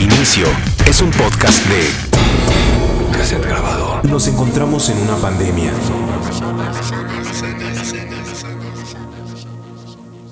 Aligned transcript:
Reinicio 0.00 0.46
es 0.86 1.02
un 1.02 1.10
podcast 1.10 1.62
de 1.66 3.12
Cassette 3.12 3.44
grabado. 3.44 4.00
Nos 4.04 4.28
encontramos 4.28 4.88
en 4.88 4.96
una 4.96 5.14
pandemia. 5.16 5.74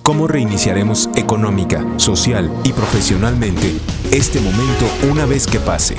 ¿Cómo 0.03 0.27
reiniciaremos 0.27 1.11
económica, 1.17 1.85
social 1.99 2.51
y 2.65 2.73
profesionalmente 2.73 3.79
este 4.11 4.41
momento 4.41 4.87
una 5.11 5.27
vez 5.27 5.47
que 5.47 5.61
pase? 5.61 5.97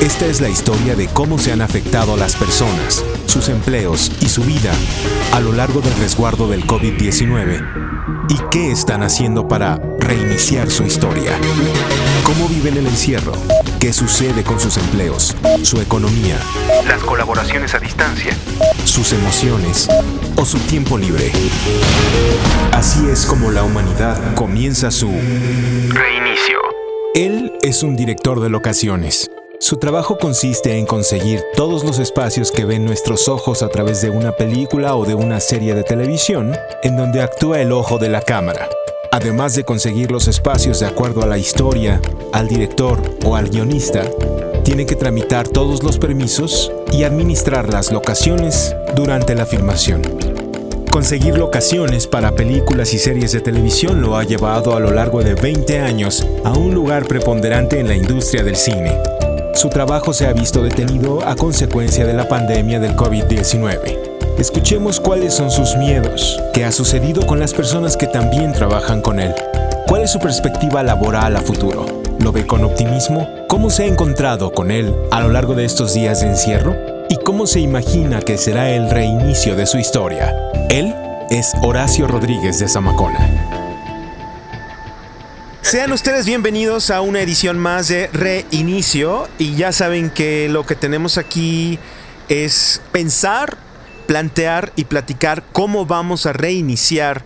Esta 0.00 0.26
es 0.26 0.40
la 0.40 0.48
historia 0.48 0.94
de 0.94 1.08
cómo 1.08 1.38
se 1.38 1.52
han 1.52 1.60
afectado 1.60 2.16
las 2.16 2.36
personas, 2.36 3.04
sus 3.26 3.48
empleos 3.48 4.12
y 4.20 4.28
su 4.28 4.42
vida 4.42 4.72
a 5.32 5.40
lo 5.40 5.52
largo 5.52 5.80
del 5.80 5.94
resguardo 5.96 6.48
del 6.48 6.66
COVID-19 6.66 7.88
y 8.28 8.38
qué 8.50 8.70
están 8.70 9.02
haciendo 9.02 9.48
para 9.48 9.80
reiniciar 9.98 10.70
su 10.70 10.84
historia. 10.84 11.32
¿Cómo 12.22 12.48
viven 12.48 12.76
el 12.76 12.86
encierro? 12.86 13.32
¿Qué 13.80 13.92
sucede 13.92 14.44
con 14.44 14.60
sus 14.60 14.76
empleos, 14.76 15.34
su 15.62 15.80
economía, 15.80 16.38
las 16.86 17.02
colaboraciones 17.02 17.74
a 17.74 17.78
distancia, 17.78 18.36
sus 18.84 19.12
emociones 19.12 19.88
o 20.36 20.44
su 20.44 20.58
tiempo 20.60 20.98
libre? 20.98 21.32
Así 22.72 23.08
es 23.08 23.26
como 23.26 23.50
la 23.50 23.62
humanidad 23.62 24.34
comienza 24.34 24.90
su 24.90 25.08
reinicio. 25.08 26.58
Él 27.14 27.52
es 27.62 27.82
un 27.82 27.96
director 27.96 28.40
de 28.40 28.48
locaciones. 28.50 29.30
Su 29.60 29.78
trabajo 29.78 30.18
consiste 30.18 30.78
en 30.78 30.86
conseguir 30.86 31.42
todos 31.56 31.82
los 31.82 31.98
espacios 31.98 32.52
que 32.52 32.64
ven 32.64 32.84
nuestros 32.84 33.28
ojos 33.28 33.64
a 33.64 33.68
través 33.68 34.00
de 34.00 34.08
una 34.08 34.36
película 34.36 34.94
o 34.94 35.04
de 35.04 35.14
una 35.14 35.40
serie 35.40 35.74
de 35.74 35.82
televisión 35.82 36.54
en 36.84 36.96
donde 36.96 37.22
actúa 37.22 37.60
el 37.60 37.72
ojo 37.72 37.98
de 37.98 38.08
la 38.08 38.22
cámara. 38.22 38.68
Además 39.10 39.56
de 39.56 39.64
conseguir 39.64 40.12
los 40.12 40.28
espacios 40.28 40.78
de 40.78 40.86
acuerdo 40.86 41.22
a 41.22 41.26
la 41.26 41.38
historia, 41.38 42.00
al 42.32 42.46
director 42.46 43.02
o 43.24 43.34
al 43.34 43.48
guionista, 43.48 44.04
tiene 44.62 44.86
que 44.86 44.94
tramitar 44.94 45.48
todos 45.48 45.82
los 45.82 45.98
permisos 45.98 46.70
y 46.92 47.02
administrar 47.02 47.68
las 47.68 47.90
locaciones 47.90 48.76
durante 48.94 49.34
la 49.34 49.44
filmación. 49.44 50.02
Conseguir 50.92 51.36
locaciones 51.36 52.06
para 52.06 52.36
películas 52.36 52.94
y 52.94 52.98
series 52.98 53.32
de 53.32 53.40
televisión 53.40 54.02
lo 54.02 54.16
ha 54.16 54.22
llevado 54.22 54.76
a 54.76 54.80
lo 54.80 54.92
largo 54.92 55.22
de 55.24 55.34
20 55.34 55.80
años 55.80 56.24
a 56.44 56.52
un 56.52 56.74
lugar 56.74 57.06
preponderante 57.06 57.80
en 57.80 57.88
la 57.88 57.96
industria 57.96 58.44
del 58.44 58.56
cine. 58.56 59.17
Su 59.58 59.70
trabajo 59.70 60.12
se 60.12 60.28
ha 60.28 60.32
visto 60.32 60.62
detenido 60.62 61.26
a 61.26 61.34
consecuencia 61.34 62.06
de 62.06 62.14
la 62.14 62.28
pandemia 62.28 62.78
del 62.78 62.94
COVID-19. 62.94 64.38
Escuchemos 64.38 65.00
cuáles 65.00 65.34
son 65.34 65.50
sus 65.50 65.74
miedos, 65.74 66.40
qué 66.54 66.64
ha 66.64 66.70
sucedido 66.70 67.26
con 67.26 67.40
las 67.40 67.54
personas 67.54 67.96
que 67.96 68.06
también 68.06 68.52
trabajan 68.52 69.02
con 69.02 69.18
él, 69.18 69.34
cuál 69.88 70.02
es 70.02 70.12
su 70.12 70.20
perspectiva 70.20 70.84
laboral 70.84 71.36
a 71.36 71.40
futuro, 71.40 71.86
lo 72.20 72.30
ve 72.30 72.46
con 72.46 72.62
optimismo, 72.62 73.28
cómo 73.48 73.68
se 73.68 73.82
ha 73.82 73.86
encontrado 73.86 74.52
con 74.52 74.70
él 74.70 74.94
a 75.10 75.22
lo 75.22 75.28
largo 75.28 75.56
de 75.56 75.64
estos 75.64 75.92
días 75.92 76.20
de 76.20 76.28
encierro 76.28 76.76
y 77.08 77.16
cómo 77.16 77.48
se 77.48 77.58
imagina 77.58 78.20
que 78.20 78.38
será 78.38 78.70
el 78.70 78.88
reinicio 78.88 79.56
de 79.56 79.66
su 79.66 79.78
historia. 79.78 80.36
Él 80.70 80.94
es 81.30 81.52
Horacio 81.64 82.06
Rodríguez 82.06 82.60
de 82.60 82.68
Zamacona. 82.68 83.67
Sean 85.62 85.92
ustedes 85.92 86.24
bienvenidos 86.24 86.90
a 86.90 87.02
una 87.02 87.20
edición 87.20 87.58
más 87.58 87.88
de 87.88 88.06
Reinicio 88.08 89.28
y 89.38 89.54
ya 89.56 89.72
saben 89.72 90.08
que 90.08 90.48
lo 90.48 90.64
que 90.64 90.76
tenemos 90.76 91.18
aquí 91.18 91.78
es 92.28 92.80
pensar, 92.90 93.58
plantear 94.06 94.72
y 94.76 94.84
platicar 94.84 95.42
cómo 95.52 95.84
vamos 95.84 96.24
a 96.24 96.32
reiniciar 96.32 97.24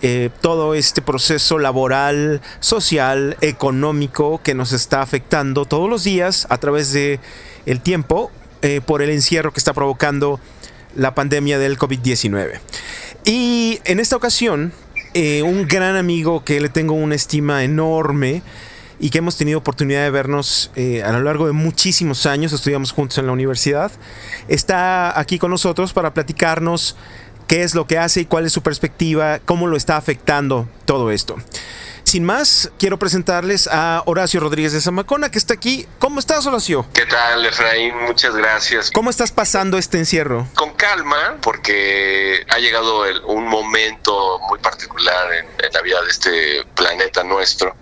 eh, 0.00 0.30
todo 0.40 0.74
este 0.74 1.02
proceso 1.02 1.58
laboral, 1.58 2.40
social, 2.58 3.36
económico 3.42 4.40
que 4.42 4.54
nos 4.54 4.72
está 4.72 5.02
afectando 5.02 5.64
todos 5.64 5.88
los 5.88 6.02
días 6.02 6.46
a 6.50 6.58
través 6.58 6.92
de 6.92 7.20
el 7.66 7.80
tiempo 7.80 8.32
eh, 8.62 8.80
por 8.84 9.02
el 9.02 9.10
encierro 9.10 9.52
que 9.52 9.60
está 9.60 9.72
provocando 9.72 10.40
la 10.96 11.14
pandemia 11.14 11.58
del 11.58 11.78
COVID-19. 11.78 12.60
Y 13.24 13.80
en 13.84 14.00
esta 14.00 14.16
ocasión 14.16 14.72
eh, 15.20 15.42
un 15.42 15.66
gran 15.66 15.96
amigo 15.96 16.44
que 16.44 16.60
le 16.60 16.68
tengo 16.68 16.94
una 16.94 17.16
estima 17.16 17.64
enorme 17.64 18.40
y 19.00 19.10
que 19.10 19.18
hemos 19.18 19.36
tenido 19.36 19.58
oportunidad 19.58 20.04
de 20.04 20.10
vernos 20.10 20.70
eh, 20.76 21.02
a 21.02 21.10
lo 21.10 21.22
largo 21.22 21.48
de 21.48 21.52
muchísimos 21.52 22.24
años, 22.24 22.52
estudiamos 22.52 22.92
juntos 22.92 23.18
en 23.18 23.26
la 23.26 23.32
universidad, 23.32 23.90
está 24.46 25.18
aquí 25.18 25.40
con 25.40 25.50
nosotros 25.50 25.92
para 25.92 26.14
platicarnos 26.14 26.94
qué 27.48 27.64
es 27.64 27.74
lo 27.74 27.88
que 27.88 27.98
hace 27.98 28.20
y 28.20 28.24
cuál 28.26 28.46
es 28.46 28.52
su 28.52 28.62
perspectiva, 28.62 29.40
cómo 29.44 29.66
lo 29.66 29.76
está 29.76 29.96
afectando 29.96 30.68
todo 30.84 31.10
esto. 31.10 31.34
Sin 32.08 32.24
más, 32.24 32.70
quiero 32.78 32.98
presentarles 32.98 33.68
a 33.70 34.02
Horacio 34.06 34.40
Rodríguez 34.40 34.72
de 34.72 34.80
Zamacona, 34.80 35.30
que 35.30 35.36
está 35.36 35.52
aquí. 35.52 35.86
¿Cómo 35.98 36.20
estás, 36.20 36.46
Horacio? 36.46 36.86
¿Qué 36.94 37.04
tal, 37.04 37.44
Efraín? 37.44 37.94
Muchas 37.98 38.34
gracias. 38.34 38.90
¿Cómo 38.90 39.10
estás 39.10 39.30
pasando 39.30 39.76
este 39.76 39.98
encierro? 39.98 40.46
Con 40.54 40.72
calma, 40.72 41.36
porque 41.42 42.46
ha 42.48 42.58
llegado 42.60 43.02
un 43.26 43.46
momento 43.46 44.38
muy 44.48 44.58
particular 44.58 45.34
en, 45.34 45.48
la 45.70 45.82
vida 45.82 46.00
de 46.00 46.08
este 46.08 46.64
planeta 46.74 47.22
nuestro 47.24 47.76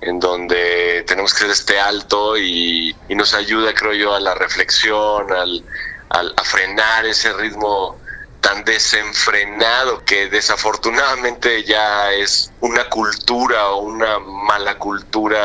en 0.00 0.18
donde 0.18 1.04
tenemos 1.06 1.34
que 1.34 1.40
hacer 1.40 1.50
este 1.50 1.78
alto 1.78 2.38
y, 2.38 2.96
nos 3.10 3.34
ayuda, 3.34 3.74
creo 3.74 3.92
yo, 3.92 4.14
a 4.14 4.20
la 4.20 4.34
reflexión, 4.34 5.30
al, 5.34 5.62
a 6.08 6.44
frenar 6.44 7.04
ese 7.04 7.30
ritmo 7.34 7.99
tan 8.40 8.64
desenfrenado 8.64 10.04
que 10.04 10.28
desafortunadamente 10.28 11.62
ya 11.64 12.12
es 12.12 12.52
una 12.60 12.88
cultura 12.88 13.70
o 13.70 13.82
una 13.82 14.18
mala 14.18 14.78
cultura 14.78 15.40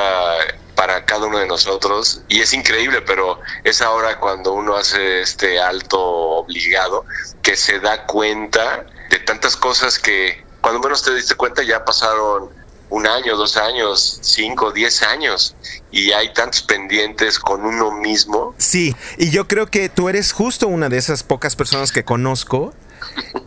para 0.75 1.05
cada 1.05 1.25
uno 1.25 1.39
de 1.39 1.47
nosotros 1.47 2.21
y 2.27 2.41
es 2.41 2.53
increíble, 2.53 3.01
pero 3.01 3.39
es 3.63 3.81
ahora 3.81 4.19
cuando 4.19 4.53
uno 4.53 4.75
hace 4.75 5.21
este 5.21 5.59
alto 5.59 5.99
obligado 5.99 7.05
que 7.41 7.55
se 7.55 7.79
da 7.79 8.05
cuenta 8.05 8.85
de 9.09 9.19
tantas 9.19 9.55
cosas 9.55 9.99
que 9.99 10.43
cuando 10.61 10.79
menos 10.81 11.03
te 11.03 11.13
diste 11.13 11.35
cuenta 11.35 11.63
ya 11.63 11.85
pasaron 11.85 12.49
un 12.89 13.07
año, 13.07 13.35
dos 13.35 13.57
años, 13.57 14.19
cinco, 14.21 14.71
diez 14.71 15.01
años 15.01 15.55
y 15.91 16.11
hay 16.11 16.33
tantos 16.33 16.61
pendientes 16.61 17.39
con 17.39 17.65
uno 17.65 17.91
mismo. 17.91 18.53
Sí, 18.57 18.95
y 19.17 19.31
yo 19.31 19.47
creo 19.47 19.67
que 19.67 19.89
tú 19.89 20.09
eres 20.09 20.33
justo 20.33 20.67
una 20.67 20.89
de 20.89 20.97
esas 20.97 21.23
pocas 21.23 21.55
personas 21.55 21.91
que 21.91 22.03
conozco 22.03 22.73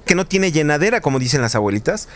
que 0.05 0.15
no 0.15 0.27
tiene 0.27 0.53
llenadera, 0.53 1.01
como 1.01 1.19
dicen 1.19 1.43
las 1.43 1.55
abuelitas. 1.55 2.09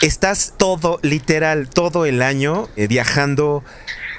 Estás 0.00 0.54
todo, 0.56 0.98
literal, 1.02 1.68
todo 1.68 2.06
el 2.06 2.22
año 2.22 2.68
eh, 2.76 2.86
viajando, 2.86 3.64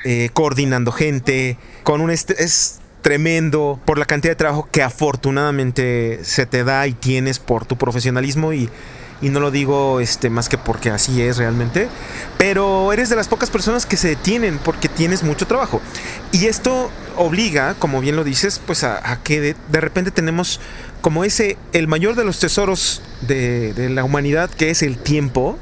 eh, 0.03 0.29
coordinando 0.33 0.91
gente, 0.91 1.57
con 1.83 2.01
un 2.01 2.11
estrés 2.11 2.79
tremendo 3.01 3.79
por 3.85 3.97
la 3.97 4.05
cantidad 4.05 4.31
de 4.31 4.37
trabajo 4.37 4.67
que 4.71 4.83
afortunadamente 4.83 6.19
se 6.23 6.45
te 6.45 6.63
da 6.63 6.87
y 6.87 6.93
tienes 6.93 7.39
por 7.39 7.65
tu 7.65 7.77
profesionalismo 7.77 8.53
y 8.53 8.69
y 9.21 9.29
no 9.29 9.39
lo 9.39 9.51
digo 9.51 9.99
este 9.99 10.29
más 10.29 10.49
que 10.49 10.57
porque 10.57 10.89
así 10.89 11.21
es 11.21 11.37
realmente, 11.37 11.89
pero 12.37 12.93
eres 12.93 13.09
de 13.09 13.15
las 13.15 13.27
pocas 13.27 13.49
personas 13.49 13.85
que 13.85 13.97
se 13.97 14.09
detienen 14.09 14.59
porque 14.59 14.89
tienes 14.89 15.23
mucho 15.23 15.47
trabajo. 15.47 15.81
Y 16.31 16.45
esto 16.45 16.91
obliga, 17.17 17.75
como 17.79 18.01
bien 18.01 18.15
lo 18.15 18.23
dices, 18.23 18.61
pues 18.65 18.83
a, 18.83 19.19
que 19.23 19.41
de, 19.41 19.81
repente 19.81 20.11
tenemos 20.11 20.59
como 21.01 21.23
ese, 21.23 21.57
el 21.73 21.87
mayor 21.87 22.15
de 22.15 22.23
los 22.23 22.39
tesoros 22.39 23.01
de, 23.21 23.73
de 23.73 23.89
la 23.89 24.03
humanidad, 24.03 24.49
que 24.49 24.69
es 24.69 24.81
el 24.81 24.97
tiempo, 24.97 25.59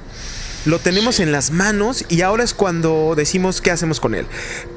lo 0.66 0.80
tenemos 0.80 1.20
en 1.20 1.32
las 1.32 1.52
manos 1.52 2.06
y 2.10 2.22
ahora 2.22 2.44
es 2.44 2.54
cuando 2.54 3.14
decimos 3.16 3.62
qué 3.62 3.72
hacemos 3.72 4.00
con 4.00 4.16
él. 4.16 4.26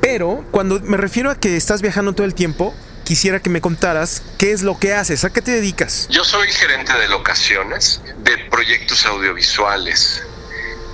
Pero 0.00 0.44
cuando 0.50 0.80
me 0.80 0.96
refiero 0.96 1.30
a 1.30 1.36
que 1.36 1.56
estás 1.56 1.80
viajando 1.80 2.12
todo 2.12 2.26
el 2.26 2.34
tiempo, 2.34 2.74
quisiera 3.04 3.40
que 3.40 3.48
me 3.48 3.62
contaras 3.62 4.22
qué 4.36 4.52
es 4.52 4.60
lo 4.60 4.78
que 4.78 4.92
haces, 4.92 5.24
a 5.24 5.30
qué 5.30 5.40
te 5.40 5.50
dedicas. 5.50 6.06
Yo 6.10 6.24
soy 6.24 6.46
gerente 6.48 6.92
de 6.92 7.08
locaciones, 7.08 8.02
de 8.22 8.36
proyectos 8.50 9.06
audiovisuales. 9.06 10.22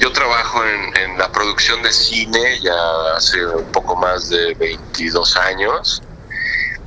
Yo 0.00 0.12
trabajo 0.12 0.62
en, 0.64 1.18
la 1.18 1.30
producción 1.30 1.82
de 1.82 1.92
cine 1.92 2.60
ya 2.60 2.74
hace 3.16 3.44
un 3.46 3.70
poco 3.70 3.96
más 3.96 4.28
de 4.28 4.54
22 4.54 5.36
años 5.36 6.02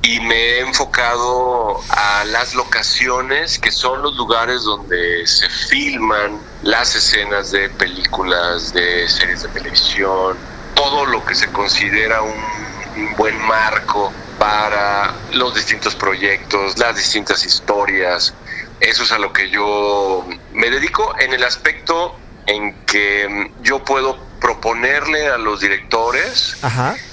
y 0.02 0.20
me 0.20 0.34
he 0.34 0.60
enfocado 0.60 1.80
a 1.88 2.24
las 2.26 2.54
locaciones 2.54 3.58
que 3.58 3.70
son 3.70 4.02
los 4.02 4.16
lugares 4.16 4.62
donde 4.62 5.26
se 5.26 5.48
filman 5.48 6.38
las 6.62 6.94
escenas 6.94 7.50
de 7.50 7.70
películas, 7.70 8.72
de 8.72 9.08
series 9.08 9.42
de 9.42 9.48
televisión, 9.48 10.36
todo 10.74 11.06
lo 11.06 11.24
que 11.24 11.34
se 11.34 11.50
considera 11.50 12.22
un 12.22 13.14
buen 13.16 13.38
marco 13.46 14.12
para 14.38 15.14
los 15.32 15.54
distintos 15.54 15.94
proyectos, 15.94 16.78
las 16.78 16.96
distintas 16.96 17.44
historias. 17.44 18.34
Eso 18.80 19.02
es 19.02 19.12
a 19.12 19.18
lo 19.18 19.32
que 19.32 19.50
yo 19.50 20.26
me 20.52 20.70
dedico 20.70 21.14
en 21.18 21.32
el 21.32 21.42
aspecto 21.42 22.16
en 22.48 22.74
que 22.86 23.52
yo 23.62 23.84
puedo 23.84 24.18
proponerle 24.40 25.28
a 25.28 25.36
los 25.36 25.60
directores 25.60 26.56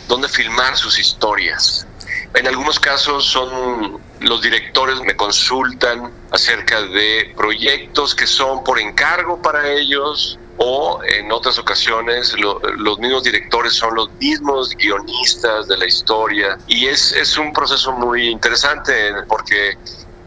dónde 0.07 0.29
filmar 0.29 0.77
sus 0.77 0.97
historias. 0.97 1.85
En 2.33 2.47
algunos 2.47 2.79
casos 2.79 3.25
son 3.25 3.99
los 4.19 4.41
directores 4.41 4.99
me 5.01 5.15
consultan 5.15 6.11
acerca 6.31 6.81
de 6.81 7.33
proyectos 7.35 8.15
que 8.15 8.27
son 8.27 8.63
por 8.63 8.79
encargo 8.79 9.41
para 9.41 9.69
ellos 9.69 10.39
o 10.57 11.01
en 11.03 11.31
otras 11.31 11.59
ocasiones 11.59 12.33
los 12.37 12.99
mismos 12.99 13.23
directores 13.23 13.73
son 13.73 13.93
los 13.95 14.11
mismos 14.13 14.69
guionistas 14.75 15.67
de 15.67 15.77
la 15.77 15.85
historia 15.85 16.57
y 16.67 16.87
es, 16.87 17.11
es 17.11 17.37
un 17.37 17.51
proceso 17.51 17.91
muy 17.91 18.29
interesante 18.29 19.13
porque 19.27 19.77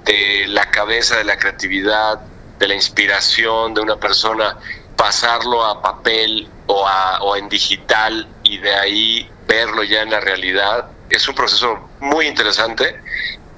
de 0.05 0.47
la 0.49 0.71
cabeza 0.71 1.17
de 1.17 1.25
la 1.25 1.39
creatividad, 1.39 2.21
de 2.59 2.69
la 2.69 2.75
inspiración 2.75 3.75
de 3.75 3.83
una 3.83 3.97
persona, 3.97 4.57
pasarlo 4.99 5.65
a 5.65 5.81
papel 5.81 6.49
o, 6.67 6.87
a, 6.87 7.23
o 7.23 7.37
en 7.37 7.49
digital 7.49 8.29
y 8.43 8.59
de 8.59 8.75
ahí 8.75 9.31
verlo 9.47 9.85
ya 9.85 10.03
en 10.03 10.11
la 10.11 10.21
realidad, 10.21 10.91
es 11.09 11.27
un 11.29 11.35
proceso 11.35 11.89
muy 12.01 12.27
interesante 12.27 13.01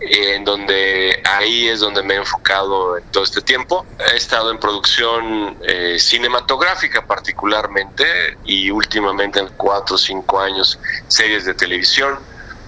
en 0.00 0.44
donde 0.44 1.22
ahí 1.24 1.68
es 1.68 1.80
donde 1.80 2.02
me 2.02 2.14
he 2.14 2.16
enfocado 2.18 2.96
en 2.96 3.04
todo 3.10 3.24
este 3.24 3.40
tiempo. 3.42 3.84
He 4.12 4.16
estado 4.16 4.50
en 4.50 4.58
producción 4.58 5.58
eh, 5.62 5.98
cinematográfica 5.98 7.06
particularmente 7.06 8.04
y 8.44 8.70
últimamente 8.70 9.40
en 9.40 9.48
cuatro 9.56 9.96
o 9.96 9.98
cinco 9.98 10.40
años 10.40 10.78
series 11.08 11.44
de 11.44 11.54
televisión, 11.54 12.18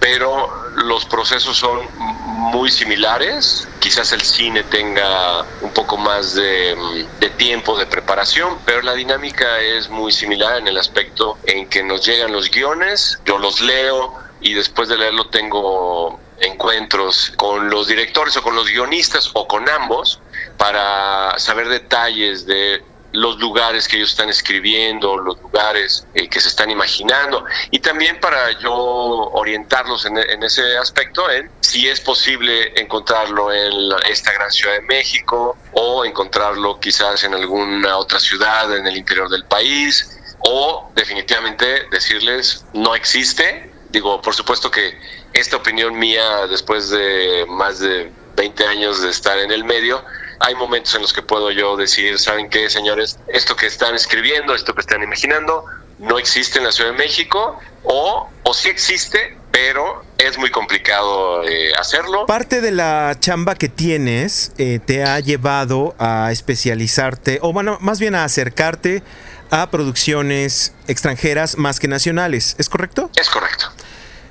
pero 0.03 0.51
los 0.75 1.05
procesos 1.05 1.55
son 1.55 1.79
muy 1.95 2.69
similares. 2.69 3.65
Quizás 3.79 4.11
el 4.11 4.19
cine 4.19 4.63
tenga 4.63 5.45
un 5.61 5.71
poco 5.71 5.95
más 5.95 6.35
de, 6.35 7.07
de 7.21 7.29
tiempo 7.29 7.77
de 7.77 7.85
preparación, 7.85 8.57
pero 8.65 8.81
la 8.81 8.95
dinámica 8.95 9.61
es 9.61 9.87
muy 9.87 10.11
similar 10.11 10.57
en 10.57 10.67
el 10.67 10.77
aspecto 10.77 11.37
en 11.45 11.69
que 11.69 11.83
nos 11.83 12.05
llegan 12.05 12.33
los 12.33 12.51
guiones, 12.51 13.17
yo 13.25 13.37
los 13.37 13.61
leo, 13.61 14.13
y 14.41 14.53
después 14.53 14.89
de 14.89 14.97
leerlo 14.97 15.27
tengo 15.27 16.19
encuentros 16.41 17.31
con 17.37 17.69
los 17.69 17.87
directores 17.87 18.35
o 18.35 18.41
con 18.41 18.57
los 18.57 18.67
guionistas 18.67 19.29
o 19.31 19.47
con 19.47 19.69
ambos 19.69 20.19
para 20.57 21.39
saber 21.39 21.69
detalles 21.69 22.45
de 22.45 22.83
los 23.13 23.39
lugares 23.39 23.87
que 23.87 23.97
ellos 23.97 24.09
están 24.09 24.29
escribiendo, 24.29 25.17
los 25.17 25.39
lugares 25.39 26.05
eh, 26.15 26.27
que 26.27 26.41
se 26.41 26.49
están 26.49 26.71
imaginando. 26.71 27.45
Y 27.71 27.79
también 27.79 28.19
para 28.19 28.59
yo 28.59 28.73
orientarlos 28.73 30.05
en, 30.05 30.17
ese 30.43 30.77
aspecto, 30.77 31.29
en 31.29 31.49
si 31.61 31.87
es 31.87 32.01
posible 32.01 32.73
encontrarlo 32.75 33.53
en 33.53 33.71
esta 34.09 34.33
gran 34.33 34.51
ciudad 34.51 34.73
de 34.73 34.81
México 34.81 35.55
o 35.73 36.03
encontrarlo 36.03 36.79
quizás 36.79 37.23
en 37.23 37.35
alguna 37.35 37.97
otra 37.97 38.19
ciudad 38.19 38.75
en 38.75 38.87
el 38.87 38.97
interior 38.97 39.29
del 39.29 39.45
país 39.45 40.19
o 40.39 40.91
definitivamente 40.95 41.87
decirles 41.91 42.65
no 42.73 42.95
existe. 42.95 43.71
Digo, 43.89 44.21
por 44.21 44.33
supuesto 44.33 44.71
que 44.71 44.97
esta 45.33 45.57
opinión 45.57 45.97
mía, 45.97 46.47
después 46.47 46.89
de 46.89 47.45
más 47.47 47.79
de 47.79 48.11
20 48.35 48.65
años 48.65 49.01
de 49.01 49.09
estar 49.11 49.37
en 49.37 49.51
el 49.51 49.63
medio, 49.63 50.03
hay 50.43 50.55
momentos 50.55 50.93
en 50.95 51.01
los 51.01 51.13
que 51.13 51.21
puedo 51.21 51.51
yo 51.51 51.77
decir, 51.77 52.19
¿saben 52.19 52.49
qué, 52.49 52.69
señores? 52.69 53.17
Esto 53.27 53.55
que 53.55 53.65
están 53.65 53.95
escribiendo, 53.95 54.53
esto 54.53 54.75
que 54.75 54.81
están 54.81 55.01
imaginando, 55.01 55.63
no 55.99 56.19
existe 56.19 56.57
en 56.57 56.65
la 56.65 56.73
Ciudad 56.73 56.91
de 56.91 56.97
México, 56.97 57.57
o, 57.83 58.29
o 58.43 58.53
sí 58.53 58.67
existe, 58.67 59.37
pero 59.51 60.03
es 60.17 60.37
muy 60.37 60.51
complicado 60.51 61.43
eh, 61.45 61.71
hacerlo. 61.79 62.25
Parte 62.25 62.59
de 62.59 62.71
la 62.71 63.15
chamba 63.21 63.55
que 63.55 63.69
tienes 63.69 64.51
eh, 64.57 64.79
te 64.85 65.05
ha 65.05 65.17
llevado 65.21 65.95
a 65.97 66.29
especializarte, 66.33 67.39
o 67.41 67.53
bueno, 67.53 67.77
más 67.79 68.01
bien 68.01 68.13
a 68.13 68.25
acercarte 68.25 69.01
a 69.49 69.71
producciones 69.71 70.73
extranjeras 70.87 71.57
más 71.57 71.79
que 71.79 71.87
nacionales, 71.87 72.57
¿es 72.57 72.67
correcto? 72.67 73.09
Es 73.15 73.29
correcto. 73.29 73.71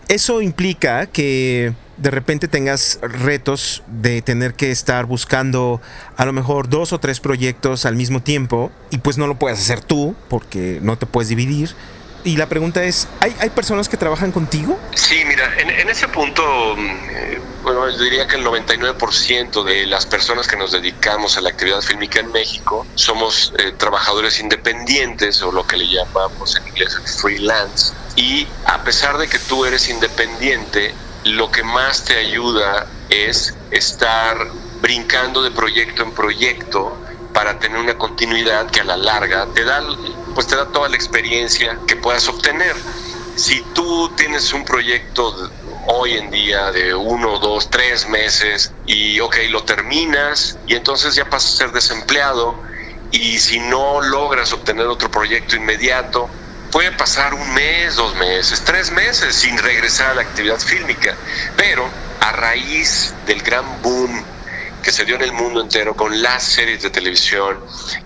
Eso 0.09 0.43
implica 0.43 1.07
que 1.07 1.73
de 1.97 2.11
repente 2.11 2.49
tengas 2.49 2.99
retos 3.03 3.83
de 3.87 4.23
tener 4.23 4.55
que 4.55 4.71
estar 4.71 5.07
buscando 5.07 5.81
a 6.17 6.25
lo 6.25 6.33
mejor 6.33 6.69
dos 6.69 6.93
o 6.93 7.01
tres 7.01 7.21
proyectos 7.21 7.87
al 7.87 7.97
mismo 7.97 8.23
tiempo 8.23 8.73
y 8.91 8.99
pues 8.99 9.19
no 9.19 9.27
lo 9.27 9.39
puedes 9.39 9.59
hacer 9.59 9.81
tú 9.81 10.15
porque 10.29 10.79
no 10.83 10.97
te 10.97 11.07
puedes 11.07 11.29
dividir. 11.29 11.75
Y 12.25 12.37
la 12.37 12.49
pregunta 12.49 12.85
es, 12.85 13.09
¿hay, 13.21 13.35
hay 13.41 13.51
personas 13.51 13.89
que 13.89 13.97
trabajan 13.97 14.31
contigo? 14.31 14.79
Sí, 14.95 15.25
mira, 15.27 15.59
en, 15.59 15.89
ese 15.89 16.07
punto, 16.07 16.43
eh, 16.79 17.41
bueno, 17.65 17.91
yo 17.91 17.99
diría 17.99 18.29
que 18.29 18.37
el 18.37 18.45
99% 18.45 19.65
de 19.65 19.87
las 19.87 20.07
personas 20.07 20.47
que 20.47 20.57
nos 20.57 20.71
dedicamos 20.71 21.37
a 21.37 21.41
la 21.41 21.49
actividad 21.49 21.81
fílmica 21.81 22.21
en 22.21 22.31
México 22.31 22.87
somos 22.95 23.53
eh, 23.59 23.73
trabajadores 23.77 24.39
independientes 24.39 25.43
o 25.43 25.51
lo 25.51 25.67
que 25.67 25.77
le 25.77 25.89
llamamos 25.89 26.57
en 26.57 26.69
inglés 26.69 26.97
freelance. 27.21 27.93
Y 28.15 28.47
a 28.67 28.85
pesar 28.85 29.19
de 29.19 29.27
que 29.27 29.41
tú 29.41 29.65
eres 29.65 29.89
independiente, 29.89 30.95
lo 31.25 31.51
que 31.51 31.63
más 31.63 32.05
te 32.05 32.17
ayuda 32.17 32.87
es 33.09 33.55
estar 33.71 34.49
brincando 34.81 35.43
de 35.43 35.51
proyecto 35.51 36.03
en 36.03 36.13
proyecto 36.13 36.97
para 37.33 37.59
tener 37.59 37.79
una 37.79 37.97
continuidad 37.97 38.71
que 38.71 38.81
a 38.81 38.85
la 38.85 38.97
larga 38.97 39.47
te 39.55 39.65
da, 39.65 39.83
pues 40.35 40.47
te 40.47 40.57
da 40.57 40.67
toda 40.67 40.89
la 40.89 40.97
experiencia 40.97 41.79
que 41.87 41.97
puedas 41.97 42.29
obtener. 42.29 42.77
Si 43.37 43.63
tú 43.75 44.11
tienes 44.17 44.53
un 44.53 44.65
proyecto 44.65 45.51
hoy 45.87 46.15
en 46.15 46.31
día 46.31 46.71
de 46.71 46.95
uno, 46.95 47.39
dos, 47.39 47.71
tres 47.71 48.09
meses 48.09 48.73
y 48.87 49.21
ok, 49.21 49.37
lo 49.49 49.65
terminas 49.65 50.59
y 50.67 50.75
entonces 50.75 51.15
ya 51.15 51.25
pasas 51.31 51.55
a 51.55 51.57
ser 51.57 51.73
desempleado 51.73 52.55
y 53.11 53.39
si 53.39 53.61
no 53.61 54.01
logras 54.01 54.53
obtener 54.53 54.87
otro 54.87 55.11
proyecto 55.11 55.57
inmediato, 55.57 56.29
puede 56.73 56.91
pasar 56.93 57.35
un 57.35 57.55
mes, 57.55 57.95
dos 57.97 58.17
meses, 58.17 58.63
tres 58.65 58.91
meses 58.91 59.37
sin 59.37 59.57
regresar 59.59 60.11
a 60.11 60.15
la 60.15 60.23
actividad 60.23 60.59
fílmica, 60.59 61.15
pero 61.57 61.89
a 62.21 62.33
raíz 62.33 63.15
del 63.27 63.43
gran 63.43 63.83
boom 63.83 64.25
que 64.83 64.91
se 64.91 65.05
dio 65.05 65.15
en 65.15 65.23
el 65.23 65.33
mundo 65.33 65.61
entero 65.61 65.95
con 65.95 66.23
las 66.23 66.43
series 66.43 66.83
de 66.83 66.91
televisión 66.91 67.61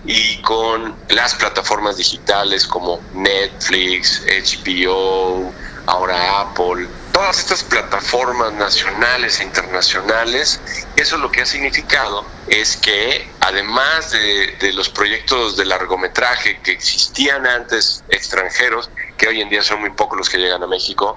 y 0.05 0.43
con 0.43 0.95
las 1.09 1.35
plataformas 1.37 1.97
digitales 1.97 2.67
como 2.67 3.01
Netflix, 3.15 4.23
HBO, 4.27 5.53
ahora 5.87 6.41
Apple, 6.41 6.87
todas 7.17 7.39
estas 7.39 7.65
plataformas 7.65 8.53
nacionales 8.53 9.41
e 9.41 9.45
internacionales, 9.45 10.61
eso 10.97 11.17
lo 11.17 11.33
que 11.33 11.41
ha 11.41 11.47
significado 11.47 12.27
es 12.47 12.77
que 12.77 13.27
además 13.41 14.11
de, 14.11 14.55
de, 14.61 14.75
los 14.75 14.91
proyectos 14.91 15.57
de 15.57 15.65
largometraje 15.65 16.61
que 16.61 16.73
existían 16.73 17.47
antes 17.47 18.05
extranjeros, 18.11 18.91
que 19.17 19.29
hoy 19.29 19.41
en 19.41 19.49
día 19.49 19.63
son 19.63 19.81
muy 19.81 19.93
pocos 19.93 20.19
los 20.19 20.29
que 20.29 20.37
llegan 20.37 20.63
a 20.63 20.67
México, 20.67 21.17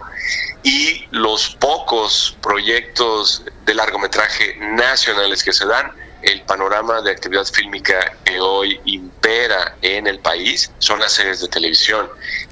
y 0.63 1.05
los 1.11 1.49
pocos 1.55 2.37
proyectos 2.41 3.43
de 3.65 3.73
largometraje 3.73 4.55
nacionales 4.57 5.43
que 5.43 5.51
se 5.51 5.65
dan, 5.65 5.91
el 6.21 6.43
panorama 6.43 7.01
de 7.01 7.11
actividad 7.11 7.43
fílmica 7.43 8.15
que 8.23 8.39
hoy 8.39 8.79
impera 8.85 9.75
en 9.81 10.07
el 10.07 10.19
país 10.19 10.71
son 10.79 11.01
las 11.01 11.11
series 11.11 11.41
de 11.41 11.49
televisión. 11.49 12.09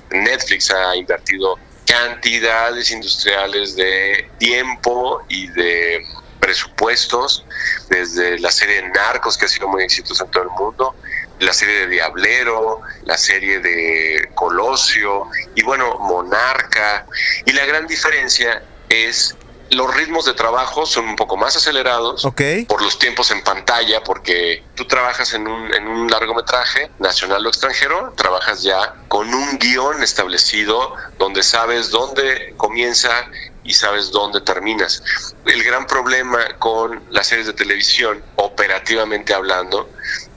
Netflix 0.10 0.70
ha 0.70 0.98
invertido 0.98 1.58
cantidades 1.88 2.92
industriales 2.92 3.76
de 3.76 4.30
tiempo 4.38 5.24
y 5.30 5.48
de 5.48 6.06
presupuestos, 6.40 7.46
desde 7.90 8.38
la 8.40 8.52
serie 8.52 8.82
de 8.82 8.90
Narcos, 8.90 9.38
que 9.38 9.46
ha 9.46 9.48
sido 9.48 9.68
muy 9.68 9.84
exitosa 9.84 10.26
en 10.26 10.32
todo 10.32 10.44
el 10.44 10.50
mundo, 10.50 10.96
la 11.40 11.54
serie 11.54 11.80
de 11.80 11.88
Diablero, 11.88 12.82
la 13.06 13.18
serie 13.18 13.60
de 13.60 14.30
Colosio 14.36 15.28
y 15.56 15.64
bueno, 15.64 15.98
Monarca. 16.00 17.06
Y 17.46 17.54
la 17.54 17.66
gran 17.66 17.88
diferencia 17.88 18.62
es 18.90 19.36
los 19.72 19.94
ritmos 19.96 20.26
de 20.26 20.34
trabajo 20.34 20.86
son 20.86 21.08
un 21.08 21.16
poco 21.16 21.38
más 21.38 21.56
acelerados 21.56 22.24
por 22.68 22.82
los 22.82 23.00
tiempos 23.00 23.32
en 23.32 23.44
pantalla, 23.44 24.04
porque 24.04 24.64
tú 24.76 24.86
trabajas 24.86 25.34
en 25.34 25.48
un, 25.48 25.74
en 25.74 25.88
un 25.88 26.08
largometraje, 26.08 26.92
nacional 27.00 27.46
o 27.46 27.50
extranjero, 27.50 28.14
trabajas 28.16 28.64
ya 28.64 28.96
con 29.08 29.34
un 29.34 29.58
guion 29.58 30.04
establecido 30.04 30.94
donde 31.18 31.44
sabes 31.44 31.90
dónde 31.90 32.54
comienza 32.58 33.10
y 33.64 33.74
sabes 33.74 34.12
dónde 34.12 34.42
terminas. 34.42 35.04
El 35.46 35.64
gran 35.64 35.86
problema 35.88 36.40
con 36.58 37.04
las 37.10 37.28
series 37.28 37.48
de 37.48 37.54
televisión, 37.54 38.24
operativamente 38.36 39.34
hablando, 39.34 39.90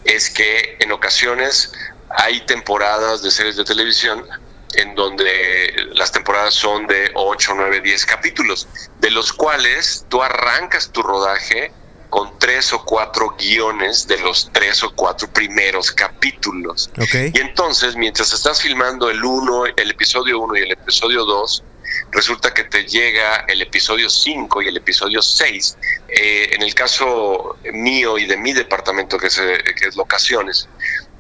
es 0.05 0.31
que 0.31 0.77
en 0.81 0.93
ocasiones 0.93 1.73
hay 2.11 2.41
temporadas 2.41 3.23
de 3.23 3.31
series 3.31 3.57
de 3.57 3.65
televisión 3.65 4.27
en 4.75 4.95
donde 4.95 5.75
las 5.95 6.13
temporadas 6.13 6.55
son 6.55 6.87
de 6.87 7.11
8, 7.15 7.53
9, 7.57 7.81
10 7.81 8.07
capítulos, 8.07 8.69
de 8.99 9.11
los 9.11 9.33
cuales 9.33 10.05
tú 10.09 10.23
arrancas 10.23 10.91
tu 10.91 11.03
rodaje 11.03 11.73
con 12.11 12.39
tres 12.39 12.73
o 12.73 12.85
cuatro 12.85 13.37
guiones 13.39 14.07
de 14.09 14.19
los 14.19 14.51
tres 14.53 14.83
o 14.83 14.93
cuatro 14.95 15.29
primeros 15.29 15.93
capítulos. 15.93 16.91
Y 17.33 17.41
entonces, 17.41 17.95
mientras 17.95 18.33
estás 18.33 18.61
filmando 18.61 19.09
el 19.09 19.25
uno, 19.25 19.65
el 19.65 19.91
episodio 19.91 20.41
1 20.41 20.57
y 20.57 20.63
el 20.63 20.73
episodio 20.73 21.25
2, 21.25 21.65
resulta 22.11 22.53
que 22.53 22.65
te 22.65 22.85
llega 22.85 23.45
el 23.49 23.63
episodio 23.63 24.11
5 24.11 24.63
y 24.63 24.69
el 24.69 24.77
episodio 24.77 25.23
6. 25.23 25.77
Eh, 26.09 26.49
en 26.53 26.63
el 26.63 26.75
caso 26.75 27.57
mío 27.73 28.19
y 28.19 28.27
de 28.27 28.37
mi 28.37 28.53
departamento, 28.53 29.17
que 29.17 29.29
es, 29.29 29.39
eh, 29.39 29.63
que 29.77 29.89
es 29.89 29.97
locaciones, 29.97 30.69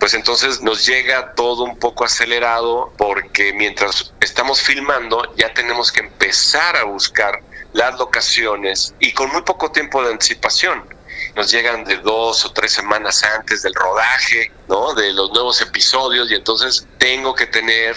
pues 0.01 0.15
entonces 0.15 0.63
nos 0.63 0.87
llega 0.87 1.35
todo 1.35 1.63
un 1.63 1.79
poco 1.79 2.05
acelerado 2.05 2.91
porque 2.97 3.53
mientras 3.53 4.15
estamos 4.21 4.63
filmando 4.63 5.23
ya 5.37 5.53
tenemos 5.53 5.93
que 5.93 6.01
empezar 6.01 6.75
a 6.79 6.85
buscar 6.85 7.43
las 7.75 7.99
locaciones 7.99 8.95
y 8.99 9.13
con 9.13 9.31
muy 9.31 9.43
poco 9.43 9.71
tiempo 9.71 10.03
de 10.03 10.13
anticipación. 10.13 10.83
nos 11.37 11.51
llegan 11.51 11.85
de 11.85 11.99
dos 11.99 12.47
o 12.47 12.53
tres 12.53 12.73
semanas 12.73 13.23
antes 13.23 13.63
del 13.63 13.75
rodaje, 13.75 14.51
¿no? 14.69 14.95
De 14.95 15.13
los 15.13 15.31
nuevos 15.33 15.61
episodios 15.61 16.31
y 16.31 16.35
entonces 16.35 16.87
tengo 16.99 17.35
que 17.35 17.47
tener 17.47 17.95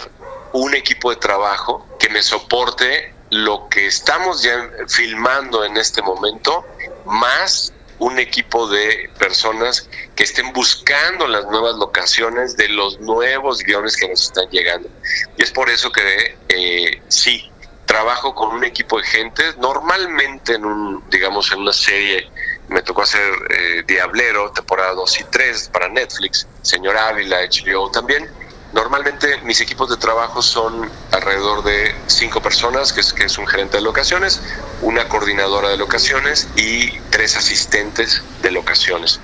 un 0.52 0.76
equipo 0.76 1.10
de 1.10 1.16
trabajo 1.16 1.88
que 1.98 2.10
me 2.10 2.22
soporte 2.22 3.16
lo 3.30 3.70
que 3.70 3.88
estamos 3.88 4.44
ya 4.44 4.70
filmando 4.90 5.64
en 5.64 5.78
este 5.78 6.02
momento, 6.02 6.66
más 7.06 7.74
un 8.04 8.20
equipo 8.20 8.68
de 8.68 9.10
personas 9.18 9.90
que 10.16 10.24
estén 10.24 10.52
buscando 10.52 11.26
las 11.26 11.46
nuevas 11.46 11.76
locaciones 11.76 12.58
de 12.58 12.68
los 12.68 13.00
nuevos 13.00 13.60
guiones 13.60 13.96
que 13.96 14.10
nos 14.10 14.24
están 14.24 14.50
llegando. 14.50 14.90
Y 15.38 15.44
es 15.44 15.52
por 15.52 15.70
eso 15.70 15.90
que 15.90 16.38
eh, 16.50 17.02
sí, 17.08 17.50
trabajo 17.86 18.36
con 18.36 18.50
un 18.50 18.66
equipo 18.66 18.98
de 18.98 19.06
gente, 19.06 19.44
normalmente 19.58 20.56
en 20.56 20.66
un, 20.66 21.10
digamos, 21.10 21.52
en 21.54 21.62
una 21.62 21.74
serie 21.74 22.30
me 22.68 22.82
tocó 22.82 23.04
hacer 23.04 23.22
eh, 23.50 23.84
Diablero, 23.88 24.52
temporada 24.52 24.94
2 24.94 25.20
y 25.22 25.24
3 25.26 25.70
para 25.72 25.88
Netflix, 25.88 26.48
Señor 26.62 26.98
Ávila, 26.98 27.38
HBO 27.42 27.90
también, 27.90 28.30
Normalmente 28.74 29.38
mis 29.44 29.62
equipos 29.62 29.88
de 29.92 29.98
trabajo 29.98 30.42
son 30.42 30.90
alrededor 31.12 31.64
de 31.64 31.96
cinco 32.08 32.42
personas, 32.42 32.92
que 32.92 33.02
es, 33.02 33.14
que 33.14 33.26
es 33.26 33.38
un 33.38 33.46
gerente 33.46 33.78
de 33.78 33.84
locaciones, 33.84 34.42
una 34.84 35.08
coordinadora 35.08 35.70
de 35.70 35.78
locaciones 35.78 36.48
y 36.56 36.92
tres 37.10 37.36
asistentes 37.38 38.22
de 38.42 38.52
locaciones. 38.52 39.20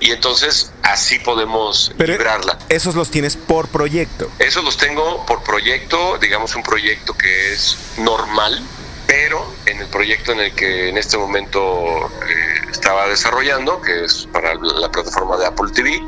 Y 0.00 0.10
entonces 0.10 0.72
así 0.82 1.18
podemos 1.18 1.92
Pero 1.96 2.14
librarla. 2.14 2.58
Esos 2.68 2.94
los 2.94 3.10
tienes 3.10 3.36
por 3.36 3.68
proyecto. 3.68 4.30
Esos 4.38 4.64
los 4.64 4.76
tengo 4.76 5.24
por 5.26 5.42
proyecto, 5.42 6.18
digamos 6.18 6.54
un 6.56 6.62
proyecto 6.62 7.14
que 7.14 7.52
es 7.52 7.76
normal, 7.98 8.60
pero 9.06 9.54
en 9.66 9.80
el 9.80 9.86
proyecto 9.88 10.32
en 10.32 10.40
el 10.40 10.54
que 10.54 10.88
en 10.88 10.96
este 10.96 11.18
momento 11.18 12.10
eh, 12.26 12.70
estaba 12.70 13.06
desarrollando, 13.08 13.80
que 13.82 14.04
es 14.04 14.26
para 14.32 14.54
la 14.54 14.90
plataforma 14.90 15.36
de 15.36 15.46
Apple 15.46 15.70
TV, 15.74 16.00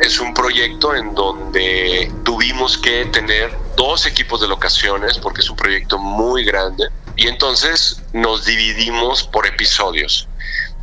es 0.00 0.18
un 0.18 0.32
proyecto 0.32 0.94
en 0.94 1.14
donde 1.14 2.10
tuvimos 2.24 2.78
que 2.78 3.04
tener 3.06 3.54
dos 3.76 4.06
equipos 4.06 4.40
de 4.40 4.48
locaciones 4.48 5.18
porque 5.18 5.42
es 5.42 5.50
un 5.50 5.56
proyecto 5.56 5.98
muy 5.98 6.44
grande 6.44 6.88
y 7.20 7.28
entonces 7.28 8.00
nos 8.14 8.46
dividimos 8.46 9.24
por 9.24 9.46
episodios. 9.46 10.26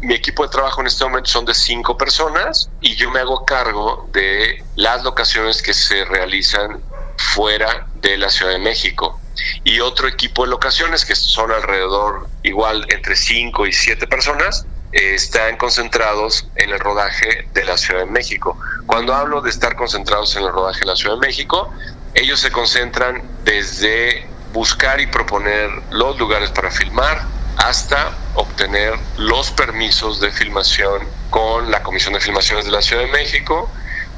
Mi 0.01 0.13
equipo 0.13 0.44
de 0.44 0.50
trabajo 0.50 0.82
en 0.82 0.86
este 0.86 1.03
momento 1.03 1.32
son 1.32 1.46
de 1.46 1.56
cinco 1.56 1.98
personas 1.98 2.70
y 2.79 2.96
yo 2.96 3.10
me 3.10 3.20
hago 3.20 3.44
cargo 3.44 4.08
de 4.13 4.63
las 4.75 5.03
locaciones 5.03 5.63
que 5.63 5.74
se 5.74 6.06
realizan 6.06 6.79
fuera 7.17 7.88
de 7.96 8.20
la 8.20 8.29
Ciudad 8.29 8.51
de 8.51 8.60
México 8.60 9.20
y 9.63 9.79
otro 9.79 10.08
equipo 10.08 10.44
de 10.44 10.51
locaciones 10.51 11.06
que 11.06 11.15
son 11.15 11.51
alrededor 11.51 12.27
igual 12.44 12.86
entre 12.89 13.15
cinco 13.15 13.65
y 13.65 13.74
siete 13.74 14.06
personas 14.06 14.67
eh, 14.91 15.15
están 15.15 15.58
concentrados 15.58 16.48
en 16.56 16.70
el 16.70 16.79
rodaje 16.79 17.48
de 17.56 17.65
la 17.65 17.77
Ciudad 17.79 18.01
de 18.01 18.12
México. 18.12 18.60
Cuando 18.86 19.15
hablo 19.15 19.41
de 19.41 19.50
estar 19.50 19.75
concentrados 19.75 20.36
en 20.36 20.44
el 20.44 20.51
rodaje 20.51 20.82
de 20.82 20.86
la 20.86 20.96
Ciudad 20.96 21.15
de 21.15 21.22
México, 21.22 21.74
ellos 22.13 22.39
se 22.39 22.51
concentran 22.51 23.24
desde 23.44 24.37
buscar 24.58 25.00
y 25.00 25.06
proponer 25.06 25.70
los 25.92 26.18
lugares 26.18 26.50
para 26.50 26.72
filmar 26.72 27.22
hasta 27.58 28.18
obtener 28.34 28.96
los 29.18 29.52
permisos 29.52 30.20
de 30.20 30.32
filmación 30.32 31.08
con 31.30 31.70
la 31.70 31.84
Comisión 31.84 32.16
de 32.16 32.20
Filmaciones 32.20 32.66
de 32.66 32.72
la 32.72 32.82
Ciudad 32.82 33.04
de 33.04 33.12
México, 33.12 33.70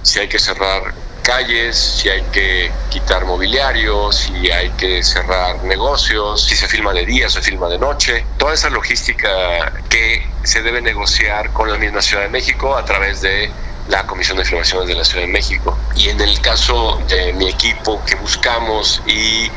si 0.01 0.17
hay 0.19 0.29
que 0.29 0.39
cerrar 0.39 0.93
calles, 1.24 1.75
si 1.77 2.08
hay 2.08 2.24
que 2.31 2.72
quitar 2.89 3.25
mobiliario, 3.25 4.13
si 4.13 4.50
hay 4.50 4.69
que 4.77 5.03
cerrar 5.03 5.62
negocios, 5.65 6.46
si 6.46 6.55
se 6.55 6.69
filma 6.69 6.93
de 6.93 7.05
día, 7.05 7.29
se 7.29 7.41
filma 7.41 7.67
de 7.67 7.77
noche, 7.77 8.25
toda 8.38 8.53
esa 8.53 8.69
logística 8.69 9.74
que 9.89 10.25
se 10.43 10.62
debe 10.62 10.79
negociar 10.81 11.51
con 11.51 11.69
la 11.69 11.77
misma 11.77 12.01
Ciudad 12.01 12.24
de 12.24 12.29
México 12.29 12.77
a 12.77 12.86
través 12.86 13.19
de 13.19 13.51
la 13.89 14.08
Comisión 14.08 14.38
de 14.38 14.46
Filmaciones 14.46 14.88
de 14.88 14.96
la 14.96 15.03
Ciudad 15.03 15.25
de 15.25 15.31
México. 15.31 15.77
Y 15.98 16.08
en 16.08 16.22
el 16.22 16.39
caso 16.39 16.98
de 17.10 17.34
mi 17.34 17.50
equipo 17.50 18.01
que 18.05 18.15
buscamos 18.15 19.01
y, 19.05 19.51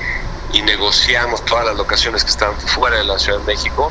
y 0.52 0.62
negociamos 0.62 1.44
todas 1.44 1.64
las 1.66 1.76
locaciones 1.76 2.24
que 2.24 2.30
están 2.30 2.54
fuera 2.60 2.98
de 2.98 3.04
la 3.04 3.18
Ciudad 3.18 3.38
de 3.40 3.44
México, 3.46 3.90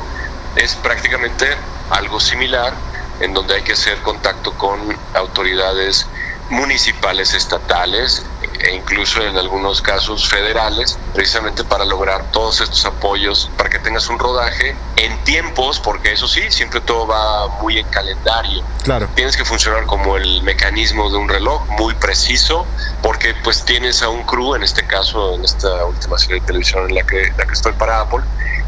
es 0.56 0.74
prácticamente 0.76 1.46
algo 1.90 2.20
similar 2.20 2.72
en 3.20 3.34
donde 3.34 3.54
hay 3.54 3.62
que 3.62 3.72
hacer 3.72 4.00
contacto 4.02 4.52
con 4.52 4.96
autoridades 5.14 6.06
municipales, 6.50 7.34
estatales 7.34 8.24
e 8.62 8.74
incluso 8.74 9.22
en 9.22 9.36
algunos 9.36 9.82
casos 9.82 10.28
federales, 10.28 10.98
precisamente 11.14 11.64
para 11.64 11.84
lograr 11.84 12.30
todos 12.30 12.60
estos 12.60 12.84
apoyos, 12.86 13.50
para 13.56 13.70
que 13.70 13.78
tengas 13.78 14.08
un 14.08 14.18
rodaje 14.18 14.76
en 14.96 15.16
tiempos, 15.24 15.80
porque 15.80 16.12
eso 16.12 16.28
sí, 16.28 16.42
siempre 16.50 16.80
todo 16.80 17.06
va 17.06 17.48
muy 17.60 17.78
en 17.78 17.86
calendario. 17.88 18.62
Claro. 18.84 19.08
Tienes 19.14 19.36
que 19.36 19.44
funcionar 19.44 19.86
como 19.86 20.16
el 20.16 20.42
mecanismo 20.42 21.10
de 21.10 21.16
un 21.16 21.28
reloj, 21.28 21.66
muy 21.70 21.94
preciso, 21.94 22.66
porque 23.02 23.34
pues 23.42 23.64
tienes 23.64 24.02
a 24.02 24.08
un 24.08 24.22
crew, 24.24 24.54
en 24.54 24.62
este 24.62 24.86
caso, 24.86 25.34
en 25.34 25.44
esta 25.44 25.84
última 25.84 26.18
serie 26.18 26.40
de 26.40 26.46
televisión 26.46 26.88
en 26.88 26.94
la 26.94 27.02
que, 27.02 27.32
la 27.36 27.46
que 27.46 27.52
estoy 27.52 27.72
para 27.72 28.00
Apple, 28.00 28.22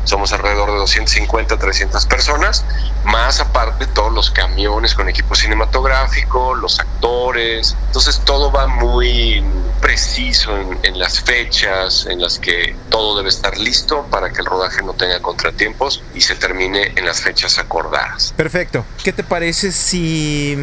somos 0.05 0.33
alrededor 0.33 0.71
de 0.71 0.77
250, 0.77 1.59
300 1.59 2.07
personas, 2.07 2.65
más 3.05 3.41
aparte 3.41 3.87
todos 3.87 4.13
los 4.13 4.31
camiones 4.31 4.95
con 4.95 5.09
equipo 5.09 5.35
cinematográfico, 5.35 6.55
los 6.55 6.79
actores. 6.79 7.77
Entonces 7.87 8.21
todo 8.25 8.53
va 8.53 8.67
muy 8.67 9.43
preciso 9.85 10.57
en, 10.59 10.79
en, 10.83 10.99
las 10.99 11.21
fechas 11.21 12.07
en 12.09 12.19
las 12.19 12.39
que 12.39 12.75
todo 12.89 13.19
debe 13.19 13.29
estar 13.29 13.59
listo 13.59 14.07
para 14.11 14.31
que 14.33 14.41
el 14.41 14.47
rodaje 14.47 14.83
no 14.83 14.95
tenga 14.95 15.21
contratiempos 15.21 16.03
y 16.15 16.23
se 16.23 16.35
termine 16.37 16.93
en 16.97 17.05
las 17.05 17.21
fechas 17.21 17.59
acordadas. 17.59 18.33
Perfecto. 18.35 18.87
¿Qué 19.05 19.13
te 19.13 19.23
parece 19.23 19.73
si 19.73 20.57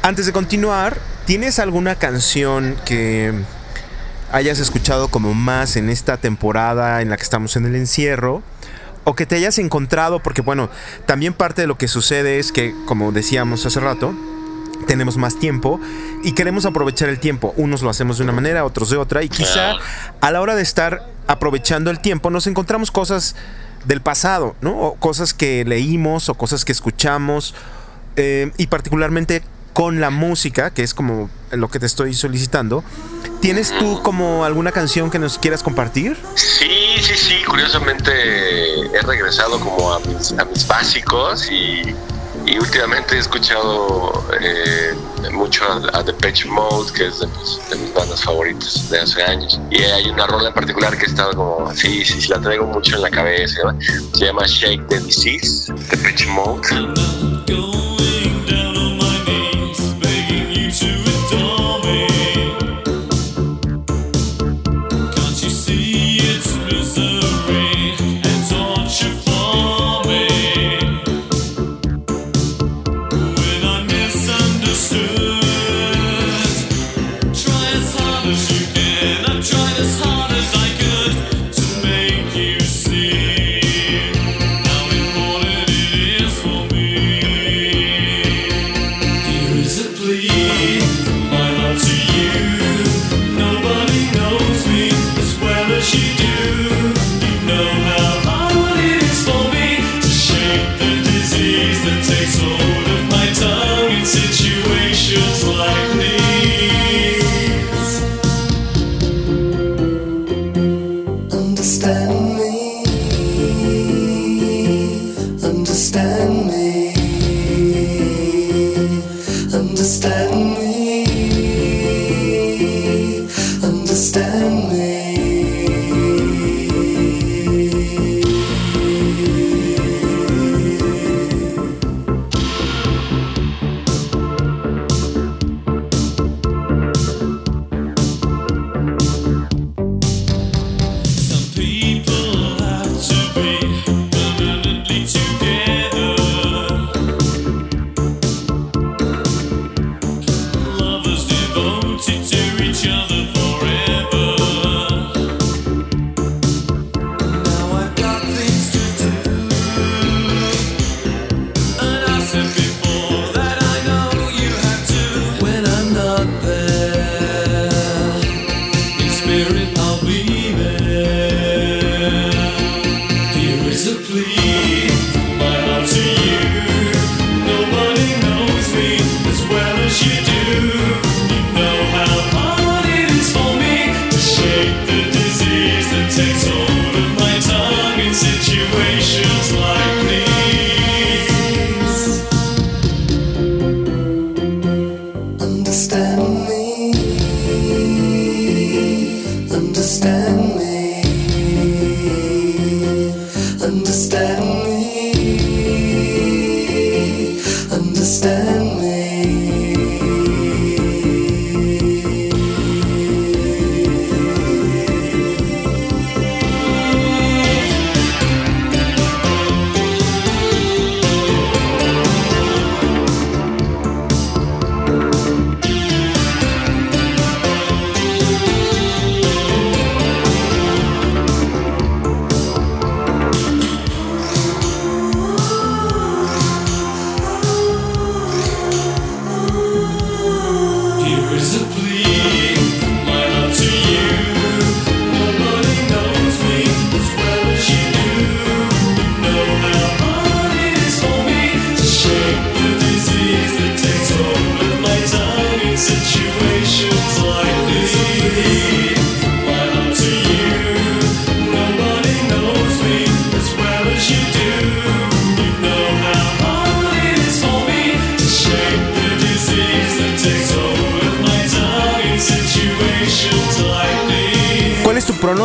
antes 0.00 0.24
de 0.24 0.32
continuar 0.32 0.96
tienes 1.26 1.58
alguna 1.58 1.96
canción 1.96 2.76
que 2.86 3.34
hayas 4.32 4.58
escuchado 4.58 5.08
como 5.08 5.34
más 5.34 5.76
en 5.76 5.90
esta 5.90 6.16
temporada 6.16 7.02
en 7.02 7.10
la 7.10 7.18
que 7.18 7.22
estamos 7.22 7.56
en 7.56 7.66
el 7.66 7.76
encierro? 7.76 8.42
o 9.04 9.14
que 9.14 9.26
te 9.26 9.36
hayas 9.36 9.58
encontrado, 9.58 10.20
porque 10.20 10.40
bueno, 10.40 10.70
también 11.04 11.34
parte 11.34 11.60
de 11.60 11.66
lo 11.66 11.76
que 11.76 11.88
sucede 11.88 12.38
es 12.38 12.52
que, 12.52 12.74
como 12.86 13.12
decíamos 13.12 13.66
hace 13.66 13.78
rato, 13.78 14.14
tenemos 14.86 15.16
más 15.16 15.38
tiempo 15.38 15.80
y 16.22 16.32
queremos 16.32 16.66
aprovechar 16.66 17.08
el 17.08 17.18
tiempo. 17.18 17.54
Unos 17.56 17.82
lo 17.82 17.90
hacemos 17.90 18.18
de 18.18 18.24
una 18.24 18.32
manera, 18.32 18.64
otros 18.64 18.90
de 18.90 18.96
otra, 18.96 19.22
y 19.22 19.28
quizá 19.28 19.74
a 20.20 20.30
la 20.30 20.40
hora 20.40 20.54
de 20.54 20.62
estar 20.62 21.08
aprovechando 21.26 21.90
el 21.90 22.00
tiempo 22.00 22.30
nos 22.30 22.46
encontramos 22.46 22.90
cosas 22.90 23.34
del 23.86 24.00
pasado, 24.00 24.56
¿no? 24.60 24.78
O 24.78 24.94
cosas 24.94 25.34
que 25.34 25.64
leímos 25.64 26.28
o 26.28 26.34
cosas 26.34 26.64
que 26.64 26.72
escuchamos, 26.72 27.54
eh, 28.16 28.52
y 28.56 28.66
particularmente 28.68 29.42
con 29.72 30.00
la 30.00 30.10
música, 30.10 30.70
que 30.70 30.82
es 30.82 30.94
como 30.94 31.28
lo 31.50 31.68
que 31.68 31.80
te 31.80 31.86
estoy 31.86 32.14
solicitando. 32.14 32.84
¿Tienes 33.40 33.76
tú 33.76 34.00
como 34.02 34.44
alguna 34.44 34.72
canción 34.72 35.10
que 35.10 35.18
nos 35.18 35.38
quieras 35.38 35.62
compartir? 35.62 36.16
Sí, 36.36 36.96
sí, 37.02 37.14
sí. 37.16 37.44
Curiosamente 37.44 38.10
he 38.96 39.02
regresado 39.02 39.58
como 39.58 39.92
a 39.92 39.98
mis, 40.00 40.32
a 40.32 40.44
mis 40.44 40.66
básicos 40.66 41.50
y, 41.50 41.94
y, 42.46 42.58
últimamente 42.58 43.16
he 43.16 43.18
escuchado 43.18 44.24
eh, 44.40 44.94
mucho 45.32 45.64
a, 45.64 45.98
a 45.98 46.02
Depeche 46.02 46.48
Mode, 46.48 46.92
que 46.92 47.06
es 47.06 47.20
de 47.20 47.26
mis, 47.26 47.94
bandas 47.94 48.22
favoritas 48.22 48.90
de 48.90 49.00
hace 49.00 49.22
años. 49.22 49.60
Y 49.70 49.82
hay 49.82 50.08
una 50.08 50.26
rola 50.26 50.48
en 50.48 50.54
particular 50.54 50.96
que 50.96 51.04
he 51.04 51.08
estado 51.08 51.32
como, 51.34 51.74
sí, 51.74 52.04
sí, 52.04 52.20
sí, 52.20 52.28
la 52.28 52.40
traigo 52.40 52.66
mucho 52.66 52.96
en 52.96 53.02
la 53.02 53.10
cabeza. 53.10 53.74
Se 54.14 54.26
llama 54.26 54.46
Shake 54.46 54.86
the 54.88 55.00
Disease, 55.00 55.72
Depeche 55.90 56.26
Mode. 56.26 57.83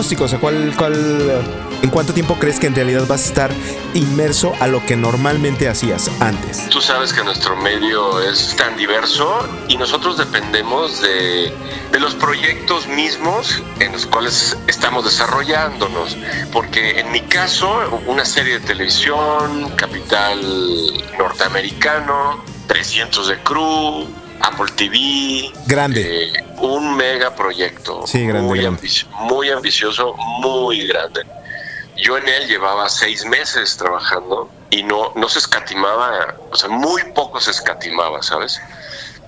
Pronóstico? 0.09 0.23
O 0.23 0.27
sea, 0.27 0.39
¿cuál, 0.39 0.73
cuál, 0.77 1.43
¿en 1.81 1.89
cuánto 1.89 2.13
tiempo 2.13 2.35
crees 2.39 2.59
que 2.59 2.67
en 2.67 2.75
realidad 2.75 3.05
vas 3.07 3.25
a 3.25 3.27
estar 3.27 3.51
inmerso 3.93 4.53
a 4.59 4.67
lo 4.67 4.85
que 4.85 4.95
normalmente 4.95 5.67
hacías 5.67 6.09
antes? 6.19 6.69
Tú 6.69 6.81
sabes 6.81 7.13
que 7.13 7.23
nuestro 7.23 7.55
medio 7.55 8.21
es 8.21 8.55
tan 8.55 8.75
diverso 8.77 9.47
y 9.67 9.77
nosotros 9.77 10.17
dependemos 10.17 11.01
de, 11.01 11.53
de 11.91 11.99
los 11.99 12.15
proyectos 12.15 12.87
mismos 12.87 13.61
en 13.79 13.91
los 13.91 14.05
cuales 14.05 14.57
estamos 14.67 15.05
desarrollándonos. 15.05 16.17
Porque 16.51 16.99
en 16.99 17.11
mi 17.11 17.21
caso, 17.21 18.01
una 18.07 18.25
serie 18.25 18.59
de 18.59 18.65
televisión, 18.65 19.69
Capital 19.75 20.39
Norteamericano, 21.17 22.43
300 22.67 23.27
de 23.27 23.37
Crew, 23.39 24.07
Apple 24.41 24.71
TV. 24.75 25.51
Grande. 25.67 26.27
Eh, 26.27 26.33
un 26.61 26.95
mega 26.95 27.35
proyecto. 27.35 28.05
Sí, 28.07 28.25
grande, 28.25 28.47
muy, 28.47 28.59
grande. 28.59 28.81
ambici- 28.81 29.07
muy 29.19 29.49
ambicioso, 29.49 30.13
muy 30.15 30.87
grande. 30.87 31.23
Yo 31.97 32.17
en 32.17 32.27
él 32.29 32.47
llevaba 32.47 32.87
seis 32.89 33.25
meses 33.25 33.75
trabajando 33.77 34.49
y 34.69 34.83
no, 34.83 35.11
no 35.15 35.27
se 35.27 35.39
escatimaba, 35.39 36.35
o 36.51 36.55
sea, 36.55 36.69
muy 36.69 37.03
poco 37.13 37.41
se 37.41 37.51
escatimaba, 37.51 38.21
¿sabes? 38.23 38.61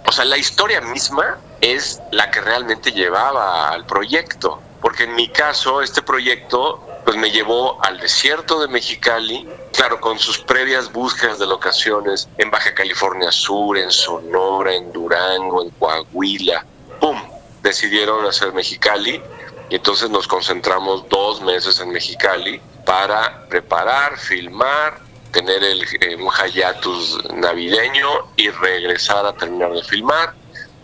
O 0.06 0.12
sea, 0.12 0.24
la 0.26 0.38
historia 0.38 0.80
misma 0.82 1.38
es 1.60 2.00
la 2.12 2.32
que 2.32 2.42
realmente 2.42 2.92
llevaba 2.92 3.70
al 3.70 3.86
proyecto. 3.86 4.62
Porque 4.82 5.04
en 5.04 5.14
mi 5.16 5.28
caso, 5.30 5.82
este 5.84 6.02
proyecto 6.02 6.88
pues 7.06 7.16
me 7.18 7.30
llevó 7.30 7.84
al 7.84 8.00
desierto 8.00 8.60
de 8.60 8.68
Mexicali, 8.68 9.48
claro, 9.74 10.00
con 10.02 10.18
sus 10.18 10.40
previas 10.40 10.92
búsquedas 10.92 11.38
de 11.40 11.46
locaciones 11.48 12.28
en 12.38 12.50
Baja 12.50 12.74
California 12.74 13.32
Sur, 13.32 13.78
en 13.78 13.92
Sonora, 13.92 14.74
en 14.74 14.92
Durango, 14.92 15.62
en 15.64 15.70
Coahuila. 15.72 16.66
¡Pum! 17.02 17.20
Decidieron 17.64 18.26
hacer 18.26 18.54
Mexicali 18.54 19.22
y 19.70 19.76
entonces 19.76 20.10
nos 20.10 20.28
concentramos 20.28 21.10
dos 21.10 21.42
meses 21.42 21.80
en 21.80 21.92
Mexicali 21.92 22.62
para 22.86 23.48
preparar, 23.50 24.18
filmar, 24.18 25.00
tener 25.32 25.64
el, 25.64 25.84
eh, 26.00 26.16
un 26.16 26.30
hiatus 26.32 27.20
navideño 27.34 28.08
y 28.36 28.50
regresar 28.50 29.26
a 29.26 29.34
terminar 29.34 29.74
de 29.74 29.84
filmar. 29.84 30.34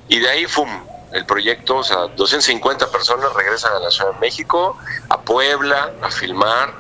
Y 0.07 0.19
de 0.19 0.29
ahí, 0.29 0.45
¡fum! 0.45 0.69
El 1.13 1.25
proyecto, 1.25 1.77
o 1.77 1.83
sea, 1.83 2.07
250 2.07 2.91
personas 2.91 3.31
regresan 3.33 3.73
a 3.73 3.79
la 3.79 3.91
Ciudad 3.91 4.13
de 4.13 4.19
México, 4.19 4.77
a 5.09 5.21
Puebla, 5.21 5.93
a 6.01 6.11
filmar, 6.11 6.73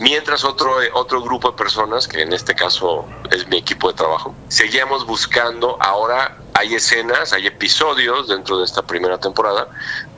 mientras 0.00 0.44
otro, 0.44 0.76
otro 0.94 1.22
grupo 1.22 1.52
de 1.52 1.56
personas, 1.56 2.06
que 2.06 2.20
en 2.20 2.32
este 2.32 2.54
caso 2.54 3.06
es 3.30 3.48
mi 3.48 3.56
equipo 3.56 3.88
de 3.88 3.94
trabajo, 3.94 4.34
seguíamos 4.48 5.06
buscando, 5.06 5.78
ahora 5.80 6.39
hay 6.60 6.74
escenas, 6.74 7.32
hay 7.32 7.46
episodios 7.46 8.28
dentro 8.28 8.58
de 8.58 8.64
esta 8.66 8.82
primera 8.82 9.18
temporada 9.18 9.68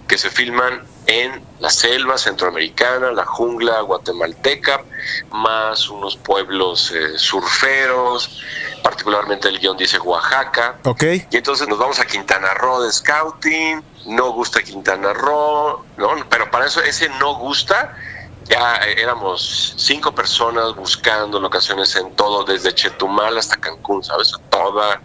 que 0.09 0.19
se 0.19 0.29
filman 0.29 0.83
en 1.07 1.41
la 1.61 1.71
selva 1.71 2.19
centroamericana, 2.19 3.13
la 3.13 3.25
jungla 3.25 3.81
guatemalteca, 3.81 4.83
más 5.31 5.89
unos 5.89 6.17
pueblos 6.17 6.91
eh, 6.91 7.17
surferos, 7.17 8.43
particularmente 8.83 9.49
el 9.49 9.61
guion 9.61 9.77
dice 9.77 9.99
Oaxaca. 10.01 10.79
Ok. 10.85 11.05
Y 11.31 11.37
entonces 11.37 11.69
nos 11.69 11.79
vamos 11.79 12.01
a 12.01 12.07
Quintana 12.07 12.55
Roo 12.55 12.83
de 12.83 12.93
scouting, 12.93 13.83
no 14.07 14.33
gusta 14.33 14.63
Quintana 14.63 15.13
Roo, 15.13 15.85
¿no? 15.97 16.09
Pero 16.29 16.51
para 16.51 16.67
eso 16.67 16.83
ese 16.83 17.09
no 17.21 17.37
gusta, 17.37 17.97
ya 18.45 18.77
eh, 18.85 19.01
éramos 19.01 19.75
cinco 19.77 20.13
personas 20.13 20.75
buscando 20.75 21.39
locaciones 21.41 21.95
en 21.97 22.15
todo, 22.17 22.45
desde 22.45 22.75
Chetumal 22.75 23.39
hasta 23.39 23.57
Cancún, 23.57 24.03
¿sabes? 24.03 24.33
Toda, 24.51 25.01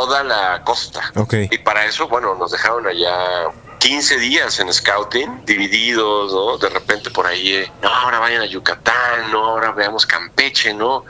toda 0.00 0.24
la 0.24 0.62
costa. 0.64 1.12
Ok. 1.16 1.34
Y 1.50 1.58
para 1.58 1.84
eso, 1.84 2.08
bueno, 2.08 2.34
nos 2.34 2.52
dejaron 2.52 2.86
allá 2.86 3.50
15 3.78 4.18
días 4.18 4.58
en 4.60 4.72
scouting, 4.72 5.44
divididos, 5.44 6.32
¿no? 6.32 6.58
De 6.58 6.68
repente 6.68 7.10
por 7.10 7.26
ahí, 7.26 7.54
eh, 7.54 7.72
no, 7.82 7.88
ahora 7.88 8.18
vayan 8.18 8.42
a 8.42 8.46
Yucatán, 8.46 9.30
no, 9.30 9.44
ahora 9.44 9.72
veamos 9.72 10.06
Campeche, 10.06 10.72
¿no? 10.74 11.04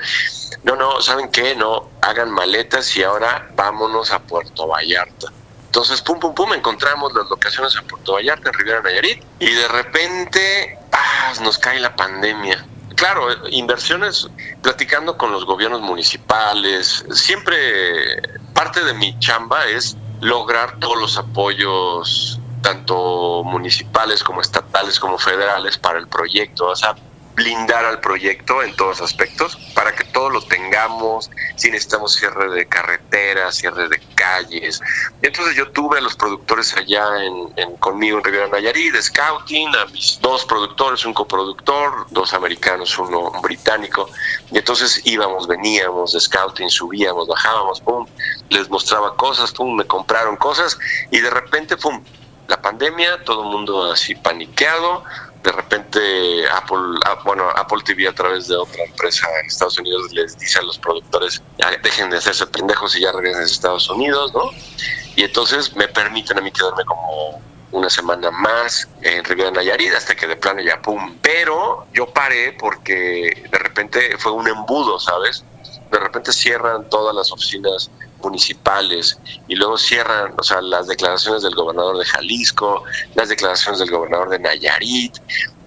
No, 0.65 0.77
no, 0.77 1.01
¿saben 1.01 1.31
qué? 1.31 1.55
No, 1.55 1.89
hagan 2.01 2.31
maletas 2.31 2.97
y 2.97 3.03
ahora 3.03 3.49
vámonos 3.55 4.11
a 4.13 4.19
Puerto 4.21 4.67
Vallarta. 4.67 5.33
Entonces, 5.67 6.03
pum, 6.03 6.19
pum, 6.19 6.35
pum, 6.35 6.53
encontramos 6.53 7.13
las 7.13 7.29
locaciones 7.31 7.77
en 7.77 7.87
Puerto 7.87 8.15
Vallarta, 8.15 8.49
en 8.49 8.55
Riviera 8.55 8.83
Nayarit, 8.83 9.23
y 9.39 9.53
de 9.53 9.69
repente, 9.69 10.79
¡paz! 10.91 11.41
nos 11.41 11.59
cae 11.59 11.79
la 11.79 11.95
pandemia. 11.95 12.67
Claro, 12.97 13.31
eh, 13.31 13.37
inversiones, 13.51 14.29
platicando 14.63 15.17
con 15.17 15.31
los 15.31 15.45
gobiernos 15.45 15.81
municipales, 15.81 17.05
siempre 17.13 18.40
parte 18.63 18.85
de 18.85 18.93
mi 18.93 19.19
chamba 19.19 19.65
es 19.69 19.97
lograr 20.21 20.79
todos 20.81 21.01
los 21.01 21.17
apoyos, 21.17 22.39
tanto 22.61 23.43
municipales 23.43 24.23
como 24.23 24.43
estatales 24.43 25.01
como 25.01 25.17
federales, 25.17 25.79
para 25.79 25.99
el 25.99 26.07
proyecto. 26.07 26.67
O 26.67 26.77
sea, 26.77 26.95
blindar 27.41 27.87
al 27.87 28.01
proyecto 28.01 28.63
en 28.63 28.77
todos 28.77 29.01
aspectos 29.01 29.57
para 29.75 29.95
que 29.95 30.05
todo 30.05 30.29
lo 30.29 30.43
tengamos, 30.43 31.31
si 31.57 31.71
necesitamos 31.71 32.13
cierre 32.15 32.51
de 32.51 32.67
carreteras, 32.67 33.55
cierre 33.57 33.89
de 33.89 33.99
calles. 34.15 34.81
Entonces 35.23 35.57
yo 35.57 35.71
tuve 35.71 35.99
a 35.99 36.01
los 36.03 36.17
productores 36.17 36.77
allá 36.77 37.25
en, 37.25 37.53
en- 37.57 37.77
conmigo 37.79 38.19
en 38.19 38.25
Riviera 38.25 38.47
Nayarit, 38.49 38.93
de 38.93 39.01
Scouting, 39.03 39.75
a 39.75 39.87
mis 39.87 40.21
dos 40.21 40.45
productores, 40.45 41.07
un 41.07 41.15
coproductor, 41.15 42.07
dos 42.11 42.35
americanos, 42.35 42.99
uno 42.99 43.31
británico. 43.43 44.11
Y 44.51 44.59
entonces 44.59 45.01
íbamos, 45.07 45.49
veníamos 45.49 46.13
de 46.13 46.21
Scouting, 46.21 46.69
subíamos, 46.69 47.27
bajábamos, 47.27 47.81
pum, 47.81 48.07
les 48.51 48.69
mostraba 48.69 49.17
cosas, 49.17 49.51
pum, 49.53 49.75
me 49.77 49.87
compraron 49.87 50.37
cosas 50.37 50.79
y 51.11 51.21
de 51.21 51.31
repente, 51.31 51.79
pum, 51.79 52.05
la 52.49 52.61
pandemia, 52.61 53.25
todo 53.25 53.45
el 53.45 53.49
mundo 53.49 53.91
así 53.91 54.15
paniqueado. 54.15 55.05
De 55.43 55.53
repente 55.53 56.49
Apple, 56.51 56.99
ah, 57.07 57.19
bueno, 57.25 57.49
Apple 57.57 57.79
TV 57.85 58.07
a 58.09 58.15
través 58.15 58.49
de 58.49 58.57
otra 58.57 58.85
empresa 58.85 59.27
en 59.41 59.47
Estados 59.47 59.79
Unidos 59.79 60.13
les 60.13 60.39
dice 60.39 60.59
a 60.59 60.63
los 60.63 60.79
productores, 60.79 61.43
dejen 61.83 62.11
de 62.11 62.19
hacerse 62.19 62.47
pendejos 62.47 62.95
y 62.97 63.01
ya 63.01 63.13
regresen 63.13 63.43
a 63.43 63.47
Estados 63.47 63.89
Unidos, 63.89 64.33
¿no? 64.35 64.51
Y 65.17 65.25
entonces 65.25 65.75
me 65.77 65.89
permiten 65.89 66.39
a 66.39 66.41
mí 66.43 66.53
quedarme 66.53 66.85
como 66.85 67.41
una 67.73 67.89
semana 67.89 68.31
más 68.31 68.89
en 69.03 69.25
Riviera 69.25 69.51
Nayarit 69.51 69.95
hasta 69.95 70.15
que 70.15 70.27
de 70.27 70.37
plano 70.37 70.61
ya 70.61 70.81
pum. 70.83 71.17
Pero 71.23 71.87
yo 71.93 72.07
paré 72.13 72.53
porque 72.59 73.49
de 73.51 73.59
repente 73.59 74.17
fue 74.19 74.33
un 74.33 74.49
embudo, 74.49 74.99
¿sabes? 74.99 75.45
De 75.91 75.99
repente 75.99 76.33
cierran 76.33 76.89
todas 76.89 77.15
las 77.15 77.33
oficinas 77.33 77.91
municipales 78.23 79.19
y 79.49 79.57
luego 79.57 79.79
cierran, 79.79 80.35
o 80.39 80.43
sea, 80.43 80.61
las 80.61 80.87
declaraciones 80.87 81.43
del 81.43 81.55
gobernador 81.55 81.99
de 81.99 82.05
Jalisco, 82.05 82.85
las 83.15 83.29
declaraciones 83.29 83.81
del 83.81 83.91
gobernador 83.91 84.31
de 84.31 84.39
Nayarit. 84.39 85.17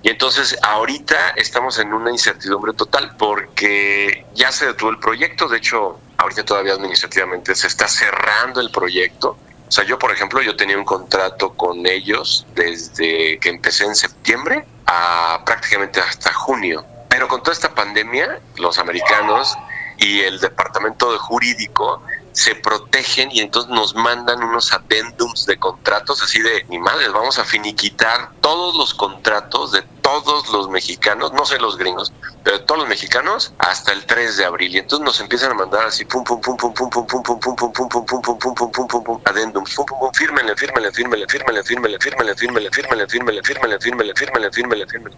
Y 0.01 0.09
entonces 0.09 0.57
ahorita 0.61 1.29
estamos 1.37 1.79
en 1.79 1.93
una 1.93 2.11
incertidumbre 2.11 2.73
total 2.73 3.15
porque 3.17 4.25
ya 4.35 4.51
se 4.51 4.65
detuvo 4.65 4.89
el 4.89 4.99
proyecto, 4.99 5.47
de 5.47 5.57
hecho 5.57 5.99
ahorita 6.17 6.43
todavía 6.43 6.73
administrativamente 6.73 7.55
se 7.55 7.67
está 7.67 7.87
cerrando 7.87 8.61
el 8.61 8.69
proyecto. 8.71 9.37
O 9.67 9.71
sea, 9.71 9.85
yo 9.85 9.97
por 9.97 10.11
ejemplo, 10.11 10.41
yo 10.41 10.55
tenía 10.55 10.77
un 10.77 10.85
contrato 10.85 11.53
con 11.53 11.85
ellos 11.87 12.45
desde 12.53 13.39
que 13.39 13.49
empecé 13.49 13.85
en 13.85 13.95
septiembre 13.95 14.65
a 14.85 15.41
prácticamente 15.45 15.99
hasta 15.99 16.33
junio. 16.33 16.85
Pero 17.09 17.27
con 17.27 17.41
toda 17.41 17.53
esta 17.53 17.73
pandemia, 17.73 18.39
los 18.57 18.77
americanos 18.79 19.55
y 19.97 20.21
el 20.21 20.39
departamento 20.39 21.11
de 21.11 21.17
jurídico 21.17 22.01
se 22.33 22.55
protegen 22.55 23.31
y 23.31 23.39
entonces 23.39 23.71
nos 23.71 23.95
mandan 23.95 24.43
unos 24.43 24.73
addendums 24.73 25.45
de 25.45 25.57
contratos 25.57 26.21
así 26.21 26.41
de 26.41 26.65
ni 26.67 26.79
madres, 26.79 27.11
vamos 27.13 27.39
a 27.39 27.45
finiquitar 27.45 28.31
todos 28.41 28.75
los 28.75 28.93
contratos 28.93 29.71
de 29.71 29.83
todos 30.03 30.49
los 30.49 30.69
mexicanos, 30.69 31.31
no 31.31 31.45
sé 31.45 31.57
los 31.59 31.77
gringos, 31.77 32.11
pero 32.43 32.57
de 32.57 32.65
todos 32.65 32.81
los 32.81 32.89
mexicanos 32.89 33.53
hasta 33.57 33.93
el 33.93 34.05
3 34.05 34.37
de 34.37 34.45
abril. 34.45 34.75
Y 34.75 34.79
entonces 34.79 35.05
nos 35.05 35.19
empiezan 35.21 35.51
a 35.51 35.55
mandar 35.55 35.85
así 35.85 36.03
pum 36.05 36.23
pum 36.23 36.41
pum 36.41 36.57
pum 36.57 36.73
pum 36.73 36.91
pum 36.91 37.05
pum 37.05 37.21
pum 37.21 37.55
pum 37.55 37.71
pum 37.71 37.71
pum 37.73 37.89
pum 37.89 38.05
pum 38.05 38.21
pum 38.21 38.37
pum 38.37 38.53
pum 38.53 38.71
pum 38.71 38.87
pum 38.87 39.03
pum 39.03 39.21
addendums, 39.25 39.73
pum 39.73 39.85
pum 39.85 39.99
pum 39.99 40.13
fírmenle, 40.13 40.55
fírmenle, 40.55 40.91
fírmenle, 40.91 41.25
fírmenle, 41.27 41.63
fírmenle, 41.63 41.99
fírmenle, 41.99 42.39
fírmenle, 42.39 42.69
fírmenle, 42.71 43.07
fírmenle, 43.07 43.41
fírmenle, 43.43 43.79
fírmenle, 43.79 44.13
fírmenle, 44.13 44.51
fírmenle, 44.51 44.85
fírmenle. 44.87 45.17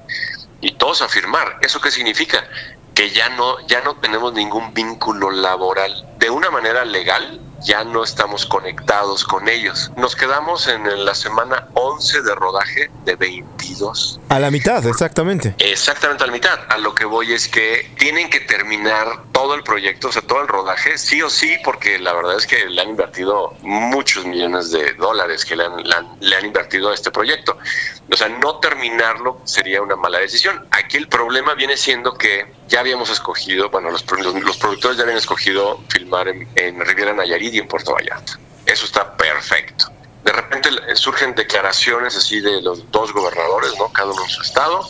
Y 0.62 0.74
todos 0.74 1.02
a 1.02 1.10
firmar. 1.10 1.58
¿Eso 1.62 1.82
qué 1.82 1.92
significa? 1.92 2.48
Que 2.96 3.10
ya 3.12 3.30
no 3.30 3.60
ya 3.68 3.82
no 3.82 3.96
tenemos 3.96 4.34
ningún 4.34 4.74
vínculo 4.74 5.30
laboral 5.30 6.08
de 6.18 6.30
una 6.30 6.50
manera 6.50 6.86
legal 6.86 7.42
ya 7.66 7.84
no 7.84 8.04
estamos 8.04 8.46
conectados 8.46 9.24
con 9.26 9.50
ellos. 9.50 9.92
Nos 9.98 10.16
quedamos 10.16 10.68
en 10.68 11.04
la 11.04 11.16
semana 11.16 11.68
11 11.74 12.22
de 12.22 12.36
rodaje 12.36 12.92
de 13.04 13.16
22. 13.16 14.20
A 14.30 14.40
la 14.40 14.52
mitad, 14.52 14.86
exactamente. 14.86 15.56
Exactamente 15.58 16.24
a 16.24 16.28
la 16.28 16.34
mitad. 16.34 16.60
A 16.70 16.78
lo 16.78 16.94
que 16.94 17.06
voy 17.06 17.34
es 17.34 17.48
que 17.48 17.92
tienen 17.98 18.30
que 18.30 18.40
terminar 18.40 19.24
todo 19.32 19.56
el 19.56 19.64
proyecto, 19.64 20.10
o 20.10 20.12
sea, 20.12 20.22
todo 20.22 20.42
el 20.42 20.48
rodaje, 20.48 20.98
sí 20.98 21.22
o 21.22 21.30
sí, 21.30 21.58
porque 21.64 21.98
la 21.98 22.14
verdad 22.14 22.38
es 22.38 22.46
que 22.46 22.70
le 22.70 22.82
han 22.82 22.90
invertido 22.90 23.56
muchos 23.62 24.26
millones 24.26 24.72
de 24.72 24.94
dólares 24.94 25.44
que 25.44 25.56
le 25.56 25.66
han, 25.66 25.84
le 25.84 25.96
han, 25.96 26.18
le 26.20 26.36
han 26.36 26.46
invertido 26.46 26.92
a 26.92 26.94
este 26.94 27.12
proyecto. 27.12 27.58
O 28.12 28.16
sea, 28.16 28.30
no 28.30 28.60
terminarlo 28.60 29.42
sería 29.44 29.82
una 29.82 29.96
mala 29.96 30.20
decisión. 30.20 30.68
Aquí 30.70 30.98
el 30.98 31.08
problema 31.08 31.56
viene 31.56 31.76
siendo 31.76 32.14
que 32.14 32.46
ya 32.68 32.82
habíamos 32.82 33.10
escogido, 33.10 33.70
bueno, 33.70 33.90
los, 33.90 34.06
los, 34.12 34.44
los 34.44 34.58
productores 34.58 34.98
ya 34.98 35.04
habían 35.04 35.18
escogido 35.18 35.82
filmar 35.90 36.28
en, 36.28 36.48
en 36.56 36.80
Riviera 36.80 37.14
Nayarit 37.14 37.55
y 37.56 37.60
en 37.60 37.68
Puerto 37.68 37.94
Vallarta. 37.94 38.38
Eso 38.66 38.86
está 38.86 39.16
perfecto. 39.16 39.92
de 40.24 40.32
repente 40.32 40.70
surgen 40.96 41.36
declaraciones 41.36 42.16
así 42.16 42.42
de 42.42 42.60
los 42.62 42.90
dos 42.92 43.14
gobernadores, 43.14 43.74
¿no? 43.78 43.94
Cada 43.94 44.12
uno 44.12 44.24
en 44.24 44.30
su 44.30 44.42
estado, 44.42 44.90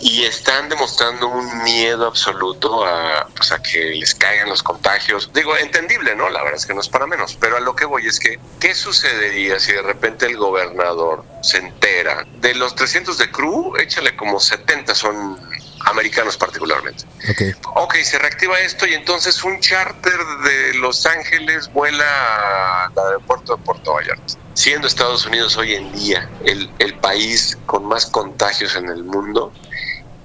y 0.00 0.24
están 0.24 0.68
demostrando 0.68 1.26
un 1.26 1.64
miedo 1.64 2.06
absoluto 2.06 2.84
a, 2.86 3.26
pues, 3.34 3.50
a 3.50 3.60
que 3.60 3.96
les 3.96 4.14
caigan 4.14 4.48
los 4.48 4.62
contagios. 4.62 5.30
Digo, 5.34 5.56
entendible, 5.56 6.14
¿no? 6.14 6.28
La 6.30 6.42
verdad 6.42 6.58
es 6.58 6.66
que 6.66 6.74
no 6.74 6.80
es 6.80 6.88
para 6.88 7.06
menos, 7.06 7.36
pero 7.40 7.56
a 7.56 7.60
lo 7.60 7.74
que 7.74 7.84
voy 7.84 8.06
es 8.06 8.20
que, 8.20 8.38
¿qué 8.60 8.74
sucedería 8.74 9.58
si 9.58 9.72
de 9.72 9.82
repente 9.82 10.26
el 10.26 10.36
gobernador 10.36 11.24
se 11.42 11.58
entera? 11.58 12.24
De 12.36 12.54
los 12.54 12.76
300 12.76 13.18
de 13.18 13.30
crew, 13.30 13.76
échale 13.76 14.16
como 14.16 14.38
70 14.38 14.94
son 14.94 15.47
americanos 15.86 16.36
particularmente. 16.36 17.04
Okay. 17.30 17.54
ok, 17.74 17.94
se 18.02 18.18
reactiva 18.18 18.58
esto 18.60 18.86
y 18.86 18.94
entonces 18.94 19.42
un 19.44 19.60
charter 19.60 20.18
de 20.44 20.74
Los 20.74 21.06
Ángeles 21.06 21.70
vuela 21.72 22.86
al 22.86 23.06
aeropuerto 23.06 23.56
de 23.56 23.62
Puerto 23.62 23.94
Vallarta. 23.94 24.34
Siendo 24.54 24.88
Estados 24.88 25.24
Unidos 25.26 25.56
hoy 25.56 25.74
en 25.74 25.92
día 25.92 26.28
el, 26.44 26.70
el 26.78 26.94
país 26.94 27.56
con 27.66 27.86
más 27.86 28.06
contagios 28.06 28.74
en 28.76 28.88
el 28.88 29.04
mundo, 29.04 29.52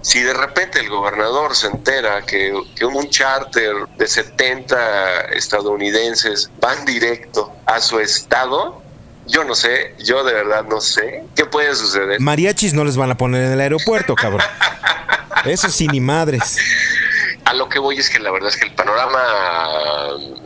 si 0.04 0.22
de 0.22 0.34
repente 0.34 0.80
el 0.80 0.90
gobernador 0.90 1.56
se 1.56 1.68
entera 1.68 2.24
que, 2.26 2.54
que, 2.76 2.86
un 2.86 3.10
charter 3.10 3.88
de 3.98 4.06
70 4.06 5.22
estadounidenses 5.32 6.52
van 6.60 6.84
directo 6.84 7.54
a 7.66 7.80
su 7.80 8.02
estado, 8.02 8.83
yo 9.28 9.44
no 9.44 9.56
sé, 9.56 9.96
yo 10.00 10.24
de 10.24 10.34
verdad 10.34 10.64
no 10.64 10.82
sé 10.82 11.24
qué 11.36 11.46
puede 11.46 11.76
suceder. 11.76 12.20
Mariachis 12.20 12.74
no 12.74 12.84
les 12.84 12.98
van 12.98 13.12
a 13.12 13.18
poner 13.18 13.44
en 13.44 13.52
el 13.54 13.62
aeropuerto, 13.62 14.16
cabrón. 14.16 14.42
Eso 15.46 15.70
sí, 15.70 15.88
ni 15.88 16.00
madres. 16.00 16.58
A 17.46 17.54
lo 17.54 17.68
que 17.68 17.80
voy 17.80 17.98
es 17.98 18.10
que 18.10 18.20
la 18.20 18.32
verdad 18.32 18.50
es 18.50 18.58
que 18.58 18.68
el 18.68 18.74
panorama 18.74 19.22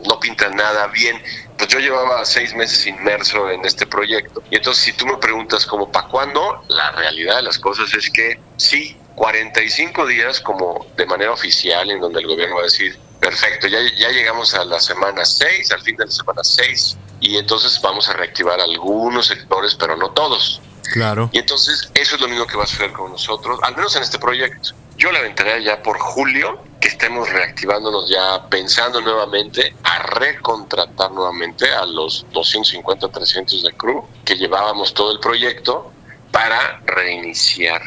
no 0.06 0.18
pinta 0.20 0.48
nada 0.50 0.88
bien. 0.88 1.22
Pues 1.56 1.68
yo 1.68 1.78
llevaba 1.78 2.24
seis 2.24 2.54
meses 2.54 2.86
inmerso 2.86 3.50
en 3.50 3.64
este 3.64 3.86
proyecto. 3.86 4.42
Y 4.50 4.56
entonces 4.56 4.84
si 4.84 4.92
tú 4.92 5.06
me 5.06 5.16
preguntas 5.16 5.66
como 5.66 5.90
para 5.90 6.08
cuándo, 6.08 6.64
la 6.68 6.92
realidad 6.92 7.36
de 7.36 7.42
las 7.42 7.58
cosas 7.58 7.92
es 7.94 8.10
que 8.10 8.40
sí, 8.56 8.96
45 9.14 10.06
días 10.06 10.40
como 10.40 10.86
de 10.96 11.06
manera 11.06 11.32
oficial 11.32 11.90
en 11.90 12.00
donde 12.00 12.20
el 12.20 12.26
gobierno 12.26 12.56
va 12.56 12.62
a 12.62 12.64
decir, 12.64 12.96
perfecto, 13.20 13.66
ya, 13.66 13.78
ya 13.96 14.10
llegamos 14.10 14.54
a 14.54 14.64
la 14.64 14.80
semana 14.80 15.24
6, 15.24 15.72
al 15.72 15.82
fin 15.82 15.96
de 15.96 16.06
la 16.06 16.10
semana 16.10 16.42
6, 16.44 16.96
y 17.20 17.36
entonces 17.36 17.80
vamos 17.82 18.08
a 18.08 18.12
reactivar 18.12 18.60
algunos 18.60 19.26
sectores, 19.26 19.74
pero 19.74 19.96
no 19.96 20.10
todos. 20.10 20.60
Claro. 20.92 21.28
Y 21.32 21.38
entonces 21.38 21.90
eso 21.94 22.14
es 22.14 22.20
lo 22.20 22.28
mismo 22.28 22.46
que 22.46 22.56
va 22.56 22.64
a 22.64 22.66
suceder 22.66 22.92
con 22.92 23.12
nosotros, 23.12 23.58
al 23.62 23.76
menos 23.76 23.94
en 23.96 24.02
este 24.02 24.18
proyecto. 24.18 24.70
Yo 24.96 25.12
le 25.12 25.18
aventaría 25.18 25.58
ya 25.58 25.82
por 25.82 25.98
julio 25.98 26.60
que 26.80 26.88
estemos 26.88 27.28
reactivándonos 27.30 28.10
ya 28.10 28.48
pensando 28.48 29.00
nuevamente 29.00 29.74
a 29.84 29.98
recontratar 30.00 31.12
nuevamente 31.12 31.70
a 31.72 31.84
los 31.86 32.26
250, 32.32 33.08
300 33.08 33.62
de 33.62 33.72
crew 33.72 34.04
que 34.24 34.36
llevábamos 34.36 34.94
todo 34.94 35.12
el 35.12 35.20
proyecto 35.20 35.92
para 36.32 36.80
reiniciar. 36.86 37.80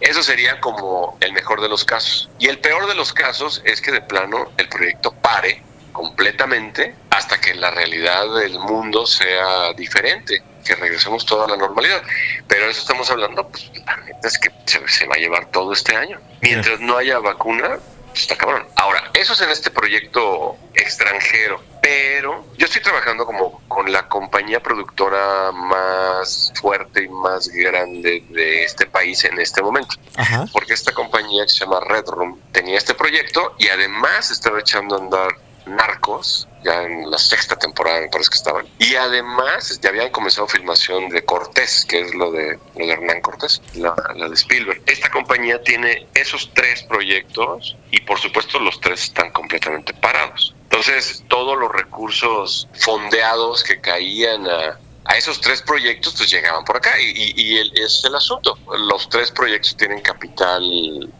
Eso 0.00 0.22
sería 0.22 0.60
como 0.60 1.16
el 1.20 1.32
mejor 1.32 1.60
de 1.60 1.68
los 1.68 1.84
casos. 1.84 2.28
Y 2.38 2.48
el 2.48 2.58
peor 2.58 2.86
de 2.86 2.94
los 2.94 3.12
casos 3.12 3.62
es 3.64 3.80
que 3.80 3.92
de 3.92 4.00
plano 4.00 4.50
el 4.56 4.68
proyecto 4.68 5.12
pare 5.12 5.62
completamente 6.00 6.94
hasta 7.10 7.38
que 7.38 7.54
la 7.54 7.70
realidad 7.70 8.24
del 8.36 8.58
mundo 8.58 9.04
sea 9.04 9.74
diferente, 9.74 10.42
que 10.64 10.74
regresemos 10.74 11.26
toda 11.26 11.44
a 11.44 11.48
la 11.48 11.58
normalidad. 11.58 12.02
Pero 12.48 12.70
eso 12.70 12.80
estamos 12.80 13.10
hablando, 13.10 13.46
pues 13.48 13.70
la 13.84 13.98
neta 13.98 14.26
es 14.26 14.38
que 14.38 14.50
se, 14.64 15.06
va 15.06 15.16
a 15.16 15.18
llevar 15.18 15.50
todo 15.50 15.74
este 15.74 15.94
año. 15.94 16.18
Mientras 16.40 16.80
no 16.80 16.96
haya 16.96 17.18
vacuna, 17.18 17.78
pues, 18.08 18.22
está 18.22 18.36
cabrón. 18.36 18.66
Ahora, 18.76 19.10
eso 19.12 19.34
es 19.34 19.42
en 19.42 19.50
este 19.50 19.70
proyecto 19.70 20.56
extranjero, 20.72 21.62
pero 21.82 22.46
yo 22.56 22.64
estoy 22.64 22.80
trabajando 22.80 23.26
como 23.26 23.60
con 23.68 23.92
la 23.92 24.08
compañía 24.08 24.60
productora 24.60 25.52
más 25.52 26.50
fuerte 26.58 27.04
y 27.04 27.08
más 27.10 27.48
grande 27.48 28.24
de 28.30 28.64
este 28.64 28.86
país 28.86 29.22
en 29.24 29.38
este 29.38 29.60
momento. 29.60 29.96
Ajá. 30.16 30.46
Porque 30.50 30.72
esta 30.72 30.92
compañía 30.92 31.44
que 31.44 31.50
se 31.50 31.66
llama 31.66 31.80
Red 31.80 32.06
Room 32.06 32.40
tenía 32.52 32.78
este 32.78 32.94
proyecto 32.94 33.54
y 33.58 33.68
además 33.68 34.30
estaba 34.30 34.60
echando 34.60 34.96
a 34.96 34.98
andar 34.98 35.49
Narcos, 35.70 36.48
ya 36.62 36.82
en 36.82 37.10
la 37.10 37.18
sexta 37.18 37.56
temporada 37.56 38.00
me 38.00 38.08
parece 38.08 38.30
que 38.30 38.36
estaban. 38.36 38.66
Y 38.78 38.94
además 38.94 39.80
ya 39.80 39.88
habían 39.90 40.10
comenzado 40.10 40.46
filmación 40.46 41.08
de 41.08 41.24
Cortés, 41.24 41.86
que 41.88 42.00
es 42.00 42.14
lo 42.14 42.30
de, 42.30 42.58
lo 42.76 42.86
de 42.86 42.92
Hernán 42.92 43.20
Cortés, 43.20 43.62
la, 43.74 43.94
la, 44.14 44.28
de 44.28 44.34
Spielberg. 44.34 44.82
Esta 44.86 45.10
compañía 45.10 45.62
tiene 45.62 46.06
esos 46.14 46.50
tres 46.54 46.82
proyectos 46.82 47.76
y 47.90 48.00
por 48.02 48.18
supuesto 48.18 48.58
los 48.58 48.80
tres 48.80 49.04
están 49.04 49.30
completamente 49.30 49.94
parados. 49.94 50.54
Entonces 50.64 51.24
todos 51.28 51.58
los 51.58 51.72
recursos 51.72 52.68
fondeados 52.74 53.64
que 53.64 53.80
caían 53.80 54.46
a, 54.46 54.78
a 55.04 55.16
esos 55.16 55.40
tres 55.40 55.62
proyectos 55.62 56.14
pues 56.16 56.30
llegaban 56.30 56.64
por 56.64 56.76
acá 56.76 57.00
y, 57.00 57.06
y, 57.06 57.32
y 57.36 57.82
es 57.82 58.02
el 58.04 58.14
asunto. 58.14 58.56
Los 58.86 59.08
tres 59.08 59.30
proyectos 59.30 59.76
tienen 59.76 60.00
capital 60.00 60.62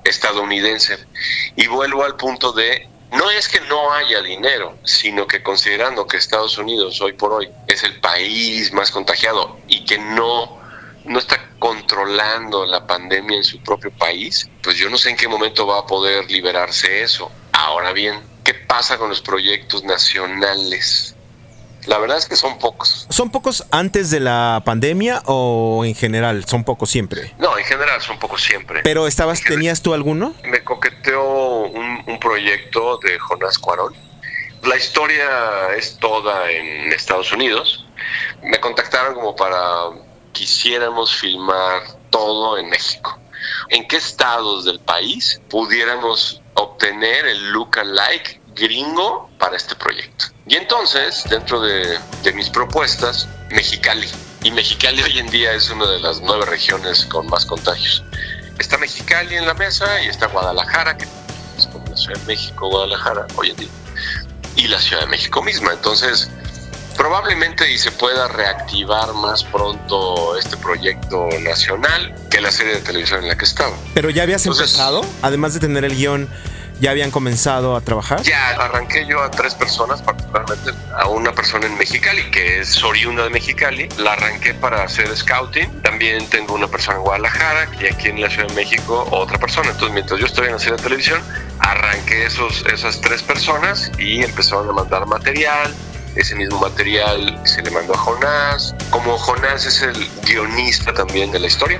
estadounidense. 0.05 0.99
Y 1.57 1.67
vuelvo 1.67 2.05
al 2.05 2.17
punto 2.17 2.53
de 2.53 2.89
no 3.13 3.31
es 3.31 3.49
que 3.49 3.61
no 3.63 3.93
haya 3.93 4.23
dinero, 4.23 4.79
sino 4.85 5.27
que 5.27 5.43
considerando 5.43 6.07
que 6.07 6.17
Estados 6.17 6.59
Unidos 6.59 7.01
hoy 7.01 7.13
por 7.15 7.33
hoy 7.33 7.49
es 7.67 7.83
el 7.83 8.01
país 8.01 8.73
más 8.73 8.91
contagiado 8.91 9.59
y 9.67 9.85
que 9.85 9.99
no, 9.99 10.61
no 11.05 11.19
está 11.19 11.51
controlando 11.59 12.65
la 12.67 12.87
pandemia 12.87 13.37
en 13.37 13.45
su 13.45 13.63
propio 13.63 13.91
país, 13.91 14.49
pues 14.63 14.77
yo 14.77 14.89
no 14.89 14.97
sé 14.97 15.11
en 15.11 15.17
qué 15.17 15.29
momento 15.29 15.67
va 15.67 15.81
a 15.81 15.87
poder 15.87 16.31
liberarse 16.31 17.03
eso. 17.03 17.31
Ahora 17.53 17.93
bien, 17.93 18.21
¿qué 18.45 18.55
pasa 18.55 18.97
con 18.97 19.09
los 19.09 19.21
proyectos 19.21 19.85
nacionales? 19.85 21.17
La 21.91 21.99
verdad 21.99 22.19
es 22.19 22.27
que 22.27 22.37
son 22.37 22.57
pocos. 22.61 23.09
¿Son 23.11 23.33
pocos 23.33 23.67
antes 23.73 24.11
de 24.11 24.21
la 24.21 24.63
pandemia 24.65 25.23
o 25.27 25.85
en 25.85 25.97
general? 25.97 26.45
¿Son 26.45 26.63
pocos 26.63 26.89
siempre? 26.89 27.35
No, 27.37 27.59
en 27.59 27.65
general 27.65 28.01
son 28.01 28.17
pocos 28.21 28.41
siempre. 28.45 28.83
¿Pero 28.85 29.09
estabas, 29.09 29.43
tenías 29.43 29.83
tú 29.83 29.93
alguno? 29.93 30.33
Me 30.45 30.63
coqueteó 30.63 31.65
un, 31.65 32.05
un 32.07 32.21
proyecto 32.21 32.99
de 32.99 33.19
Jonás 33.19 33.59
Cuarón. 33.59 33.93
La 34.63 34.77
historia 34.77 35.75
es 35.77 35.99
toda 35.99 36.49
en 36.53 36.93
Estados 36.93 37.33
Unidos. 37.33 37.85
Me 38.41 38.61
contactaron 38.61 39.17
como 39.17 39.35
para 39.35 39.59
quisiéramos 40.31 41.13
filmar 41.17 41.83
todo 42.11 42.57
en 42.57 42.71
México. 42.71 43.19
¿En 43.69 43.89
qué 43.89 43.97
estados 43.97 44.65
del 44.65 44.79
país 44.79 45.41
pudiéramos 45.51 46.41
obtener 46.55 47.27
el 47.27 47.51
look 47.51 47.81
alike 47.81 48.40
gringo 48.55 49.31
para 49.39 49.57
este 49.57 49.75
proyecto? 49.75 50.27
Y 50.47 50.57
entonces, 50.57 51.25
dentro 51.29 51.61
de, 51.61 51.99
de, 52.23 52.33
mis 52.33 52.51
propuestas, 52.51 53.29
Mexicali. 53.51 54.09
Y 54.43 54.51
Mexicali 54.51 55.03
hoy 55.03 55.19
en 55.19 55.31
día 55.31 55.53
es 55.53 55.71
una 55.71 55.87
de 55.87 56.01
las 56.01 56.21
nueve 56.21 56.47
regiones 56.47 57.05
con 57.07 57.27
más 57.27 57.45
contagios. 57.47 58.03
Está 58.59 58.79
Mexicali 58.79 59.37
en 59.37 59.47
la 59.47 59.55
mesa 59.55 60.03
y 60.03 60.09
está 60.09 60.27
Guadalajara, 60.27 60.97
que 60.97 61.07
es 61.57 61.67
como 61.67 61.87
la 61.87 61.97
Ciudad 61.97 62.19
de 62.19 62.27
México, 62.27 62.69
Guadalajara, 62.69 63.27
hoy 63.37 63.51
en 63.51 63.57
día. 63.57 63.69
Y 64.57 64.69
la 64.69 64.81
Ciudad 64.81 65.03
de 65.03 65.09
México 65.09 65.43
misma. 65.43 65.73
Entonces, 65.73 66.31
probablemente 66.97 67.73
y 67.73 67.79
se 67.79 67.91
pueda 67.93 68.29
reactivar 68.29 69.15
más 69.15 69.43
pronto 69.45 70.37
este 70.37 70.59
proyecto 70.59 71.29
nacional 71.41 72.15
que 72.31 72.43
la 72.43 72.51
serie 72.51 72.75
de 72.75 72.81
televisión 72.81 73.23
en 73.23 73.29
la 73.29 73.39
que 73.39 73.47
estaba. 73.47 73.75
Pero 73.95 74.11
ya 74.11 74.25
habías 74.25 74.45
Entonces, 74.45 74.73
empezado, 74.73 75.01
además 75.23 75.55
de 75.55 75.61
tener 75.61 75.85
el 75.87 75.97
guion 75.97 76.29
¿Ya 76.81 76.93
habían 76.93 77.11
comenzado 77.11 77.77
a 77.77 77.83
trabajar? 77.83 78.23
Ya, 78.23 78.51
arranqué 78.51 79.05
yo 79.05 79.23
a 79.23 79.31
tres 79.31 79.55
personas, 79.55 80.01
particularmente 80.01 80.71
a 80.97 81.09
una 81.09 81.31
persona 81.33 81.67
en 81.67 81.77
Mexicali, 81.77 82.31
que 82.31 82.61
es 82.61 82.83
oriunda 82.83 83.25
de 83.25 83.31
Mexicali. 83.31 83.87
La 83.99 84.15
arranqué 84.15 84.55
para 84.55 84.83
hacer 84.83 85.15
scouting. 85.15 85.83
También 85.83 86.27
tengo 86.31 86.55
una 86.55 86.69
persona 86.69 86.97
en 86.97 87.03
Guadalajara 87.03 87.69
y 87.79 87.87
aquí 87.87 88.09
en 88.09 88.23
la 88.23 88.31
Ciudad 88.31 88.49
de 88.49 88.55
México 88.55 89.07
otra 89.11 89.37
persona. 89.39 89.69
Entonces, 89.69 89.93
mientras 89.93 90.19
yo 90.19 90.25
estoy 90.25 90.47
en 90.47 90.53
la 90.53 90.59
serie 90.59 90.79
de 90.79 90.83
televisión, 90.83 91.23
arranqué 91.59 92.25
esos, 92.25 92.65
esas 92.73 92.99
tres 93.03 93.23
personas 93.23 93.93
y 93.99 94.23
empezaron 94.23 94.71
a 94.71 94.73
mandar 94.73 95.07
material. 95.07 95.75
Ese 96.17 96.35
mismo 96.35 96.59
material 96.59 97.39
se 97.45 97.63
le 97.63 97.71
mandó 97.71 97.95
a 97.95 97.99
Jonás. 97.99 98.75
Como 98.89 99.19
Jonás 99.19 99.67
es 99.67 99.83
el 99.83 100.09
guionista 100.27 100.95
también 100.95 101.31
de 101.31 101.41
la 101.41 101.47
historia, 101.47 101.79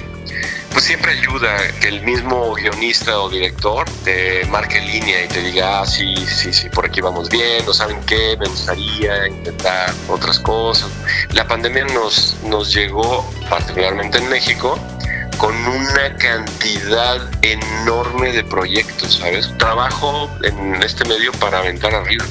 pues 0.73 0.85
siempre 0.85 1.13
ayuda 1.13 1.57
que 1.81 1.89
el 1.89 2.03
mismo 2.03 2.55
guionista 2.55 3.21
o 3.21 3.29
director 3.29 3.89
te 4.05 4.45
marque 4.47 4.81
línea 4.81 5.25
y 5.25 5.29
te 5.29 5.43
diga, 5.43 5.81
ah, 5.81 5.87
sí, 5.87 6.15
sí, 6.27 6.53
sí, 6.53 6.69
por 6.69 6.87
aquí 6.87 7.01
vamos 7.01 7.29
bien, 7.29 7.65
no 7.67 7.73
saben 7.73 8.01
qué, 8.07 8.37
me 8.39 8.47
gustaría 8.47 9.29
intentar 9.29 9.93
otras 10.09 10.39
cosas. 10.39 10.91
La 11.33 11.47
pandemia 11.47 11.85
nos, 11.87 12.37
nos 12.45 12.73
llegó, 12.73 13.29
particularmente 13.49 14.19
en 14.19 14.29
México, 14.29 14.79
con 15.39 15.55
una 15.55 16.15
cantidad 16.17 17.19
enorme 17.43 18.33
de 18.33 18.45
proyectos, 18.45 19.17
¿sabes? 19.17 19.51
Trabajo 19.59 20.31
en 20.43 20.83
este 20.83 21.09
medio 21.09 21.33
para 21.33 21.59
aventar 21.59 21.95
arriba. 21.95 22.25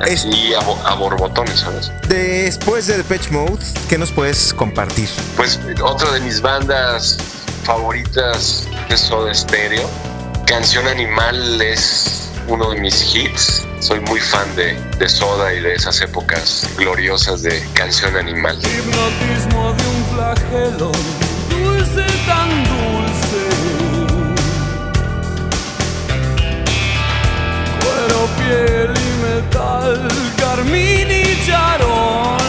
Así 0.00 0.54
a, 0.54 0.60
a, 0.88 0.94
borbotones, 0.94 1.58
¿sabes? 1.58 1.90
Después 2.08 2.86
de 2.86 2.98
Depeche 2.98 3.30
Mode, 3.30 3.64
¿qué 3.88 3.98
nos 3.98 4.12
puedes 4.12 4.54
compartir? 4.54 5.08
Pues 5.36 5.58
otra 5.82 6.12
de 6.12 6.20
mis 6.20 6.40
bandas 6.40 7.18
favoritas 7.64 8.68
de 8.88 8.96
Soda 8.96 9.34
Stereo. 9.34 9.88
Canción 10.46 10.86
Animal 10.86 11.60
es 11.60 12.30
uno 12.48 12.70
de 12.70 12.80
mis 12.80 13.14
hits. 13.14 13.66
Soy 13.80 14.00
muy 14.00 14.20
fan 14.20 14.54
de, 14.56 14.74
de 14.98 15.08
Soda 15.08 15.52
y 15.54 15.60
de 15.60 15.74
esas 15.74 16.00
épocas 16.00 16.68
gloriosas 16.76 17.42
de 17.42 17.62
canción 17.74 18.16
animal. 18.16 18.56
Hipnotismo 18.58 19.72
de 19.72 19.86
un 19.88 20.04
flagelo, 20.14 20.92
dulce 21.50 22.04
tan 22.26 22.48
dulce. 22.64 23.42
Cuero, 27.80 28.28
piel 28.38 28.94
y 28.96 29.22
metal, 29.22 30.08
carmín 30.38 31.08
y 31.10 31.46
charol. 31.46 32.47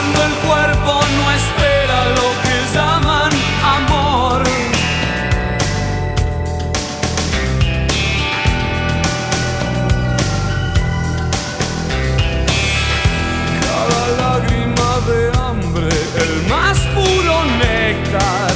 Cuando 0.00 0.22
el 0.22 0.34
cuerpo 0.46 1.00
no 1.16 1.30
espera 1.32 1.98
lo 2.10 2.28
que 2.44 2.56
llaman 2.72 3.32
amor. 3.78 4.44
Cada 13.66 14.02
lágrima 14.22 14.90
de 15.08 15.20
hambre, 15.36 15.88
el 16.24 16.32
más 16.48 16.78
puro 16.94 17.34
néctar. 17.58 18.54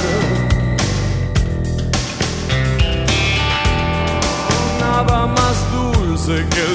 Nada 4.79 5.27
más 5.27 5.57
dulce 5.73 6.47
que 6.55 6.72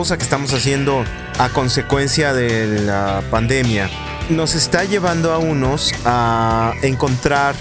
pausa 0.00 0.16
que 0.16 0.22
estamos 0.22 0.54
haciendo 0.54 1.04
a 1.38 1.50
consecuencia 1.50 2.32
de 2.32 2.80
la 2.86 3.22
pandemia 3.30 3.90
nos 4.30 4.54
está 4.54 4.84
llevando 4.84 5.30
a 5.30 5.36
unos 5.36 5.92
a 6.06 6.72
encontrar 6.80 7.54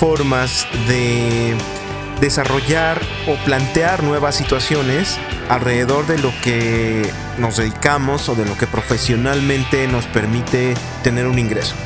formas 0.00 0.66
de 0.88 1.54
desarrollar 2.20 3.00
o 3.28 3.36
plantear 3.44 4.02
nuevas 4.02 4.34
situaciones 4.34 5.18
alrededor 5.48 6.08
de 6.08 6.18
lo 6.18 6.32
que 6.42 7.08
nos 7.38 7.58
dedicamos 7.58 8.28
o 8.28 8.34
de 8.34 8.44
lo 8.44 8.58
que 8.58 8.66
profesionalmente 8.66 9.86
nos 9.86 10.06
permite 10.06 10.74
tener 11.04 11.28
un 11.28 11.38
ingreso. 11.38 11.76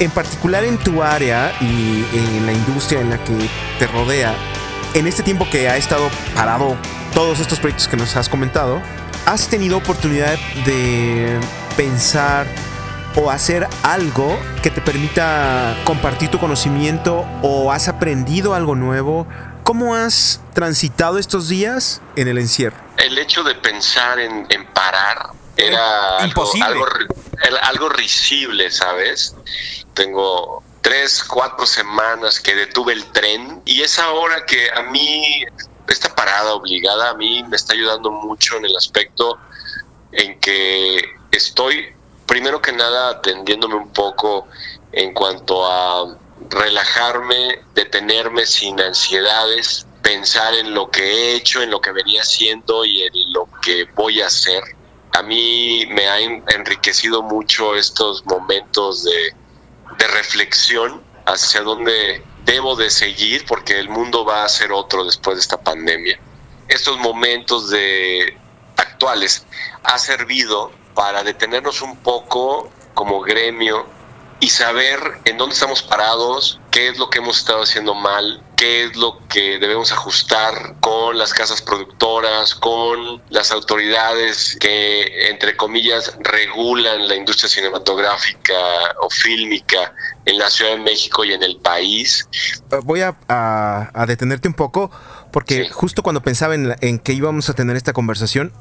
En 0.00 0.10
particular 0.10 0.64
en 0.64 0.76
tu 0.76 1.04
área 1.04 1.52
y 1.60 2.04
en 2.14 2.46
la 2.46 2.52
industria 2.52 3.00
en 3.00 3.10
la 3.10 3.18
que 3.22 3.48
te 3.78 3.86
rodea, 3.86 4.34
en 4.94 5.06
este 5.06 5.22
tiempo 5.22 5.46
que 5.48 5.68
ha 5.68 5.76
estado 5.76 6.08
parado 6.34 6.76
todos 7.14 7.38
estos 7.38 7.60
proyectos 7.60 7.86
que 7.86 7.96
nos 7.96 8.16
has 8.16 8.28
comentado, 8.28 8.82
¿has 9.26 9.48
tenido 9.48 9.78
oportunidad 9.78 10.38
de 10.64 11.40
pensar 11.76 12.46
o 13.16 13.30
hacer 13.30 13.66
algo 13.82 14.38
que 14.62 14.70
te 14.70 14.80
permita 14.80 15.76
compartir 15.84 16.30
tu 16.30 16.38
conocimiento 16.38 17.24
o 17.42 17.72
has 17.72 17.88
aprendido 17.88 18.54
algo 18.54 18.74
nuevo? 18.74 19.26
¿Cómo 19.62 19.94
has 19.94 20.40
transitado 20.52 21.18
estos 21.18 21.48
días 21.48 22.02
en 22.16 22.28
el 22.28 22.38
encierro? 22.38 22.76
El 22.98 23.16
hecho 23.18 23.42
de 23.42 23.54
pensar 23.54 24.18
en, 24.18 24.46
en 24.50 24.66
parar 24.66 25.30
era 25.56 26.18
algo, 26.18 26.26
Imposible. 26.26 26.66
algo, 26.66 26.86
algo 27.62 27.88
risible, 27.88 28.70
¿sabes? 28.70 29.34
Tengo 29.94 30.62
tres, 30.82 31.24
cuatro 31.24 31.64
semanas 31.66 32.40
que 32.40 32.54
detuve 32.54 32.92
el 32.92 33.06
tren 33.06 33.62
y 33.64 33.80
es 33.80 33.98
ahora 33.98 34.44
que 34.44 34.70
a 34.70 34.82
mí 34.82 35.44
esta 35.88 36.14
parada 36.14 36.54
obligada 36.54 37.10
a 37.10 37.14
mí 37.14 37.42
me 37.44 37.56
está 37.56 37.74
ayudando 37.74 38.10
mucho 38.10 38.56
en 38.56 38.64
el 38.66 38.76
aspecto 38.76 39.38
en 40.12 40.38
que 40.40 41.02
estoy 41.30 41.86
primero 42.26 42.60
que 42.62 42.72
nada 42.72 43.10
atendiéndome 43.10 43.74
un 43.74 43.90
poco 43.92 44.46
en 44.92 45.12
cuanto 45.12 45.66
a 45.66 46.16
relajarme, 46.50 47.60
detenerme 47.74 48.46
sin 48.46 48.80
ansiedades, 48.80 49.86
pensar 50.02 50.54
en 50.54 50.72
lo 50.74 50.90
que 50.90 51.02
he 51.02 51.34
hecho, 51.36 51.62
en 51.62 51.70
lo 51.70 51.80
que 51.80 51.92
venía 51.92 52.22
haciendo 52.22 52.84
y 52.84 53.02
en 53.02 53.12
lo 53.32 53.48
que 53.62 53.84
voy 53.94 54.20
a 54.22 54.26
hacer. 54.26 54.62
A 55.12 55.22
mí 55.22 55.86
me 55.90 56.08
ha 56.08 56.18
en- 56.20 56.44
enriquecido 56.48 57.22
mucho 57.22 57.74
estos 57.76 58.24
momentos 58.26 59.04
de, 59.04 59.32
de 59.98 60.06
reflexión 60.08 61.02
hacia 61.26 61.62
dónde 61.62 62.22
debo 62.44 62.76
de 62.76 62.90
seguir 62.90 63.44
porque 63.46 63.78
el 63.78 63.88
mundo 63.88 64.24
va 64.24 64.44
a 64.44 64.48
ser 64.48 64.72
otro 64.72 65.04
después 65.04 65.36
de 65.36 65.40
esta 65.40 65.60
pandemia. 65.62 66.18
Estos 66.68 66.98
momentos 66.98 67.70
de 67.70 68.36
actuales 68.76 69.46
ha 69.82 69.98
servido 69.98 70.72
para 70.94 71.22
detenernos 71.22 71.82
un 71.82 71.96
poco 71.98 72.70
como 72.94 73.20
gremio 73.20 73.86
y 74.44 74.50
saber 74.50 74.98
en 75.24 75.38
dónde 75.38 75.54
estamos 75.54 75.82
parados, 75.82 76.60
qué 76.70 76.88
es 76.90 76.98
lo 76.98 77.08
que 77.08 77.20
hemos 77.20 77.38
estado 77.38 77.62
haciendo 77.62 77.94
mal, 77.94 78.44
qué 78.58 78.84
es 78.84 78.94
lo 78.94 79.26
que 79.26 79.58
debemos 79.58 79.90
ajustar 79.90 80.76
con 80.80 81.16
las 81.16 81.32
casas 81.32 81.62
productoras, 81.62 82.54
con 82.54 83.22
las 83.30 83.52
autoridades 83.52 84.58
que, 84.60 85.30
entre 85.30 85.56
comillas, 85.56 86.14
regulan 86.20 87.08
la 87.08 87.16
industria 87.16 87.48
cinematográfica 87.48 88.52
o 89.00 89.08
fílmica 89.08 89.94
en 90.26 90.36
la 90.36 90.50
Ciudad 90.50 90.72
de 90.72 90.80
México 90.82 91.24
y 91.24 91.32
en 91.32 91.42
el 91.42 91.56
país. 91.56 92.28
Eh, 92.70 92.80
voy 92.82 93.00
a, 93.00 94.04
detenerte 94.06 94.46
un 94.46 94.54
poco 94.54 94.90
porque 95.32 95.70
justo 95.70 96.02
cuando 96.02 96.20
pensaba 96.20 96.54
en, 96.54 96.76
en 96.82 96.98
que 96.98 97.14
íbamos 97.14 97.48
a 97.48 97.54
tener 97.54 97.76
esta 97.76 97.94
conversación, 97.94 98.52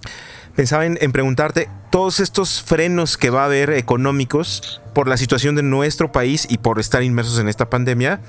pensaba 0.56 0.86
en, 0.86 1.12
preguntarte, 1.12 1.69
todos 1.91 2.19
estos 2.19 2.62
frenos 2.62 3.17
que 3.17 3.30
va 3.30 3.41
a 3.41 3.46
haber 3.46 3.72
económicos 3.72 4.82
por 4.93 5.08
la 5.08 5.17
situación 5.17 5.56
de 5.56 5.63
nuestro 5.63 6.12
país 6.12 6.47
y 6.49 6.58
por 6.58 6.79
estar 6.79 7.03
inmersos 7.03 7.39
en 7.39 7.49
esta 7.49 7.69
pandemia, 7.69 8.21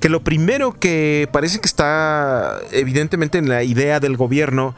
que 0.00 0.08
lo 0.08 0.22
primero 0.22 0.78
que 0.78 1.28
parece 1.32 1.60
que 1.60 1.66
está 1.66 2.58
evidentemente 2.72 3.38
en 3.38 3.48
la 3.48 3.62
idea 3.62 4.00
del 4.00 4.16
gobierno 4.16 4.74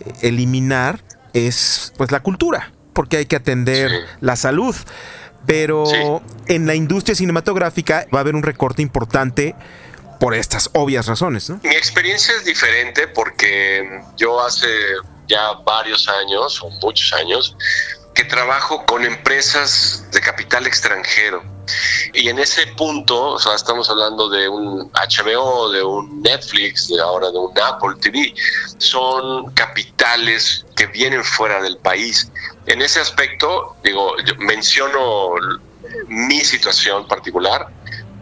eh, 0.00 0.12
eliminar 0.22 1.00
es 1.32 1.92
pues 1.96 2.10
la 2.10 2.20
cultura, 2.20 2.72
porque 2.92 3.18
hay 3.18 3.26
que 3.26 3.36
atender 3.36 3.90
la 4.20 4.36
salud. 4.36 4.74
Pero 5.44 6.22
en 6.46 6.68
la 6.68 6.76
industria 6.76 7.16
cinematográfica 7.16 8.06
va 8.14 8.18
a 8.18 8.20
haber 8.20 8.36
un 8.36 8.44
recorte 8.44 8.80
importante 8.80 9.56
por 10.20 10.34
estas 10.34 10.70
obvias 10.72 11.06
razones. 11.06 11.50
Mi 11.50 11.70
experiencia 11.70 12.32
es 12.36 12.44
diferente 12.44 13.08
porque 13.08 14.00
yo 14.16 14.40
hace 14.40 14.68
ya 15.26 15.54
varios 15.66 16.08
años 16.08 16.62
o 16.62 16.70
muchos 16.80 17.12
años 17.12 17.56
que 18.22 18.28
trabajo 18.28 18.84
con 18.86 19.04
empresas 19.04 20.04
de 20.12 20.20
capital 20.20 20.66
extranjero. 20.66 21.42
Y 22.12 22.28
en 22.28 22.38
ese 22.38 22.66
punto, 22.68 23.30
o 23.32 23.38
sea, 23.38 23.54
estamos 23.54 23.88
hablando 23.90 24.28
de 24.28 24.48
un 24.48 24.90
HBO, 24.92 25.70
de 25.70 25.82
un 25.82 26.22
Netflix, 26.22 26.88
de 26.88 27.00
ahora 27.00 27.30
de 27.30 27.38
un 27.38 27.52
Apple 27.58 27.96
TV, 28.00 28.34
son 28.78 29.50
capitales 29.54 30.66
que 30.76 30.86
vienen 30.86 31.24
fuera 31.24 31.60
del 31.62 31.78
país. 31.78 32.30
En 32.66 32.82
ese 32.82 33.00
aspecto, 33.00 33.76
digo, 33.82 34.14
menciono 34.38 35.34
mi 36.08 36.40
situación 36.40 37.08
particular. 37.08 37.68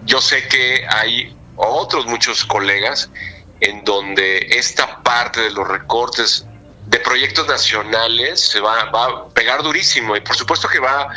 Yo 0.04 0.20
sé 0.20 0.48
que 0.48 0.86
hay 0.88 1.36
otros 1.56 2.06
muchos 2.06 2.44
colegas 2.44 3.10
en 3.60 3.84
donde 3.84 4.46
esta 4.50 5.02
parte 5.02 5.42
de 5.42 5.50
los 5.50 5.68
recortes 5.68 6.46
de 6.90 6.98
proyectos 6.98 7.46
nacionales 7.46 8.40
se 8.40 8.60
va, 8.60 8.80
a 8.80 9.28
pegar 9.28 9.62
durísimo 9.62 10.16
y 10.16 10.20
por 10.20 10.34
supuesto 10.36 10.68
que 10.68 10.80
va, 10.80 11.08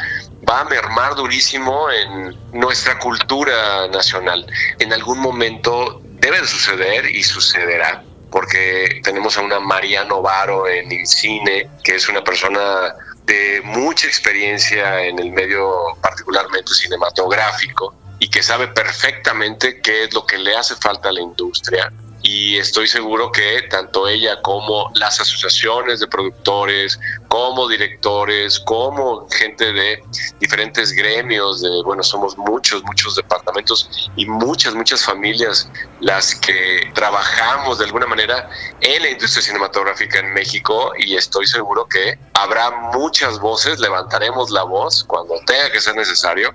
va 0.47 0.61
a 0.61 0.65
mermar 0.65 1.15
durísimo 1.15 1.89
en 1.89 2.37
nuestra 2.51 2.99
cultura 2.99 3.87
nacional. 3.87 4.45
En 4.77 4.93
algún 4.93 5.19
momento 5.19 5.99
debe 6.03 6.39
de 6.39 6.47
suceder 6.47 7.09
y 7.09 7.23
sucederá 7.23 8.03
porque 8.29 9.01
tenemos 9.03 9.37
a 9.37 9.41
una 9.41 9.59
María 9.59 10.03
Novaro 10.05 10.67
en 10.67 10.91
el 10.91 11.07
cine, 11.07 11.69
que 11.83 11.95
es 11.95 12.07
una 12.07 12.23
persona 12.23 12.95
de 13.25 13.61
mucha 13.63 14.05
experiencia 14.07 15.03
en 15.03 15.17
el 15.17 15.31
medio 15.31 15.97
particularmente 16.01 16.71
cinematográfico 16.73 17.95
y 18.19 18.29
que 18.29 18.43
sabe 18.43 18.67
perfectamente 18.67 19.81
qué 19.81 20.03
es 20.03 20.13
lo 20.13 20.25
que 20.25 20.37
le 20.37 20.55
hace 20.55 20.75
falta 20.75 21.09
a 21.09 21.11
la 21.11 21.21
industria 21.21 21.91
y 22.23 22.57
estoy 22.57 22.87
seguro 22.87 23.31
que 23.33 23.63
tanto 23.63 24.07
ella 24.07 24.41
como 24.41 24.89
las 24.95 25.19
asociaciones 25.19 25.99
de 25.99 26.07
productores, 26.07 26.97
como 27.27 27.67
directores, 27.67 28.61
como 28.61 29.27
gente 29.29 29.73
de 29.73 30.01
diferentes 30.39 30.93
gremios, 30.93 31.61
de 31.61 31.83
bueno, 31.83 32.01
somos 32.01 32.37
muchos, 32.37 32.81
muchos 32.83 33.15
departamentos 33.15 34.09
y 34.15 34.25
muchas, 34.25 34.73
muchas 34.73 35.03
familias 35.03 35.69
las 35.99 36.33
que 36.33 36.89
trabajamos 36.95 37.79
de 37.79 37.85
alguna 37.85 38.07
manera 38.07 38.49
en 38.79 39.03
la 39.03 39.09
industria 39.09 39.43
cinematográfica 39.43 40.19
en 40.19 40.33
México 40.33 40.93
y 40.97 41.15
estoy 41.15 41.45
seguro 41.45 41.85
que 41.87 42.17
habrá 42.33 42.71
muchas 42.93 43.37
voces, 43.39 43.79
levantaremos 43.79 44.49
la 44.49 44.63
voz 44.63 45.03
cuando 45.03 45.35
tenga 45.45 45.69
que 45.71 45.81
ser 45.81 45.95
necesario 45.95 46.53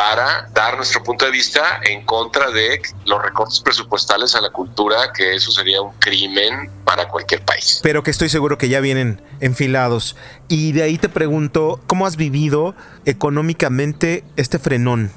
para 0.00 0.48
dar 0.54 0.78
nuestro 0.78 1.02
punto 1.02 1.26
de 1.26 1.30
vista 1.30 1.78
en 1.82 2.06
contra 2.06 2.50
de 2.50 2.80
los 3.04 3.22
recortes 3.22 3.60
presupuestales 3.60 4.34
a 4.34 4.40
la 4.40 4.48
cultura, 4.48 5.12
que 5.12 5.34
eso 5.34 5.50
sería 5.50 5.82
un 5.82 5.92
crimen 5.98 6.70
para 6.86 7.06
cualquier 7.06 7.44
país. 7.44 7.80
Pero 7.82 8.02
que 8.02 8.10
estoy 8.10 8.30
seguro 8.30 8.56
que 8.56 8.70
ya 8.70 8.80
vienen 8.80 9.20
enfilados. 9.40 10.16
Y 10.48 10.72
de 10.72 10.84
ahí 10.84 10.96
te 10.96 11.10
pregunto, 11.10 11.82
¿cómo 11.86 12.06
has 12.06 12.16
vivido 12.16 12.74
económicamente 13.04 14.24
este 14.36 14.58
frenón? 14.58 15.12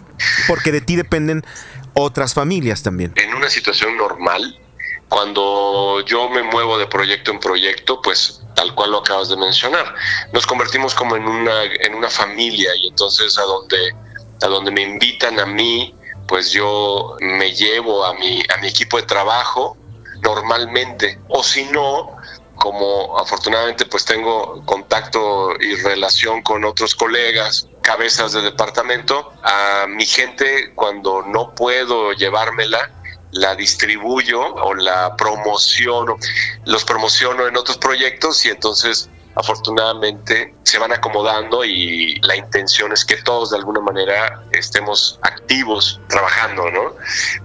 Porque 0.49 0.73
de 0.73 0.81
ti 0.81 0.97
dependen 0.97 1.45
otras 1.93 2.33
familias 2.33 2.83
también. 2.83 3.13
En 3.15 3.33
una 3.33 3.49
situación 3.49 3.95
normal, 3.95 4.59
cuando 5.07 6.01
yo 6.05 6.27
me 6.27 6.43
muevo 6.43 6.77
de 6.77 6.87
proyecto 6.87 7.31
en 7.31 7.39
proyecto, 7.39 8.01
pues 8.01 8.41
tal 8.53 8.75
cual 8.75 8.91
lo 8.91 8.97
acabas 8.97 9.29
de 9.29 9.37
mencionar, 9.37 9.95
nos 10.33 10.45
convertimos 10.45 10.93
como 10.93 11.15
en 11.15 11.25
una, 11.25 11.63
en 11.63 11.95
una 11.95 12.09
familia 12.09 12.75
y 12.75 12.89
entonces 12.89 13.37
a 13.37 13.43
donde 13.43 13.95
a 14.43 14.47
donde 14.47 14.71
me 14.71 14.81
invitan 14.81 15.39
a 15.39 15.45
mí, 15.45 15.95
pues 16.27 16.51
yo 16.51 17.15
me 17.21 17.53
llevo 17.53 18.05
a 18.05 18.13
mi, 18.15 18.43
a 18.53 18.57
mi 18.57 18.67
equipo 18.67 18.97
de 18.97 19.03
trabajo 19.03 19.77
normalmente, 20.21 21.19
o 21.29 21.43
si 21.43 21.63
no, 21.65 22.17
como 22.55 23.17
afortunadamente 23.17 23.85
pues 23.85 24.03
tengo 24.03 24.65
contacto 24.65 25.53
y 25.59 25.75
relación 25.75 26.41
con 26.41 26.65
otros 26.65 26.93
colegas, 26.93 27.67
cabezas 27.81 28.33
de 28.33 28.41
departamento, 28.41 29.31
a 29.43 29.85
mi 29.87 30.05
gente 30.05 30.73
cuando 30.75 31.21
no 31.23 31.55
puedo 31.55 32.11
llevármela, 32.11 32.91
la 33.31 33.55
distribuyo 33.55 34.41
o 34.41 34.73
la 34.73 35.15
promociono, 35.15 36.17
los 36.65 36.83
promociono 36.83 37.47
en 37.47 37.55
otros 37.55 37.77
proyectos 37.77 38.45
y 38.45 38.49
entonces 38.49 39.09
afortunadamente 39.35 40.55
se 40.63 40.77
van 40.79 40.91
acomodando 40.91 41.63
y 41.65 42.19
la 42.21 42.35
intención 42.35 42.91
es 42.91 43.05
que 43.05 43.17
todos 43.17 43.51
de 43.51 43.57
alguna 43.57 43.81
manera 43.81 44.43
estemos 44.51 45.19
activos 45.21 45.99
trabajando, 46.07 46.69
¿no? 46.69 46.95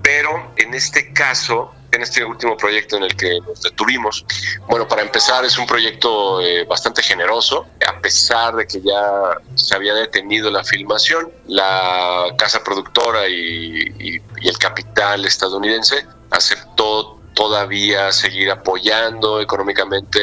Pero 0.02 0.52
en 0.56 0.74
este 0.74 1.12
caso, 1.12 1.72
en 1.92 2.02
este 2.02 2.24
último 2.24 2.56
proyecto 2.56 2.96
en 2.96 3.04
el 3.04 3.16
que 3.16 3.40
nos 3.40 3.62
detuvimos, 3.62 4.24
bueno, 4.68 4.86
para 4.86 5.02
empezar 5.02 5.44
es 5.44 5.56
un 5.58 5.66
proyecto 5.66 6.40
eh, 6.40 6.64
bastante 6.64 7.02
generoso, 7.02 7.66
a 7.86 8.00
pesar 8.00 8.54
de 8.56 8.66
que 8.66 8.80
ya 8.80 9.38
se 9.54 9.74
había 9.74 9.94
detenido 9.94 10.50
la 10.50 10.64
filmación, 10.64 11.30
la 11.46 12.34
casa 12.36 12.62
productora 12.62 13.28
y 13.28 14.20
el 14.42 14.58
capital 14.58 15.24
estadounidense 15.24 16.06
aceptó 16.30 17.18
todavía 17.34 18.10
seguir 18.10 18.50
apoyando 18.50 19.40
económicamente 19.40 20.20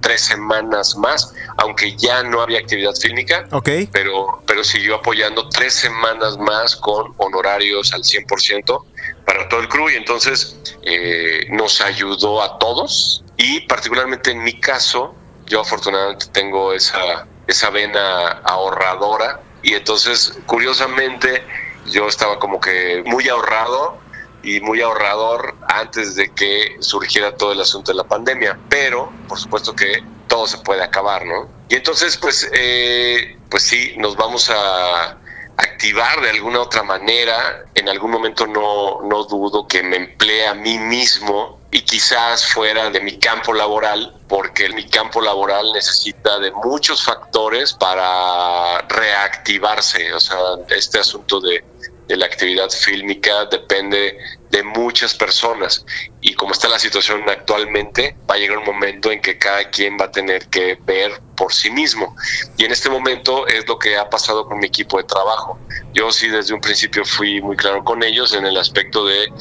tres 0.00 0.22
semanas 0.22 0.96
más, 0.96 1.34
aunque 1.58 1.96
ya 1.96 2.22
no 2.22 2.40
había 2.40 2.60
actividad 2.60 2.94
fílmica, 2.94 3.46
okay. 3.50 3.88
pero, 3.92 4.42
pero 4.46 4.64
siguió 4.64 4.96
apoyando 4.96 5.48
tres 5.48 5.74
semanas 5.74 6.38
más 6.38 6.76
con 6.76 7.14
honorarios 7.18 7.92
al 7.92 8.02
100% 8.02 8.84
para 9.24 9.48
todo 9.48 9.60
el 9.60 9.68
crew 9.68 9.90
y 9.90 9.94
entonces 9.94 10.56
eh, 10.82 11.46
nos 11.50 11.80
ayudó 11.80 12.42
a 12.42 12.58
todos 12.58 13.24
y 13.36 13.60
particularmente 13.60 14.30
en 14.30 14.42
mi 14.42 14.58
caso, 14.60 15.14
yo 15.46 15.60
afortunadamente 15.60 16.26
tengo 16.32 16.72
esa, 16.72 17.26
esa 17.46 17.70
vena 17.70 18.28
ahorradora 18.44 19.40
y 19.62 19.74
entonces 19.74 20.38
curiosamente 20.46 21.42
yo 21.86 22.06
estaba 22.08 22.38
como 22.38 22.60
que 22.60 23.02
muy 23.04 23.28
ahorrado 23.28 23.98
y 24.42 24.60
muy 24.60 24.80
ahorrador 24.80 25.56
antes 25.68 26.14
de 26.14 26.32
que 26.32 26.76
surgiera 26.80 27.36
todo 27.36 27.52
el 27.52 27.60
asunto 27.60 27.92
de 27.92 27.98
la 27.98 28.04
pandemia. 28.04 28.58
Pero, 28.68 29.12
por 29.28 29.38
supuesto 29.38 29.74
que 29.74 30.02
todo 30.28 30.46
se 30.46 30.58
puede 30.58 30.82
acabar, 30.82 31.24
¿no? 31.26 31.48
Y 31.68 31.76
entonces, 31.76 32.16
pues, 32.16 32.50
eh, 32.52 33.38
pues 33.50 33.62
sí, 33.62 33.94
nos 33.98 34.16
vamos 34.16 34.50
a 34.50 35.18
activar 35.56 36.20
de 36.20 36.30
alguna 36.30 36.60
otra 36.60 36.82
manera. 36.82 37.64
En 37.74 37.88
algún 37.88 38.10
momento 38.10 38.46
no, 38.46 39.00
no 39.02 39.24
dudo 39.24 39.66
que 39.66 39.82
me 39.82 39.96
emplee 39.96 40.46
a 40.46 40.54
mí 40.54 40.78
mismo 40.78 41.60
y 41.70 41.82
quizás 41.82 42.46
fuera 42.46 42.90
de 42.90 43.00
mi 43.00 43.18
campo 43.18 43.54
laboral, 43.54 44.14
porque 44.28 44.68
mi 44.70 44.86
campo 44.88 45.22
laboral 45.22 45.72
necesita 45.72 46.38
de 46.38 46.52
muchos 46.52 47.02
factores 47.02 47.72
para 47.72 48.82
reactivarse. 48.88 50.12
O 50.12 50.20
sea, 50.20 50.36
este 50.68 50.98
asunto 51.00 51.40
de 51.40 51.64
de 52.12 52.18
la 52.18 52.26
actividad 52.26 52.68
fílmica 52.68 53.46
depende 53.46 54.18
de 54.50 54.62
muchas 54.62 55.14
personas. 55.14 55.86
Y 56.20 56.34
como 56.34 56.52
está 56.52 56.68
la 56.68 56.78
situación 56.78 57.22
actualmente 57.26 58.14
va 58.30 58.34
a 58.34 58.38
llegar 58.38 58.58
un 58.58 58.66
momento 58.66 59.10
en 59.10 59.22
que 59.22 59.38
cada 59.38 59.70
quien 59.70 59.96
va 59.98 60.04
a 60.04 60.10
tener 60.10 60.46
que 60.48 60.78
ver 60.84 61.22
por 61.38 61.54
sí 61.54 61.70
mismo. 61.70 62.14
Y 62.58 62.66
en 62.66 62.72
este 62.72 62.90
momento 62.90 63.46
es 63.46 63.66
lo 63.66 63.78
que 63.78 63.96
ha 63.96 64.10
pasado 64.10 64.46
con 64.46 64.58
mi 64.58 64.66
equipo 64.66 64.98
de 64.98 65.04
trabajo. 65.04 65.58
Yo 65.94 66.12
sí 66.12 66.28
desde 66.28 66.52
un 66.52 66.60
principio 66.60 67.02
fui 67.06 67.40
muy 67.40 67.56
claro 67.56 67.82
con 67.82 68.02
ellos 68.02 68.34
en 68.34 68.44
el 68.44 68.58
aspecto 68.58 69.06
de 69.06 69.32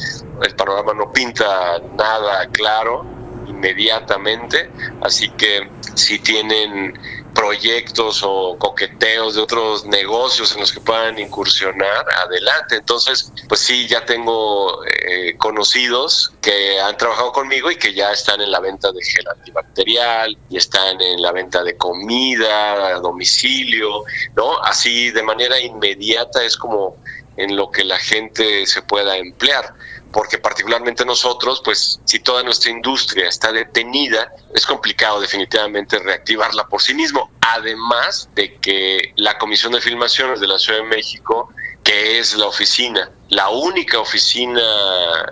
el 0.41 0.55
panorama 0.55 0.93
no 0.93 1.11
pinta 1.11 1.77
nada 1.97 2.47
claro 2.53 3.05
inmediatamente 3.47 4.69
así 5.01 5.29
que 5.31 5.69
si 5.95 6.19
tienen 6.19 6.93
proyectos 7.33 8.21
o 8.23 8.57
coqueteos 8.57 9.35
de 9.35 9.41
otros 9.41 9.85
negocios 9.85 10.53
en 10.53 10.61
los 10.61 10.71
que 10.71 10.79
puedan 10.79 11.17
incursionar, 11.19 12.05
adelante. 12.25 12.75
Entonces, 12.75 13.31
pues 13.47 13.61
sí, 13.61 13.87
ya 13.87 14.05
tengo 14.05 14.83
eh, 14.85 15.35
conocidos 15.37 16.33
que 16.41 16.79
han 16.79 16.97
trabajado 16.97 17.31
conmigo 17.31 17.71
y 17.71 17.75
que 17.75 17.93
ya 17.93 18.11
están 18.11 18.41
en 18.41 18.51
la 18.51 18.59
venta 18.59 18.91
de 18.91 19.01
gel 19.03 19.27
antibacterial 19.27 20.37
y 20.49 20.57
están 20.57 20.99
en 21.01 21.21
la 21.21 21.31
venta 21.31 21.63
de 21.63 21.77
comida 21.77 22.95
a 22.95 22.99
domicilio, 22.99 24.03
¿no? 24.35 24.57
Así 24.63 25.11
de 25.11 25.23
manera 25.23 25.59
inmediata 25.59 26.43
es 26.43 26.57
como 26.57 26.97
en 27.37 27.55
lo 27.55 27.71
que 27.71 27.83
la 27.83 27.97
gente 27.97 28.65
se 28.65 28.81
pueda 28.81 29.17
emplear 29.17 29.73
porque 30.11 30.37
particularmente 30.37 31.05
nosotros, 31.05 31.61
pues 31.63 31.99
si 32.05 32.19
toda 32.19 32.43
nuestra 32.43 32.71
industria 32.71 33.27
está 33.27 33.51
detenida, 33.51 34.33
es 34.53 34.65
complicado 34.65 35.19
definitivamente 35.21 35.99
reactivarla 35.99 36.67
por 36.67 36.81
sí 36.81 36.93
mismo. 36.93 37.31
Además 37.41 38.29
de 38.35 38.55
que 38.55 39.13
la 39.15 39.37
Comisión 39.37 39.73
de 39.73 39.81
Filmaciones 39.81 40.39
de 40.39 40.47
la 40.47 40.59
Ciudad 40.59 40.79
de 40.79 40.85
México, 40.85 41.49
que 41.83 42.19
es 42.19 42.35
la 42.35 42.45
oficina, 42.45 43.09
la 43.29 43.49
única 43.49 43.99
oficina 43.99 44.61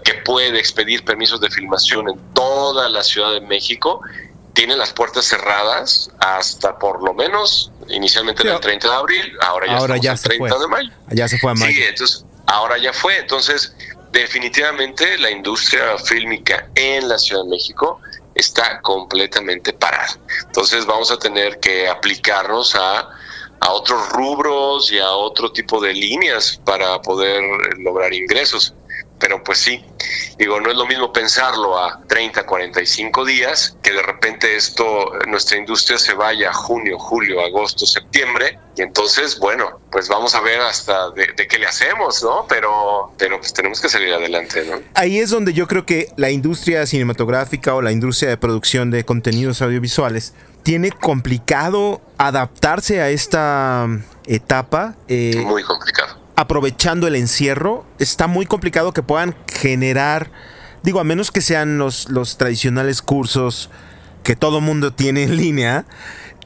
que 0.04 0.16
puede 0.16 0.60
expedir 0.60 1.04
permisos 1.04 1.42
de 1.42 1.50
filmación 1.50 2.10
en 2.10 2.34
toda 2.34 2.90
la 2.90 3.04
Ciudad 3.04 3.32
de 3.32 3.42
México, 3.42 4.02
tiene 4.54 4.76
las 4.76 4.92
puertas 4.92 5.26
cerradas 5.26 6.12
hasta 6.20 6.78
por 6.80 7.04
lo 7.04 7.14
menos 7.14 7.72
inicialmente 7.88 8.48
el 8.48 8.60
30 8.60 8.90
de 8.90 8.94
abril, 8.94 9.38
ahora 9.42 9.68
ya 9.68 9.78
ahora 9.78 9.98
ya 9.98 10.12
el 10.14 10.20
30 10.20 10.60
de 10.60 10.68
mayo. 10.68 10.90
Ya 11.10 11.28
se 11.28 11.38
fue 11.38 11.52
a 11.52 11.54
mayo. 11.54 11.72
Sí, 11.72 11.84
entonces 11.84 12.26
ahora 12.50 12.78
ya 12.78 12.92
fue. 12.92 13.18
Entonces, 13.18 13.74
definitivamente 14.12 15.18
la 15.18 15.32
industria 15.32 15.98
fílmica 15.98 16.70
en 16.76 17.08
la 17.08 17.18
Ciudad 17.18 17.44
de 17.44 17.50
México 17.50 18.00
está 18.36 18.82
completamente 18.82 19.74
parada. 19.74 20.18
Entonces 20.46 20.86
vamos 20.86 21.12
a 21.12 21.18
tener 21.18 21.60
que 21.60 21.88
aplicarnos 21.88 22.76
a, 22.76 23.10
a 23.60 23.72
otros 23.72 24.10
rubros 24.10 24.92
y 24.92 25.00
a 25.00 25.12
otro 25.12 25.52
tipo 25.52 25.82
de 25.82 25.94
líneas 25.94 26.60
para 26.66 27.02
poder 27.02 27.42
lograr 27.80 28.14
ingresos. 28.14 28.74
Pero 29.20 29.44
pues 29.44 29.60
sí, 29.60 29.84
digo, 30.38 30.60
no 30.62 30.72
es 30.72 30.78
lo 30.78 30.86
mismo 30.86 31.12
pensarlo 31.12 31.78
a 31.78 32.02
30, 32.08 32.46
45 32.46 33.26
días, 33.26 33.76
que 33.84 33.92
de 33.92 34.02
repente 34.02 34.56
esto, 34.56 35.12
nuestra 35.28 35.58
industria 35.58 35.98
se 35.98 36.14
vaya 36.14 36.50
a 36.52 36.54
junio, 36.54 36.98
julio, 36.98 37.42
agosto, 37.42 37.86
septiembre, 37.86 38.58
y 38.78 38.82
entonces, 38.82 39.38
bueno, 39.40 39.82
pues 39.92 40.08
vamos 40.08 40.36
a 40.36 40.42
ver 40.42 40.62
hasta 40.62 41.12
de, 41.12 41.34
de 41.36 41.48
qué 41.48 41.60
le 41.60 41.68
hacemos, 41.68 42.24
¿no? 42.24 42.46
Pero, 42.48 43.12
pero 43.18 43.38
pues 43.40 43.54
tenemos 43.54 43.82
que 43.82 43.90
salir 43.90 44.14
adelante, 44.14 44.64
¿no? 44.66 44.80
Ahí 44.94 45.20
es 45.20 45.30
donde 45.30 45.54
yo 45.54 45.68
creo 45.68 45.86
que 45.86 46.08
la 46.16 46.30
industria 46.30 46.86
cinematográfica 46.86 47.76
o 47.76 47.82
la 47.82 47.92
industria 47.92 48.30
de 48.30 48.38
producción 48.38 48.90
de 48.90 49.04
contenidos 49.04 49.62
audiovisuales 49.62 50.34
tiene 50.64 50.92
complicado 50.92 52.02
adaptarse 52.18 53.02
a 53.02 53.10
esta 53.10 53.88
etapa. 54.28 54.96
eh, 55.08 55.44
Muy 55.46 55.64
complicado. 55.64 56.19
Aprovechando 56.40 57.06
el 57.06 57.16
encierro, 57.18 57.86
está 58.00 58.28
muy 58.28 58.46
complicado 58.46 58.94
que 58.94 59.04
puedan 59.04 59.36
generar, 59.52 60.32
digo, 60.84 61.02
a 61.02 61.04
menos 61.04 61.32
que 61.32 61.42
sean 61.42 61.78
los, 61.78 62.08
los 62.10 62.38
tradicionales 62.38 63.02
cursos 63.02 63.70
que 64.24 64.38
todo 64.38 64.62
mundo 64.62 64.94
tiene 64.94 65.24
en 65.24 65.36
línea. 65.36 65.84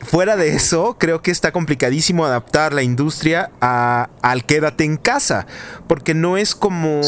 Fuera 0.02 0.36
de 0.36 0.56
eso, 0.56 0.98
creo 0.98 1.22
que 1.22 1.30
está 1.30 1.52
complicadísimo 1.52 2.26
adaptar 2.26 2.74
la 2.74 2.82
industria 2.82 3.52
a- 3.62 4.10
al 4.24 4.46
quédate 4.46 4.84
en 4.84 4.98
casa, 4.98 5.46
porque 5.88 6.16
no 6.16 6.38
es 6.38 6.56
como 6.56 7.02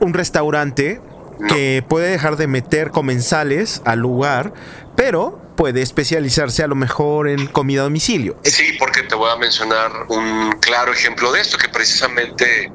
un 0.00 0.14
restaurante 0.14 1.02
que 1.50 1.84
puede 1.86 2.08
dejar 2.08 2.36
de 2.38 2.46
meter 2.46 2.92
comensales 2.92 3.82
al 3.84 3.98
lugar, 3.98 4.54
pero 4.96 5.38
puede 5.56 5.82
especializarse 5.82 6.62
a 6.62 6.66
lo 6.66 6.74
mejor 6.74 7.28
en 7.28 7.46
comida 7.46 7.80
a 7.80 7.84
domicilio. 7.84 8.36
Sí, 8.44 8.76
porque 8.78 9.02
te 9.02 9.14
voy 9.14 9.30
a 9.30 9.36
mencionar 9.36 9.90
un 10.08 10.52
claro 10.60 10.92
ejemplo 10.92 11.32
de 11.32 11.40
esto, 11.40 11.58
que 11.58 11.68
precisamente 11.68 12.70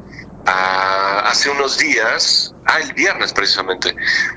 ah, 0.46 1.24
hace 1.28 1.50
unos 1.50 1.78
días, 1.78 2.54
ah, 2.66 2.80
el 2.80 2.94
viernes 2.94 3.32
precisamente, 3.32 3.96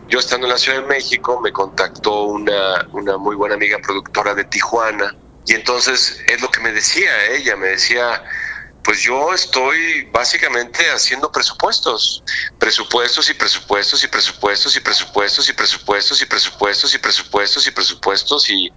yo 0.09 0.21
estando 0.21 0.47
en 0.47 0.53
la 0.53 0.59
Ciudad 0.59 0.83
de 0.83 0.87
México, 0.87 1.41
me 1.41 1.51
contactó 1.51 2.25
una, 2.25 2.87
una 2.93 3.17
muy 3.17 3.35
buena 3.35 3.55
amiga 3.55 3.79
productora 3.79 4.35
de 4.35 4.45
Tijuana, 4.45 5.17
y 5.47 5.55
entonces 5.55 6.23
es 6.27 6.41
lo 6.41 6.51
que 6.51 6.61
me 6.61 6.73
decía 6.73 7.11
ella, 7.33 7.57
me 7.57 7.69
decía, 7.69 8.23
pues 8.85 9.03
yo 9.03 9.33
estoy 9.33 10.05
básicamente 10.13 10.91
haciendo 10.91 11.33
presupuestos, 11.33 12.23
presupuestos 12.59 13.31
y 13.31 13.35
presupuestos 13.35 14.05
y 14.05 14.09
presupuestos 14.09 14.77
y 14.77 14.81
presupuestos 14.81 15.49
y 15.49 15.53
presupuestos 15.53 16.21
y 16.21 16.27
presupuestos 16.27 16.95
y 16.95 16.99
presupuestos 16.99 17.67
y 17.67 17.71
presupuestos 17.71 18.51
y 18.51 18.73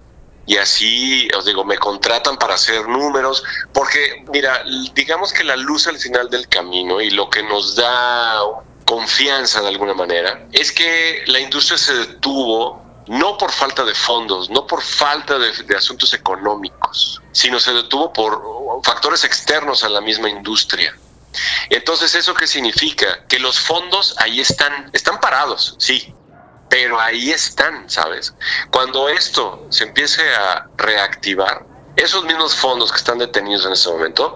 y 0.50 0.56
así, 0.56 1.28
os 1.38 1.44
digo, 1.44 1.66
me 1.66 1.78
contratan 1.78 2.38
para 2.38 2.54
hacer 2.54 2.88
números, 2.88 3.44
porque 3.74 4.24
mira, 4.32 4.64
digamos 4.94 5.34
que 5.34 5.44
la 5.44 5.58
luz 5.58 5.88
al 5.88 5.98
final 5.98 6.30
del 6.30 6.48
camino 6.48 7.02
y 7.02 7.10
lo 7.10 7.30
que 7.30 7.44
nos 7.44 7.76
da 7.76 8.40
confianza 8.86 9.62
de 9.62 9.68
alguna 9.68 9.94
manera 9.94 10.48
es 10.54 10.72
que 10.72 11.24
la 11.28 11.42
industria 11.42 11.78
se 11.78 11.94
detuvo 11.94 12.87
no 13.08 13.38
por 13.38 13.52
falta 13.52 13.84
de 13.84 13.94
fondos, 13.96 14.50
no 14.50 14.66
por 14.68 14.82
falta 14.82 15.38
de, 15.40 15.52
de 15.64 15.76
asuntos 15.76 16.14
económicos, 16.14 17.22
sino 17.32 17.60
se 17.60 17.74
detuvo 17.74 18.12
por 18.14 18.42
factores 18.84 19.24
externos 19.24 19.84
a 19.84 19.90
la 19.90 20.02
misma 20.02 20.30
industria. 20.30 20.94
Entonces, 21.70 22.16
¿eso 22.16 22.34
qué 22.34 22.48
significa? 22.48 23.26
Que 23.28 23.40
los 23.40 23.60
fondos 23.60 24.16
ahí 24.18 24.40
están, 24.40 24.90
están 24.94 25.20
parados, 25.20 25.76
sí, 25.78 26.14
pero 26.70 27.00
ahí 27.00 27.32
están, 27.32 27.90
¿sabes? 27.90 28.34
Cuando 28.72 29.08
esto 29.10 29.66
se 29.70 29.84
empiece 29.86 30.22
a 30.36 30.68
reactivar, 30.78 31.66
esos 31.96 32.24
mismos 32.26 32.56
fondos 32.56 32.92
que 32.92 32.98
están 32.98 33.18
detenidos 33.20 33.66
en 33.66 33.74
este 33.74 33.90
momento 33.90 34.36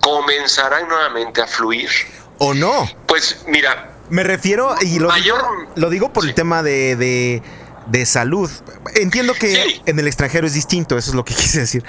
comenzarán 0.00 0.88
nuevamente 0.88 1.40
a 1.42 1.46
fluir. 1.46 1.90
¿O 2.38 2.54
no? 2.54 2.88
Pues 3.06 3.44
mira, 3.46 3.90
Me 4.10 4.22
refiero, 4.24 4.74
y 4.80 4.98
lo, 4.98 5.08
Mayor- 5.08 5.38
digo, 5.58 5.72
lo 5.76 5.90
digo 5.90 6.12
por 6.12 6.24
el 6.24 6.34
tema 6.34 6.62
de, 6.62 6.96
de, 6.96 7.42
de 7.86 8.06
salud. 8.06 8.50
Entiendo 8.94 9.34
que 9.34 9.48
Sí. 9.54 9.82
en 9.86 9.98
el 9.98 10.06
extranjero 10.06 10.46
es 10.46 10.54
distinto, 10.54 10.96
eso 10.98 11.10
es 11.10 11.14
lo 11.14 11.24
que 11.24 11.34
quise 11.34 11.60
decir. 11.60 11.84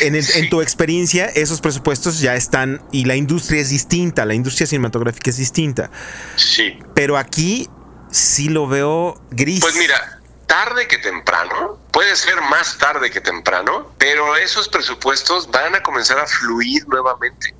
En, 0.00 0.14
el- 0.14 0.26
en 0.36 0.48
tu 0.50 0.60
experiencia, 0.60 1.26
esos 1.26 1.60
presupuestos 1.60 2.20
ya 2.20 2.34
están 2.34 2.82
y 2.92 3.04
la 3.04 3.16
industria 3.16 3.60
es 3.60 3.70
distinta, 3.70 4.24
la 4.24 4.34
industria 4.34 4.66
cinematográfica 4.66 5.30
es 5.30 5.36
distinta. 5.36 5.90
sí. 6.36 6.78
Pero 6.94 7.16
aquí 7.18 7.68
sí 8.10 8.48
lo 8.48 8.66
veo 8.68 9.20
gris. 9.30 9.60
Pues 9.60 9.74
mira, 9.76 10.20
tarde 10.46 10.86
que 10.86 10.98
temprano, 10.98 11.78
puede 11.90 12.14
ser 12.16 12.40
más 12.42 12.78
tarde 12.78 13.10
que 13.10 13.20
temprano, 13.20 13.92
pero 13.98 14.36
esos 14.36 14.68
presupuestos 14.68 15.50
van 15.50 15.74
a 15.74 15.82
comenzar 15.82 16.18
a 16.20 16.26
fluir 16.26 16.86
nuevamente. 16.88 17.54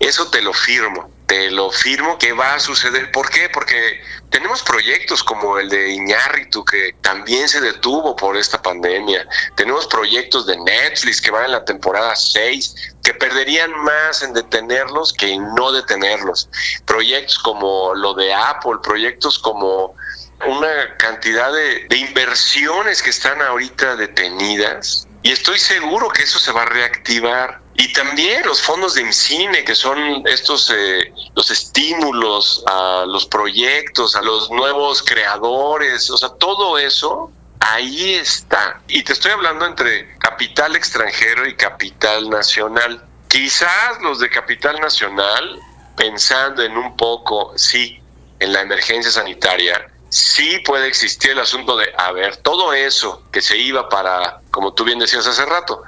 Eso 0.00 0.28
te 0.30 0.42
lo 0.42 0.52
firmo, 0.52 1.10
lo 1.50 1.70
firmo 1.70 2.18
que 2.18 2.32
va 2.32 2.54
a 2.54 2.60
suceder. 2.60 3.10
¿Por 3.10 3.30
qué? 3.30 3.48
Porque 3.48 4.02
tenemos 4.30 4.62
proyectos 4.62 5.22
como 5.22 5.58
el 5.58 5.68
de 5.68 5.90
Iñárritu 5.90 6.64
que 6.64 6.94
también 7.00 7.48
se 7.48 7.60
detuvo 7.60 8.16
por 8.16 8.36
esta 8.36 8.60
pandemia. 8.60 9.26
Tenemos 9.56 9.86
proyectos 9.86 10.46
de 10.46 10.56
Netflix 10.58 11.20
que 11.20 11.30
van 11.30 11.46
en 11.46 11.52
la 11.52 11.64
temporada 11.64 12.14
6 12.14 12.74
que 13.02 13.14
perderían 13.14 13.72
más 13.82 14.22
en 14.22 14.32
detenerlos 14.32 15.12
que 15.12 15.32
en 15.32 15.54
no 15.54 15.72
detenerlos. 15.72 16.48
Proyectos 16.84 17.38
como 17.38 17.94
lo 17.94 18.14
de 18.14 18.32
Apple, 18.32 18.78
proyectos 18.82 19.38
como 19.38 19.94
una 20.46 20.96
cantidad 20.98 21.52
de 21.52 21.96
inversiones 21.96 23.02
que 23.02 23.10
están 23.10 23.40
ahorita 23.40 23.96
detenidas 23.96 25.06
y 25.22 25.30
estoy 25.30 25.58
seguro 25.58 26.08
que 26.08 26.22
eso 26.22 26.38
se 26.38 26.50
va 26.50 26.62
a 26.62 26.66
reactivar. 26.66 27.61
Y 27.74 27.92
también 27.92 28.42
los 28.44 28.60
fondos 28.60 28.94
de 28.94 29.00
IMCINE, 29.02 29.64
que 29.64 29.74
son 29.74 30.26
estos 30.26 30.70
eh, 30.74 31.12
los 31.34 31.50
estímulos 31.50 32.62
a 32.66 33.04
los 33.06 33.26
proyectos, 33.26 34.14
a 34.14 34.22
los 34.22 34.50
nuevos 34.50 35.02
creadores, 35.02 36.10
o 36.10 36.18
sea, 36.18 36.30
todo 36.30 36.76
eso 36.78 37.30
ahí 37.60 38.14
está. 38.14 38.80
Y 38.88 39.02
te 39.02 39.12
estoy 39.12 39.30
hablando 39.30 39.64
entre 39.64 40.16
capital 40.18 40.76
extranjero 40.76 41.46
y 41.46 41.56
capital 41.56 42.28
nacional. 42.28 43.04
Quizás 43.28 44.00
los 44.02 44.18
de 44.18 44.28
capital 44.28 44.78
nacional, 44.80 45.58
pensando 45.96 46.62
en 46.62 46.76
un 46.76 46.96
poco, 46.96 47.52
sí, 47.56 48.02
en 48.38 48.52
la 48.52 48.60
emergencia 48.60 49.10
sanitaria, 49.10 49.88
sí 50.10 50.58
puede 50.58 50.88
existir 50.88 51.30
el 51.30 51.38
asunto 51.38 51.76
de, 51.76 51.90
a 51.96 52.12
ver, 52.12 52.36
todo 52.36 52.74
eso 52.74 53.22
que 53.32 53.40
se 53.40 53.56
iba 53.56 53.88
para, 53.88 54.42
como 54.50 54.74
tú 54.74 54.84
bien 54.84 54.98
decías 54.98 55.26
hace 55.26 55.46
rato, 55.46 55.82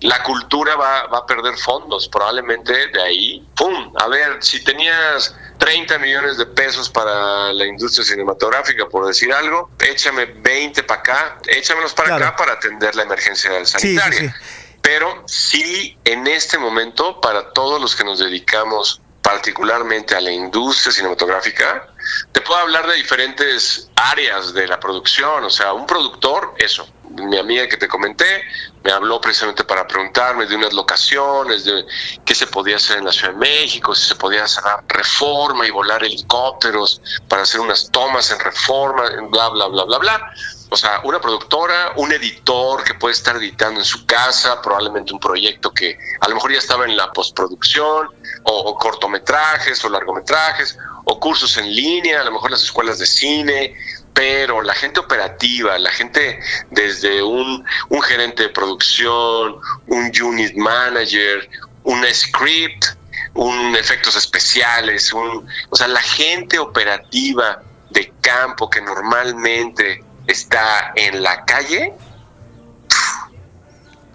la 0.00 0.22
cultura 0.22 0.76
va, 0.76 1.06
va 1.06 1.18
a 1.18 1.26
perder 1.26 1.56
fondos, 1.56 2.08
probablemente 2.08 2.88
de 2.88 3.02
ahí, 3.02 3.46
¡pum! 3.56 3.92
A 3.98 4.08
ver, 4.08 4.38
si 4.42 4.62
tenías 4.62 5.34
30 5.58 5.98
millones 5.98 6.36
de 6.36 6.44
pesos 6.46 6.90
para 6.90 7.52
la 7.52 7.64
industria 7.64 8.04
cinematográfica, 8.04 8.86
por 8.88 9.06
decir 9.06 9.32
algo, 9.32 9.70
échame 9.78 10.26
20 10.26 10.82
para 10.82 11.00
acá, 11.00 11.38
échamelos 11.46 11.94
para 11.94 12.08
Claro. 12.08 12.26
acá 12.26 12.36
para 12.36 12.52
atender 12.52 12.94
la 12.94 13.04
emergencia 13.04 13.50
sí, 13.64 13.96
sanitaria. 13.96 14.34
sí. 14.38 14.50
Pero 14.82 15.24
sí, 15.26 15.98
en 16.04 16.26
este 16.26 16.58
momento, 16.58 17.20
para 17.20 17.52
todos 17.52 17.80
los 17.80 17.96
que 17.96 18.04
nos 18.04 18.18
dedicamos 18.18 19.00
particularmente 19.22 20.14
a 20.14 20.20
la 20.20 20.30
industria 20.30 20.92
cinematográfica, 20.92 21.88
te 22.32 22.40
puedo 22.40 22.60
hablar 22.60 22.86
de 22.86 22.94
diferentes 22.94 23.90
áreas 23.96 24.52
de 24.52 24.66
la 24.66 24.78
producción. 24.78 25.44
O 25.44 25.50
sea, 25.50 25.72
un 25.72 25.86
productor, 25.86 26.54
eso, 26.58 26.86
mi 27.10 27.38
amiga 27.38 27.66
que 27.68 27.76
te 27.76 27.88
comenté 27.88 28.44
me 28.84 28.92
habló 28.92 29.20
precisamente 29.20 29.64
para 29.64 29.86
preguntarme 29.86 30.46
de 30.46 30.54
unas 30.54 30.72
locaciones, 30.72 31.64
de 31.64 31.84
qué 32.24 32.34
se 32.34 32.46
podía 32.46 32.76
hacer 32.76 32.98
en 32.98 33.04
la 33.04 33.12
Ciudad 33.12 33.32
de 33.32 33.38
México, 33.38 33.94
si 33.94 34.06
se 34.06 34.14
podía 34.14 34.44
hacer 34.44 34.62
reforma 34.88 35.66
y 35.66 35.70
volar 35.70 36.04
helicópteros 36.04 37.00
para 37.28 37.42
hacer 37.42 37.60
unas 37.60 37.90
tomas 37.90 38.30
en 38.30 38.38
reforma, 38.38 39.04
bla, 39.30 39.48
bla, 39.48 39.66
bla, 39.66 39.84
bla, 39.84 39.98
bla. 39.98 40.32
O 40.68 40.76
sea, 40.76 41.00
una 41.04 41.20
productora, 41.20 41.92
un 41.96 42.12
editor 42.12 42.82
que 42.82 42.94
puede 42.94 43.14
estar 43.14 43.36
editando 43.36 43.78
en 43.80 43.86
su 43.86 44.04
casa, 44.04 44.60
probablemente 44.60 45.12
un 45.12 45.20
proyecto 45.20 45.72
que 45.72 45.96
a 46.20 46.28
lo 46.28 46.34
mejor 46.34 46.52
ya 46.52 46.58
estaba 46.58 46.84
en 46.84 46.96
la 46.96 47.12
postproducción, 47.12 48.08
o, 48.42 48.76
cortometrajes 48.76 49.84
o 49.84 49.88
largometrajes, 49.88 50.78
o 51.08 51.20
cursos 51.20 51.56
en 51.56 51.72
línea, 51.72 52.20
a 52.20 52.24
lo 52.24 52.32
mejor 52.32 52.50
las 52.50 52.64
escuelas 52.64 52.98
de 52.98 53.06
cine, 53.06 53.76
pero 54.12 54.60
la 54.60 54.74
gente 54.74 54.98
operativa, 54.98 55.78
la 55.78 55.92
gente 55.92 56.40
desde 56.72 57.22
un, 57.22 57.64
un 57.90 58.02
gerente 58.02 58.42
de 58.42 58.48
producción, 58.48 59.56
un 59.86 60.12
unit 60.20 60.56
manager, 60.56 61.48
un 61.84 62.04
script, 62.12 62.86
un 63.34 63.76
efectos 63.76 64.16
especiales, 64.16 65.12
un, 65.12 65.46
o 65.70 65.76
sea, 65.76 65.86
la 65.86 66.02
gente 66.02 66.58
operativa 66.58 67.62
de 67.90 68.12
campo 68.20 68.68
que 68.68 68.80
normalmente 68.80 70.02
está 70.26 70.92
en 70.96 71.22
la 71.22 71.44
calle, 71.44 71.94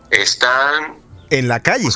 están... 0.09 0.97
En 1.29 1.47
la 1.47 1.61
calle. 1.61 1.87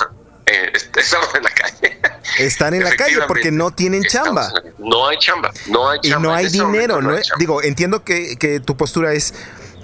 Eh, 0.46 0.72
estamos 0.98 1.34
en 1.36 1.44
la 1.44 1.50
calle. 1.50 2.00
Están 2.40 2.74
en 2.74 2.84
la 2.84 2.96
calle 2.96 3.18
porque 3.28 3.52
no 3.52 3.72
tienen 3.72 4.04
chamba. 4.04 4.52
No 4.78 5.08
hay 5.08 5.18
chamba, 5.18 5.52
no 5.68 5.90
hay 5.90 6.00
chamba. 6.02 6.18
Y 6.18 6.22
no 6.22 6.34
hay 6.34 6.50
dinero, 6.50 7.02
¿no? 7.02 7.16
Digo, 7.40 7.64
entiendo 7.64 8.04
que, 8.04 8.36
que, 8.38 8.60
tu 8.60 8.76
postura 8.76 9.14
es 9.14 9.34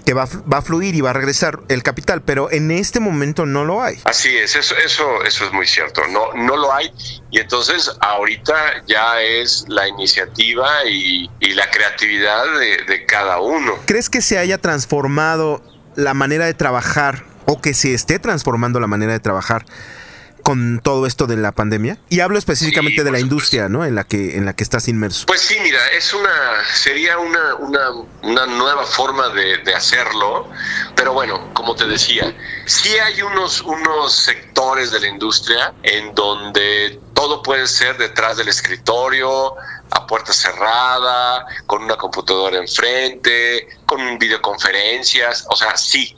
que 0.06 0.14
va, 0.14 0.28
va, 0.52 0.58
a 0.58 0.62
fluir 0.62 0.96
y 0.96 1.02
va 1.02 1.12
a 1.12 1.14
regresar 1.14 1.60
el 1.70 1.84
capital, 1.84 2.24
pero 2.24 2.52
en 2.52 2.72
este 2.72 3.00
momento 3.00 3.46
no 3.46 3.64
lo 3.64 3.84
hay. 3.84 4.00
Así 4.04 4.36
es, 4.36 4.56
eso, 4.56 4.76
eso, 4.76 5.24
eso 5.24 5.46
es 5.46 5.54
muy 5.54 5.68
cierto, 5.68 6.02
no, 6.08 6.34
no 6.34 6.58
lo 6.58 6.74
hay. 6.74 6.92
Y 7.30 7.40
entonces 7.40 7.92
ahorita 8.00 8.84
ya 8.88 9.22
es 9.22 9.66
la 9.68 9.88
iniciativa 9.88 10.86
y, 10.86 11.30
y 11.40 11.54
la 11.54 11.70
creatividad 11.70 12.44
de, 12.60 12.84
de 12.88 13.06
cada 13.06 13.40
uno. 13.40 13.76
¿Crees 13.86 14.10
que 14.10 14.22
se 14.22 14.40
haya 14.40 14.58
transformado 14.58 15.62
la 15.96 16.14
manera 16.14 16.46
de 16.46 16.54
trabajar 16.54 17.24
o 17.46 17.62
que 17.62 17.74
se 17.74 17.94
esté 17.94 18.20
transformando 18.20 18.80
la 18.80 18.88
manera 18.88 19.14
de 19.14 19.20
trabajar 19.20 19.66
con 20.42 20.80
todo 20.84 21.06
esto 21.06 21.28
de 21.28 21.38
la 21.38 21.52
pandemia? 21.52 21.98
Y 22.10 22.20
hablo 22.20 22.38
específicamente 22.38 23.04
de 23.04 23.12
la 23.12 23.20
industria, 23.20 23.70
¿no? 23.70 23.86
En 23.86 23.96
la 23.96 24.04
que 24.04 24.38
en 24.38 24.46
la 24.46 24.56
que 24.56 24.64
estás 24.64 24.88
inmerso. 24.88 25.26
Pues 25.28 25.42
sí, 25.42 25.58
mira, 25.64 25.80
es 25.90 26.14
una 26.14 26.30
sería 26.74 27.18
una, 27.18 27.56
una, 27.56 27.92
una 28.24 28.46
nueva 28.46 28.86
forma 28.86 29.30
de, 29.30 29.58
de, 29.60 29.74
hacerlo, 29.74 30.50
pero 30.96 31.14
bueno, 31.14 31.54
como 31.54 31.76
te 31.76 31.86
decía, 31.86 32.36
sí 32.66 32.90
hay 33.00 33.22
unos 33.22 33.62
unos 33.62 34.14
sectores 34.14 34.92
de 34.92 35.00
la 35.00 35.08
industria 35.08 35.74
en 35.84 36.14
donde 36.14 37.00
todo 37.14 37.42
puede 37.44 37.68
ser 37.68 37.98
detrás 37.98 38.38
del 38.38 38.48
escritorio, 38.48 39.56
a 39.92 40.08
puerta 40.08 40.34
cerrada, 40.34 41.46
con 41.68 41.84
una 41.84 41.96
computadora 41.98 42.58
enfrente, 42.58 43.68
con 43.86 44.18
videoconferencias, 44.18 45.46
o 45.50 45.56
sea, 45.56 45.76
sí, 45.78 46.16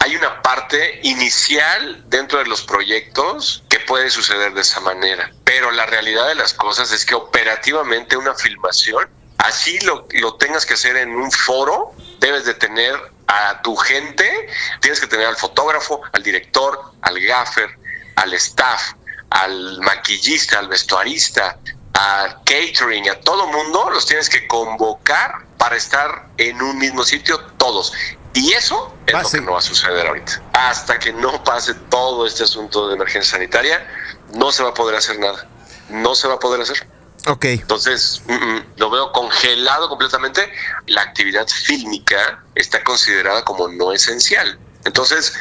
hay 0.00 0.16
una 0.16 0.40
parte 0.40 0.98
inicial 1.02 2.02
dentro 2.08 2.38
de 2.38 2.46
los 2.46 2.62
proyectos 2.62 3.62
que 3.68 3.80
puede 3.80 4.08
suceder 4.08 4.54
de 4.54 4.62
esa 4.62 4.80
manera. 4.80 5.30
Pero 5.44 5.70
la 5.70 5.84
realidad 5.84 6.26
de 6.26 6.34
las 6.34 6.54
cosas 6.54 6.90
es 6.90 7.04
que 7.04 7.14
operativamente 7.14 8.16
una 8.16 8.34
filmación, 8.34 9.10
así 9.36 9.78
lo, 9.80 10.08
lo 10.12 10.34
tengas 10.36 10.64
que 10.64 10.74
hacer 10.74 10.96
en 10.96 11.14
un 11.14 11.30
foro, 11.30 11.92
debes 12.18 12.46
de 12.46 12.54
tener 12.54 12.98
a 13.26 13.60
tu 13.60 13.76
gente, 13.76 14.48
tienes 14.80 15.00
que 15.00 15.06
tener 15.06 15.26
al 15.26 15.36
fotógrafo, 15.36 16.00
al 16.12 16.22
director, 16.22 16.80
al 17.02 17.20
gaffer, 17.20 17.68
al 18.16 18.32
staff, 18.34 18.94
al 19.28 19.80
maquillista, 19.80 20.60
al 20.60 20.68
vestuarista, 20.68 21.58
a 21.92 22.40
catering, 22.44 23.10
a 23.10 23.20
todo 23.20 23.46
mundo, 23.48 23.90
los 23.90 24.06
tienes 24.06 24.30
que 24.30 24.48
convocar 24.48 25.44
para 25.58 25.76
estar 25.76 26.28
en 26.38 26.62
un 26.62 26.78
mismo 26.78 27.04
sitio 27.04 27.38
todos. 27.58 27.92
Y 28.32 28.52
eso 28.52 28.94
es 29.06 29.14
lo 29.14 29.28
que 29.28 29.40
no 29.40 29.52
va 29.52 29.58
a 29.58 29.62
suceder 29.62 30.06
ahorita. 30.06 30.42
Hasta 30.52 30.98
que 30.98 31.12
no 31.12 31.42
pase 31.42 31.74
todo 31.74 32.26
este 32.26 32.44
asunto 32.44 32.88
de 32.88 32.94
emergencia 32.94 33.32
sanitaria, 33.32 33.86
no 34.34 34.52
se 34.52 34.62
va 34.62 34.70
a 34.70 34.74
poder 34.74 34.96
hacer 34.96 35.18
nada. 35.18 35.48
No 35.88 36.14
se 36.14 36.28
va 36.28 36.34
a 36.34 36.38
poder 36.38 36.60
hacer. 36.60 36.86
Ok. 37.26 37.44
Entonces, 37.46 38.22
mm, 38.26 38.32
mm, 38.32 38.64
lo 38.76 38.90
veo 38.90 39.12
congelado 39.12 39.88
completamente. 39.88 40.50
La 40.86 41.02
actividad 41.02 41.46
fílmica 41.48 42.44
está 42.54 42.82
considerada 42.84 43.44
como 43.44 43.68
no 43.68 43.92
esencial. 43.92 44.58
Entonces, 44.84 45.34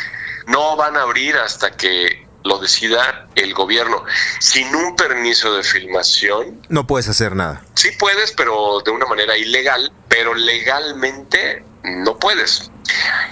no 0.48 0.76
van 0.76 0.98
a 0.98 1.04
abrir 1.04 1.36
hasta 1.38 1.72
que 1.72 2.28
lo 2.44 2.60
decida 2.60 3.28
el 3.36 3.54
gobierno. 3.54 4.04
Sin 4.40 4.74
un 4.76 4.96
permiso 4.96 5.54
de 5.54 5.64
filmación. 5.64 6.66
No 6.70 6.88
puedes 6.88 7.08
hacer 7.08 7.36
nada. 7.36 7.62
Sí 7.76 7.90
puedes, 8.00 8.32
pero 8.32 8.82
de 8.84 8.92
una 8.92 9.06
manera 9.06 9.38
ilegal. 9.38 9.92
Pero 10.08 10.34
legalmente 10.34 11.64
no 11.84 12.18
puedes. 12.18 12.72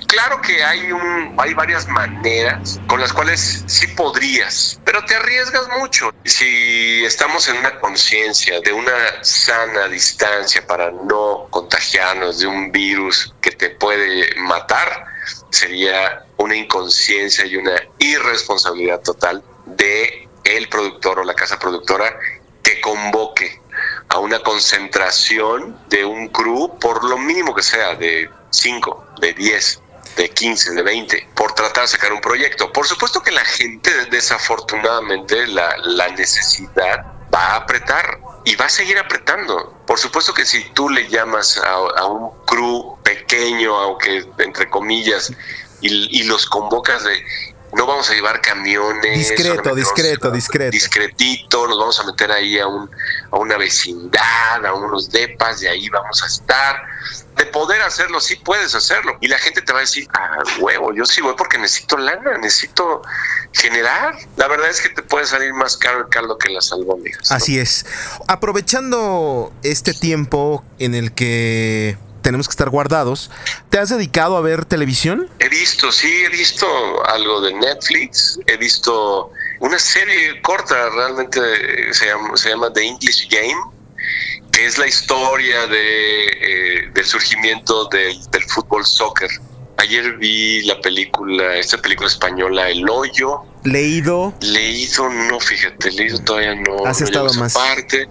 Claro 0.08 0.42
que 0.42 0.64
hay 0.64 0.92
un, 0.92 1.36
hay 1.38 1.54
varias 1.54 1.88
maneras 1.88 2.80
con 2.88 3.00
las 3.00 3.12
cuales 3.12 3.64
sí 3.68 3.88
podrías, 3.88 4.80
pero 4.86 5.04
te 5.06 5.16
arriesgas 5.16 5.68
mucho. 5.80 6.14
Si 6.24 7.04
estamos 7.04 7.48
en 7.50 7.58
una 7.58 7.80
conciencia 7.80 8.62
de 8.62 8.72
una 8.72 9.24
sana 9.24 9.88
distancia 9.88 10.66
para 10.66 10.92
no 10.92 11.48
contagiarnos 11.50 12.40
de 12.40 12.48
un 12.48 12.72
virus 12.72 13.34
que 13.42 13.52
te 13.52 13.72
puede 13.72 14.34
matar, 14.38 15.06
sería 15.50 16.26
una 16.38 16.56
inconsciencia 16.56 17.46
y 17.46 17.58
una 17.58 17.76
irresponsabilidad 18.00 19.02
total 19.02 19.44
de 19.66 20.28
el 20.44 20.70
productor 20.70 21.20
o 21.20 21.24
la 21.24 21.34
casa 21.34 21.60
productora 21.60 22.18
que 22.64 22.80
convoque 22.80 23.62
a 24.10 24.20
una 24.20 24.40
concentración 24.40 25.78
de 25.90 26.06
un 26.06 26.30
crew 26.30 26.78
por 26.80 27.04
lo 27.04 27.18
mínimo 27.18 27.54
que 27.54 27.64
sea 27.64 27.96
de 27.96 28.30
5, 28.50 29.08
de 29.20 29.34
10, 29.34 29.82
de 30.16 30.30
15, 30.30 30.74
de 30.74 30.84
20, 30.84 31.30
por 31.36 31.54
tratar 31.54 31.84
de 31.84 31.90
sacar 31.90 32.14
un 32.14 32.22
proyecto. 32.22 32.72
Por 32.72 32.88
supuesto 32.88 33.22
que 33.22 33.32
la 33.32 33.46
gente, 33.46 33.92
desafortunadamente, 34.06 35.48
la, 35.48 35.76
la 35.84 36.10
necesidad 36.10 37.06
va 37.34 37.54
a 37.54 37.56
apretar 37.58 38.20
y 38.46 38.56
va 38.56 38.66
a 38.66 38.70
seguir 38.70 38.98
apretando. 38.98 39.74
Por 39.86 40.00
supuesto 40.00 40.34
que 40.34 40.46
si 40.46 40.64
tú 40.72 40.90
le 40.90 41.08
llamas 41.08 41.58
a, 41.58 41.74
a 41.74 42.06
un 42.06 42.32
crew 42.46 42.98
pequeño, 43.04 43.76
aunque 43.76 44.26
entre 44.38 44.70
comillas, 44.70 45.32
y, 45.82 46.20
y, 46.20 46.24
los 46.24 46.48
convocas 46.48 47.04
de 47.04 47.24
no 47.74 47.86
vamos 47.86 48.10
a 48.10 48.14
llevar 48.14 48.42
camiones. 48.42 49.18
Discreto, 49.18 49.76
discreto, 49.76 50.32
discreto. 50.32 50.72
Discretito, 50.72 51.68
nos 51.68 51.78
vamos 51.78 52.00
a 52.00 52.06
meter 52.06 52.32
ahí 52.32 52.58
a, 52.60 52.68
un, 52.68 52.90
a 53.32 53.38
una 53.38 53.58
vecindad, 53.58 54.66
a 54.66 54.74
unos 54.74 55.10
depas, 55.10 55.60
de 55.60 55.70
ahí 55.70 55.90
vamos 55.90 56.24
a 56.24 56.28
estar. 56.28 56.82
De 57.36 57.46
poder 57.46 57.82
hacerlo, 57.82 58.20
sí 58.20 58.38
puedes 58.38 58.74
hacerlo. 58.74 59.18
Y 59.22 59.28
la 59.28 59.38
gente 59.38 59.62
te 59.62 59.74
va 59.74 59.80
a 59.80 59.82
decir, 59.82 60.08
ah, 60.14 60.38
huevo, 60.60 60.94
yo 60.94 61.06
sí 61.06 61.22
voy 61.22 61.36
porque 61.38 61.58
necesito 61.58 61.98
lana, 61.98 62.38
necesito 62.38 63.02
generar. 63.52 64.16
La 64.38 64.48
verdad 64.48 64.70
es 64.70 64.82
que 64.82 64.90
te 64.90 65.04
puede 65.04 65.26
salir 65.26 65.54
más 65.54 65.78
caro 65.78 66.00
el 66.00 66.10
caldo 66.10 66.38
que 66.38 66.50
las 66.50 66.72
albóndigas. 66.72 67.30
¿no? 67.30 67.36
Así 67.36 67.60
es. 67.60 67.86
Aprovechando 68.28 69.52
este 69.62 69.94
tiempo 69.94 70.64
en 70.80 70.96
el 70.96 71.14
que 71.14 71.98
tenemos 72.28 72.50
que 72.50 72.52
estar 72.52 72.70
guardados. 72.70 73.32
¿Te 73.70 73.80
has 73.80 73.88
dedicado 73.88 74.36
a 74.36 74.42
ver 74.42 74.66
televisión? 74.66 75.30
He 75.40 75.48
visto, 75.48 75.94
sí, 75.94 76.12
he 76.26 76.28
visto 76.28 76.68
algo 77.06 77.40
de 77.40 77.54
Netflix, 77.54 78.38
he 78.48 78.58
visto 78.58 79.32
una 79.62 79.80
serie 79.80 80.42
corta, 80.42 80.90
realmente 80.90 81.40
se 81.94 82.08
llama, 82.08 82.36
se 82.36 82.50
llama 82.50 82.74
The 82.74 82.86
English 82.86 83.30
Game, 83.30 83.56
que 84.52 84.66
es 84.66 84.78
la 84.78 84.88
historia 84.88 85.68
de, 85.68 86.26
eh, 86.26 86.92
del 86.94 87.06
surgimiento 87.06 87.86
del, 87.86 88.20
del 88.30 88.44
fútbol 88.44 88.86
soccer. 88.86 89.30
Ayer 89.78 90.18
vi 90.18 90.64
la 90.64 90.82
película, 90.82 91.56
esta 91.56 91.78
película 91.78 92.10
española, 92.10 92.70
El 92.70 92.90
Hoyo. 92.90 93.44
¿Leído? 93.68 94.34
Leído, 94.40 95.10
no, 95.10 95.40
fíjate, 95.42 95.92
leído 95.92 96.20
todavía 96.20 96.56
no. 96.56 96.86
¿Has 96.86 97.02
no 97.02 97.06
estado 97.06 97.34
más? 97.34 97.54
Parte. 97.54 98.08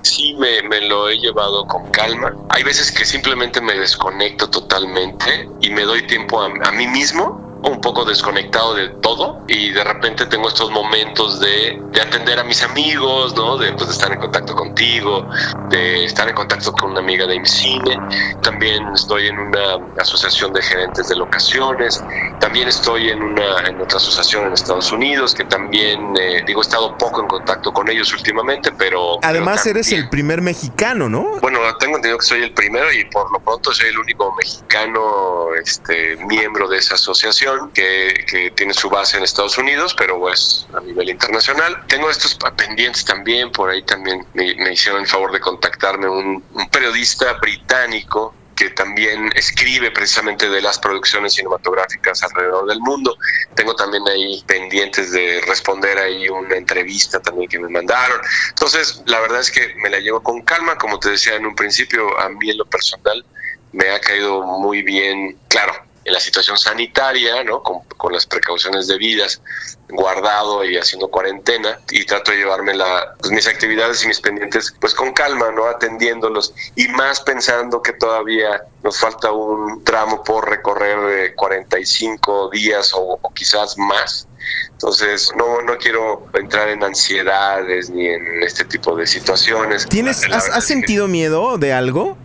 Sí, 0.00 0.34
me, 0.38 0.62
me, 0.62 0.80
lo 0.88 1.10
he 1.10 1.18
llevado 1.18 1.66
con 1.66 1.90
calma. 1.90 2.34
Hay 2.48 2.62
veces 2.62 2.90
que 2.90 3.04
simplemente 3.04 3.60
me 3.60 3.74
desconecto 3.74 4.48
totalmente 4.48 5.48
y 5.60 5.68
me 5.70 5.82
doy 5.82 6.06
tiempo 6.06 6.40
a, 6.40 6.46
a 6.46 6.72
mí 6.72 6.86
mismo 6.86 7.43
un 7.64 7.80
poco 7.80 8.04
desconectado 8.04 8.74
de 8.74 8.88
todo 9.00 9.42
y 9.48 9.70
de 9.70 9.82
repente 9.84 10.26
tengo 10.26 10.48
estos 10.48 10.70
momentos 10.70 11.40
de, 11.40 11.80
de 11.92 12.00
atender 12.00 12.38
a 12.38 12.44
mis 12.44 12.62
amigos, 12.62 13.34
¿no? 13.34 13.56
De, 13.56 13.72
pues, 13.72 13.86
de 13.86 13.92
estar 13.92 14.12
en 14.12 14.18
contacto 14.18 14.54
contigo, 14.54 15.28
de 15.68 16.04
estar 16.04 16.28
en 16.28 16.34
contacto 16.34 16.72
con 16.72 16.90
una 16.90 17.00
amiga 17.00 17.26
de 17.26 17.36
IMCINE. 17.36 17.98
También 18.42 18.86
estoy 18.94 19.28
en 19.28 19.38
una 19.38 19.78
asociación 19.98 20.52
de 20.52 20.62
gerentes 20.62 21.08
de 21.08 21.16
locaciones. 21.16 22.02
También 22.40 22.68
estoy 22.68 23.10
en, 23.10 23.22
una, 23.22 23.60
en 23.66 23.80
otra 23.80 23.96
asociación 23.96 24.46
en 24.46 24.52
Estados 24.52 24.92
Unidos 24.92 25.34
que 25.34 25.44
también, 25.44 26.14
eh, 26.20 26.42
digo, 26.46 26.60
he 26.60 26.64
estado 26.64 26.96
poco 26.98 27.20
en 27.22 27.28
contacto 27.28 27.72
con 27.72 27.88
ellos 27.88 28.12
últimamente, 28.12 28.72
pero... 28.76 29.18
Además 29.22 29.62
pero 29.64 29.78
eres 29.78 29.92
el 29.92 30.08
primer 30.08 30.42
mexicano, 30.42 31.08
¿no? 31.08 31.38
Bueno, 31.40 31.60
tengo 31.78 31.96
entendido 31.96 32.18
que 32.18 32.26
soy 32.26 32.42
el 32.42 32.52
primero 32.52 32.92
y 32.92 33.04
por 33.06 33.30
lo 33.32 33.40
pronto 33.40 33.72
soy 33.72 33.88
el 33.88 33.98
único 33.98 34.34
mexicano 34.34 35.54
este, 35.62 36.16
miembro 36.26 36.68
de 36.68 36.78
esa 36.78 36.94
asociación 36.94 37.53
que, 37.72 38.52
tiene 38.54 38.74
su 38.74 38.88
base 38.88 39.16
en 39.16 39.24
Estados 39.24 39.58
Unidos, 39.58 39.94
pero 39.96 40.18
pues 40.18 40.66
a 40.74 40.80
nivel 40.80 41.10
internacional. 41.10 41.84
Tengo 41.86 42.10
estos 42.10 42.36
pendientes 42.56 43.04
también, 43.04 43.50
por 43.52 43.70
ahí 43.70 43.82
también 43.82 44.26
me, 44.34 44.54
me 44.56 44.72
hicieron 44.72 45.02
el 45.02 45.06
favor 45.06 45.32
de 45.32 45.40
contactarme 45.40 46.08
un, 46.08 46.44
un 46.52 46.68
periodista 46.70 47.34
británico 47.34 48.34
que 48.54 48.70
también 48.70 49.30
escribe 49.34 49.90
precisamente 49.90 50.48
de 50.48 50.62
las 50.62 50.78
producciones 50.78 51.34
cinematográficas 51.34 52.22
alrededor 52.22 52.66
del 52.66 52.80
mundo. 52.80 53.16
Tengo 53.54 53.74
también 53.74 54.06
ahí 54.08 54.42
pendientes 54.46 55.12
de 55.12 55.42
responder 55.46 55.98
ahí 55.98 56.28
una 56.28 56.56
entrevista 56.56 57.20
también 57.20 57.48
que 57.48 57.58
me 57.58 57.68
mandaron. 57.68 58.20
Entonces, 58.50 59.02
la 59.06 59.20
verdad 59.20 59.40
es 59.40 59.50
que 59.50 59.74
me 59.82 59.90
la 59.90 59.98
llevo 59.98 60.22
con 60.22 60.42
calma, 60.42 60.78
como 60.78 60.98
te 60.98 61.10
decía 61.10 61.34
en 61.34 61.46
un 61.46 61.54
principio, 61.54 62.18
a 62.18 62.28
mí 62.28 62.50
en 62.50 62.58
lo 62.58 62.66
personal 62.66 63.24
me 63.72 63.90
ha 63.90 64.00
caído 64.00 64.42
muy 64.42 64.82
bien, 64.82 65.36
claro, 65.48 65.74
en 66.04 66.12
la 66.12 66.20
situación 66.20 66.56
sanitaria, 66.56 67.42
¿no? 67.44 67.62
Con, 67.62 67.80
con, 67.96 68.12
las 68.12 68.26
precauciones 68.26 68.86
debidas, 68.86 69.40
guardado 69.88 70.64
y 70.64 70.76
haciendo 70.76 71.08
cuarentena 71.08 71.78
y 71.90 72.04
trato 72.04 72.30
de 72.30 72.38
llevarme 72.38 72.74
la, 72.74 73.14
pues, 73.18 73.32
mis 73.32 73.46
actividades 73.48 74.04
y 74.04 74.08
mis 74.08 74.20
pendientes 74.20 74.74
pues 74.80 74.94
con 74.94 75.12
calma, 75.12 75.50
¿no? 75.50 75.66
Atendiéndolos 75.66 76.54
y 76.76 76.88
más 76.88 77.20
pensando 77.20 77.82
que 77.82 77.92
todavía 77.92 78.62
nos 78.82 78.98
falta 78.98 79.32
un 79.32 79.82
tramo 79.84 80.22
por 80.22 80.48
recorrer 80.48 81.00
de 81.00 81.34
45 81.34 82.50
días 82.50 82.92
o, 82.94 83.18
o 83.20 83.34
quizás 83.34 83.78
más. 83.78 84.28
Entonces, 84.72 85.32
no, 85.36 85.62
no 85.62 85.78
quiero 85.78 86.26
entrar 86.34 86.68
en 86.68 86.84
ansiedades 86.84 87.88
ni 87.90 88.06
en 88.06 88.42
este 88.42 88.64
tipo 88.64 88.94
de 88.94 89.06
situaciones. 89.06 89.86
¿Tienes, 89.88 90.22
¿Has, 90.30 90.48
has 90.50 90.64
sentido 90.64 91.06
que... 91.06 91.12
miedo 91.12 91.56
de 91.56 91.72
algo? 91.72 92.18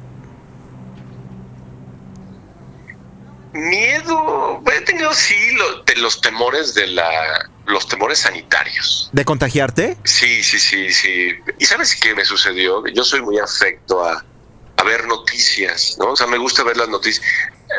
Miedo, 3.59 4.61
he 4.71 4.81
tenido 4.81 5.13
sí 5.13 5.51
lo, 5.51 5.83
de 5.83 5.95
los 5.97 6.21
temores 6.21 6.73
de 6.73 6.87
la, 6.87 7.49
los 7.65 7.87
temores 7.87 8.19
sanitarios. 8.19 9.09
¿De 9.11 9.25
contagiarte? 9.25 9.97
Sí, 10.03 10.43
sí, 10.43 10.59
sí, 10.59 10.91
sí. 10.91 11.31
¿Y 11.57 11.65
sabes 11.65 11.95
qué 11.95 12.15
me 12.15 12.25
sucedió? 12.25 12.85
Yo 12.87 13.03
soy 13.03 13.21
muy 13.21 13.39
afecto 13.39 14.03
a, 14.03 14.23
a 14.77 14.83
ver 14.83 15.07
noticias, 15.07 15.97
¿no? 15.99 16.11
O 16.11 16.15
sea, 16.15 16.27
me 16.27 16.37
gusta 16.37 16.63
ver 16.63 16.77
las 16.77 16.89
noticias. 16.89 17.25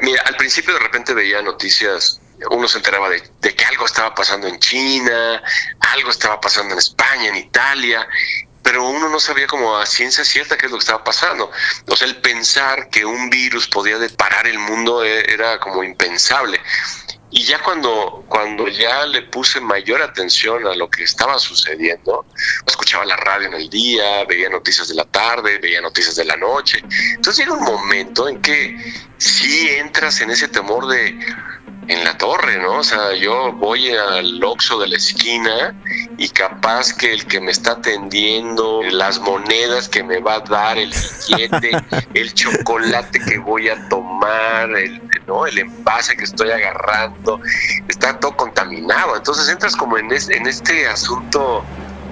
Mira, 0.02 0.22
al 0.26 0.36
principio 0.36 0.74
de 0.74 0.80
repente 0.80 1.14
veía 1.14 1.42
noticias, 1.42 2.20
uno 2.50 2.68
se 2.68 2.78
enteraba 2.78 3.08
de, 3.08 3.22
de 3.40 3.54
que 3.54 3.64
algo 3.64 3.86
estaba 3.86 4.14
pasando 4.14 4.46
en 4.46 4.58
China, 4.58 5.42
algo 5.80 6.10
estaba 6.10 6.40
pasando 6.40 6.74
en 6.74 6.78
España, 6.78 7.28
en 7.28 7.36
Italia, 7.36 8.06
pero 8.62 8.88
uno 8.88 9.08
no 9.08 9.20
sabía 9.20 9.46
como 9.46 9.76
a 9.76 9.86
ciencia 9.86 10.24
cierta 10.24 10.56
qué 10.56 10.66
es 10.66 10.72
lo 10.72 10.78
que 10.78 10.84
estaba 10.84 11.04
pasando. 11.04 11.50
O 11.86 11.96
sea, 11.96 12.06
el 12.06 12.16
pensar 12.16 12.88
que 12.90 13.04
un 13.04 13.30
virus 13.30 13.66
podía 13.68 13.96
parar 14.16 14.46
el 14.46 14.58
mundo 14.58 15.02
era 15.04 15.58
como 15.58 15.82
impensable. 15.82 16.60
Y 17.32 17.44
ya 17.44 17.62
cuando, 17.62 18.24
cuando 18.28 18.66
ya 18.66 19.06
le 19.06 19.22
puse 19.22 19.60
mayor 19.60 20.02
atención 20.02 20.66
a 20.66 20.74
lo 20.74 20.90
que 20.90 21.04
estaba 21.04 21.38
sucediendo, 21.38 22.26
escuchaba 22.66 23.04
la 23.04 23.16
radio 23.16 23.46
en 23.46 23.54
el 23.54 23.70
día, 23.70 24.24
veía 24.24 24.50
noticias 24.50 24.88
de 24.88 24.96
la 24.96 25.04
tarde, 25.04 25.58
veía 25.58 25.80
noticias 25.80 26.16
de 26.16 26.24
la 26.24 26.36
noche. 26.36 26.82
Entonces 27.14 27.38
llega 27.38 27.56
un 27.56 27.64
momento 27.64 28.28
en 28.28 28.42
que 28.42 28.76
sí 29.18 29.68
entras 29.68 30.20
en 30.20 30.30
ese 30.30 30.48
temor 30.48 30.88
de, 30.88 31.16
en 31.86 32.04
la 32.04 32.18
torre, 32.18 32.58
¿no? 32.58 32.78
O 32.78 32.84
sea, 32.84 33.14
yo 33.14 33.52
voy 33.52 33.90
al 33.94 34.42
Oxxo 34.42 34.80
de 34.80 34.88
la 34.88 34.96
esquina 34.96 35.74
y 36.20 36.28
capaz 36.28 36.92
que 36.92 37.14
el 37.14 37.24
que 37.24 37.40
me 37.40 37.50
está 37.50 37.72
atendiendo, 37.72 38.82
las 38.82 39.18
monedas 39.20 39.88
que 39.88 40.02
me 40.02 40.18
va 40.20 40.34
a 40.34 40.40
dar, 40.40 40.76
el 40.76 40.90
billete, 40.90 41.70
el 42.14 42.34
chocolate 42.34 43.18
que 43.20 43.38
voy 43.38 43.70
a 43.70 43.88
tomar, 43.88 44.68
el, 44.76 45.00
¿no? 45.26 45.46
el 45.46 45.58
envase 45.58 46.18
que 46.18 46.24
estoy 46.24 46.50
agarrando, 46.50 47.40
está 47.88 48.20
todo 48.20 48.36
contaminado. 48.36 49.16
Entonces 49.16 49.48
entras 49.48 49.74
como 49.74 49.96
en, 49.96 50.12
es, 50.12 50.28
en 50.28 50.46
este 50.46 50.86
asunto 50.86 51.64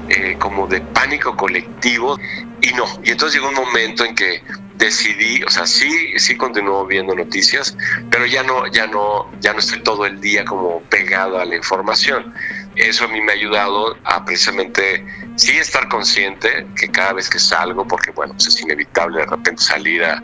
eh, 0.09 0.39
como 0.39 0.67
de 0.67 0.81
pánico 0.81 1.37
colectivo 1.37 2.19
y 2.63 2.73
no. 2.73 2.87
Y 3.05 3.11
entonces 3.11 3.35
llegó 3.35 3.51
un 3.51 3.57
momento 3.67 4.07
en 4.07 4.15
que 4.15 4.43
decidí, 4.79 5.43
o 5.43 5.51
sea, 5.51 5.67
sí, 5.67 6.19
sí 6.19 6.37
continúo 6.37 6.87
viendo 6.87 7.15
noticias, 7.15 7.77
pero 8.11 8.25
ya 8.25 8.43
no, 8.43 8.67
ya 8.69 8.87
no, 8.87 9.31
ya 9.41 9.53
no 9.53 9.59
estoy 9.59 9.83
todo 9.83 10.07
el 10.07 10.21
día 10.21 10.45
como 10.47 10.81
pegado 10.83 11.39
a 11.39 11.45
la 11.45 11.57
información. 11.57 12.33
Eso 12.79 13.07
a 13.07 13.09
mí 13.09 13.21
me 13.21 13.33
ha 13.33 13.35
ayudado 13.35 13.97
a 14.05 14.25
precisamente 14.25 15.05
sí 15.35 15.57
estar 15.59 15.89
consciente 15.89 16.67
que 16.77 16.89
cada 16.89 17.15
vez 17.15 17.29
que 17.29 17.41
salgo, 17.41 17.87
porque 17.87 18.13
bueno, 18.13 18.35
pues 18.35 18.47
es 18.47 18.61
inevitable 18.61 19.21
de 19.21 19.27
repente 19.27 19.63
salir 19.63 20.05
a, 20.05 20.23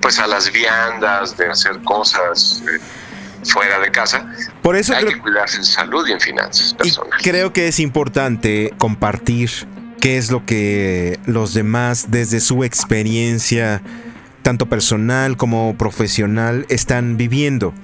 pues 0.00 0.20
a 0.20 0.26
las 0.28 0.52
viandas, 0.52 1.36
de 1.36 1.46
hacer 1.46 1.82
cosas 1.82 2.62
eh, 2.68 2.78
fuera 3.44 3.80
de 3.80 3.90
casa. 3.90 4.24
Por 4.62 4.76
eso 4.76 4.94
hay 4.94 5.04
creo, 5.04 5.14
que 5.14 5.20
cuidarse 5.20 5.56
en 5.58 5.64
salud 5.64 6.06
y 6.06 6.12
en 6.12 6.20
finanzas 6.20 6.74
personales. 6.74 7.20
Y 7.20 7.28
creo 7.28 7.52
que 7.52 7.66
es 7.66 7.80
importante 7.80 8.72
compartir 8.78 9.50
qué 10.00 10.16
es 10.16 10.30
lo 10.30 10.46
que 10.46 11.18
los 11.26 11.54
demás 11.54 12.06
desde 12.12 12.38
su 12.38 12.62
experiencia, 12.62 13.82
tanto 14.42 14.66
personal 14.66 15.36
como 15.36 15.76
profesional, 15.76 16.66
están 16.68 17.16
viviendo. 17.16 17.74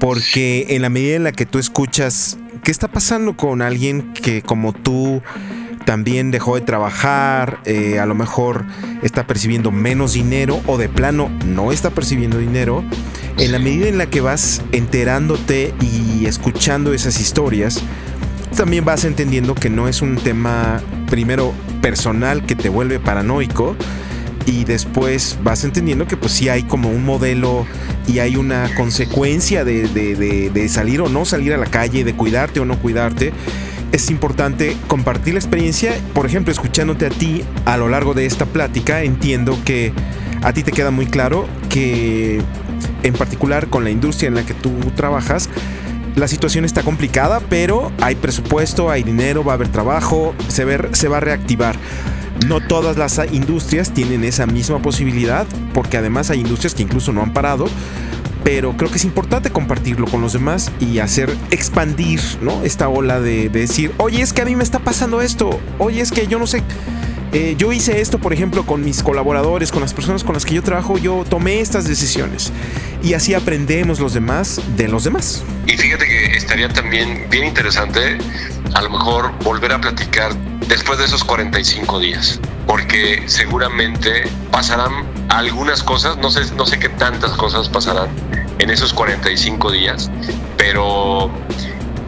Porque 0.00 0.66
en 0.70 0.80
la 0.80 0.88
medida 0.88 1.16
en 1.16 1.24
la 1.24 1.32
que 1.32 1.44
tú 1.44 1.58
escuchas 1.58 2.38
qué 2.62 2.70
está 2.70 2.88
pasando 2.88 3.36
con 3.36 3.62
alguien 3.62 4.12
que 4.12 4.42
como 4.42 4.72
tú 4.72 5.22
también 5.84 6.30
dejó 6.30 6.56
de 6.56 6.60
trabajar, 6.60 7.60
eh, 7.64 7.98
a 7.98 8.06
lo 8.06 8.14
mejor 8.14 8.66
está 9.02 9.26
percibiendo 9.26 9.70
menos 9.70 10.12
dinero 10.12 10.60
o 10.66 10.76
de 10.76 10.88
plano 10.88 11.30
no 11.46 11.72
está 11.72 11.90
percibiendo 11.90 12.38
dinero, 12.38 12.84
en 13.38 13.52
la 13.52 13.58
medida 13.58 13.88
en 13.88 13.96
la 13.96 14.06
que 14.06 14.20
vas 14.20 14.62
enterándote 14.72 15.72
y 15.80 16.26
escuchando 16.26 16.92
esas 16.92 17.20
historias, 17.20 17.82
también 18.56 18.84
vas 18.84 19.04
entendiendo 19.04 19.54
que 19.54 19.70
no 19.70 19.88
es 19.88 20.02
un 20.02 20.16
tema 20.16 20.82
primero 21.08 21.54
personal 21.80 22.44
que 22.44 22.54
te 22.54 22.68
vuelve 22.68 22.98
paranoico 22.98 23.76
y 24.48 24.64
después 24.64 25.38
vas 25.42 25.62
entendiendo 25.64 26.06
que 26.06 26.16
pues 26.16 26.32
sí 26.32 26.48
hay 26.48 26.62
como 26.62 26.88
un 26.88 27.04
modelo 27.04 27.66
y 28.06 28.20
hay 28.20 28.36
una 28.36 28.74
consecuencia 28.74 29.62
de, 29.62 29.88
de, 29.88 30.48
de, 30.48 30.68
salir 30.70 31.02
o 31.02 31.10
no 31.10 31.26
salir 31.26 31.52
a 31.52 31.58
la 31.58 31.66
calle, 31.66 32.02
de 32.02 32.14
cuidarte 32.14 32.58
o 32.58 32.64
no 32.64 32.78
cuidarte 32.78 33.34
es 33.92 34.10
importante 34.10 34.74
compartir 34.86 35.34
la 35.34 35.40
experiencia. 35.40 35.94
Por 36.14 36.24
ejemplo, 36.24 36.52
escuchándote 36.52 37.06
a 37.06 37.10
ti 37.10 37.42
a 37.66 37.76
lo 37.76 37.88
largo 37.88 38.14
de 38.14 38.24
esta 38.24 38.46
plática, 38.46 39.02
entiendo 39.02 39.58
que 39.66 39.92
a 40.42 40.52
ti 40.54 40.62
te 40.62 40.72
queda 40.72 40.90
muy 40.90 41.06
claro 41.06 41.46
que 41.68 42.40
en 43.02 43.14
particular 43.14 43.68
con 43.68 43.84
la 43.84 43.90
industria 43.90 44.28
en 44.28 44.34
la 44.34 44.44
que 44.44 44.54
tú 44.54 44.72
trabajas, 44.94 45.50
la 46.16 46.26
situación 46.26 46.64
está 46.64 46.82
complicada, 46.82 47.40
pero 47.50 47.92
hay 48.00 48.14
presupuesto, 48.14 48.90
hay 48.90 49.02
dinero, 49.02 49.44
va 49.44 49.52
a 49.52 49.54
haber 49.56 49.68
trabajo, 49.68 50.34
se, 50.48 50.64
ver, 50.64 50.88
se 50.92 51.08
va 51.08 51.18
a 51.18 51.20
reactivar. 51.20 51.76
No 52.46 52.60
todas 52.60 52.96
las 52.96 53.20
industrias 53.32 53.92
tienen 53.92 54.24
esa 54.24 54.46
misma 54.46 54.80
posibilidad, 54.80 55.46
porque 55.74 55.96
además 55.96 56.30
hay 56.30 56.40
industrias 56.40 56.74
que 56.74 56.82
incluso 56.82 57.12
no 57.12 57.22
han 57.22 57.32
parado, 57.32 57.66
pero 58.44 58.76
creo 58.76 58.90
que 58.90 58.96
es 58.96 59.04
importante 59.04 59.50
compartirlo 59.50 60.06
con 60.06 60.20
los 60.20 60.32
demás 60.32 60.70
y 60.80 61.00
hacer 61.00 61.34
expandir 61.50 62.20
¿no? 62.40 62.62
esta 62.62 62.88
ola 62.88 63.20
de, 63.20 63.48
de 63.48 63.60
decir, 63.60 63.92
oye, 63.98 64.22
es 64.22 64.32
que 64.32 64.42
a 64.42 64.44
mí 64.44 64.56
me 64.56 64.64
está 64.64 64.78
pasando 64.78 65.20
esto, 65.20 65.50
oye, 65.78 66.00
es 66.00 66.12
que 66.12 66.26
yo 66.26 66.38
no 66.38 66.46
sé. 66.46 66.62
Eh, 67.32 67.54
yo 67.58 67.72
hice 67.72 68.00
esto, 68.00 68.18
por 68.18 68.32
ejemplo, 68.32 68.64
con 68.64 68.82
mis 68.82 69.02
colaboradores, 69.02 69.70
con 69.70 69.82
las 69.82 69.92
personas 69.92 70.24
con 70.24 70.34
las 70.34 70.46
que 70.46 70.54
yo 70.54 70.62
trabajo, 70.62 70.96
yo 70.96 71.24
tomé 71.28 71.60
estas 71.60 71.86
decisiones. 71.86 72.52
Y 73.02 73.14
así 73.14 73.34
aprendemos 73.34 74.00
los 74.00 74.14
demás 74.14 74.60
de 74.76 74.88
los 74.88 75.04
demás. 75.04 75.44
Y 75.66 75.76
fíjate 75.76 76.06
que 76.06 76.36
estaría 76.36 76.68
también 76.68 77.26
bien 77.30 77.44
interesante 77.44 78.18
a 78.74 78.82
lo 78.82 78.90
mejor 78.90 79.32
volver 79.44 79.72
a 79.72 79.80
platicar 79.80 80.34
después 80.68 80.98
de 80.98 81.04
esos 81.04 81.24
45 81.24 81.98
días, 81.98 82.40
porque 82.66 83.22
seguramente 83.26 84.24
pasarán 84.50 85.06
algunas 85.28 85.82
cosas, 85.82 86.16
no 86.18 86.30
sé, 86.30 86.40
no 86.54 86.66
sé 86.66 86.78
qué 86.78 86.88
tantas 86.88 87.32
cosas 87.32 87.68
pasarán 87.68 88.08
en 88.58 88.70
esos 88.70 88.92
45 88.92 89.70
días, 89.72 90.10
pero 90.56 91.30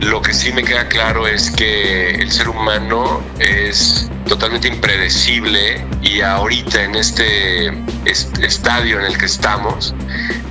lo 0.01 0.23
que 0.23 0.33
sí 0.33 0.53
me 0.53 0.65
queda 0.65 0.89
claro 0.89 1.27
es 1.27 1.51
que 1.51 2.11
el 2.11 2.31
ser 2.33 2.49
humano 2.49 3.23
es 3.39 4.11
totalmente 4.27 4.69
impredecible 4.69 5.85
y 6.03 6.21
ahorita 6.23 6.83
en 6.85 6.95
este, 6.95 7.69
estadio 8.05 8.99
en 8.99 9.07
el 9.07 9.19
que 9.19 9.27
estamos, 9.27 9.95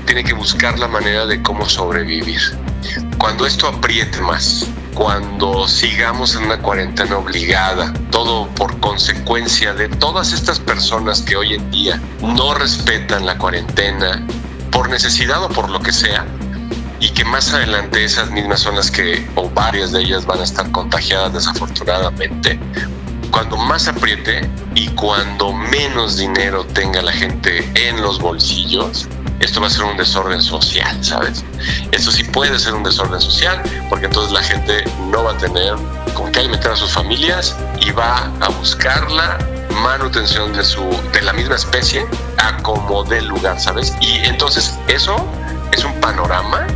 tiene 0.06 0.24
que 0.24 0.34
buscar 0.34 0.78
la 0.78 0.88
manera 0.88 1.26
de 1.26 1.42
cómo 1.42 1.68
sobrevivir. 1.68 2.40
cuando 3.18 3.46
esto 3.46 3.68
apriete 3.68 4.22
más, 4.22 4.66
cuando 4.94 5.68
sigamos 5.68 6.36
en 6.36 6.44
una 6.44 6.60
cuarentena 6.60 7.18
obligada, 7.18 7.94
todo 8.12 8.48
por 8.50 8.80
consecuencia 8.80 9.74
de 9.74 9.90
todas 9.90 10.34
estas 10.34 10.60
personas 10.60 11.22
que 11.22 11.36
hoy 11.36 11.56
en 11.56 11.72
día 11.72 12.02
no 12.22 12.54
respetan 12.54 13.26
la 13.26 13.38
cuarentena, 13.38 14.26
por 14.72 14.90
necesidad 14.90 15.44
o 15.44 15.50
por 15.50 15.70
lo 15.70 15.80
que 15.80 15.92
sea, 15.92 16.26
y 17.00 17.10
que 17.12 17.24
más 17.24 17.54
adelante 17.54 18.04
esas 18.04 18.30
mismas 18.32 18.60
son 18.60 18.76
las 18.76 18.92
que, 18.92 19.28
o 19.36 19.50
varias 19.50 19.92
de 19.92 20.02
ellas 20.02 20.26
van 20.26 20.40
a 20.40 20.44
estar 20.44 20.70
contagiadas 20.72 21.34
desafortunadamente, 21.34 22.60
cuando 23.32 23.58
más 23.58 23.88
apriete 23.88 24.50
y 24.76 24.88
cuando 24.90 25.54
menos 25.54 26.18
dinero 26.18 26.66
tenga 26.66 27.02
la 27.02 27.12
gente 27.12 27.72
en 27.76 28.02
los 28.02 28.20
bolsillos, 28.20 29.08
esto 29.40 29.62
va 29.62 29.68
a 29.68 29.70
ser 29.70 29.84
un 29.84 29.96
desorden 29.96 30.42
social, 30.42 31.04
¿sabes? 31.04 31.46
Eso 31.92 32.12
sí 32.12 32.24
puede 32.24 32.60
ser 32.60 32.74
un 32.74 32.84
desorden 32.84 33.22
social, 33.22 33.62
porque 33.90 34.08
entonces 34.08 34.34
la 34.34 34.44
gente 34.44 34.84
no 35.12 35.24
va 35.24 35.32
a 35.32 35.38
tener 35.38 35.76
con 36.14 36.32
qué 36.32 36.40
alimentar 36.40 36.74
a 36.74 36.76
sus 36.76 36.92
familias 36.92 37.56
y 37.80 37.92
va 37.92 38.32
a 38.42 38.50
buscar 38.50 39.10
la 39.12 39.38
manutención 39.82 40.52
de 40.52 40.64
su 40.64 40.84
de 41.14 41.22
la 41.22 41.32
misma 41.32 41.56
especie 41.56 42.06
a 42.38 42.58
como 42.58 43.04
del 43.04 43.28
lugar, 43.28 43.60
¿sabes? 43.60 43.96
Y 44.02 44.18
entonces 44.26 44.78
eso 44.88 45.26
es 45.72 45.86
un 45.86 45.94
panorama 46.02 46.68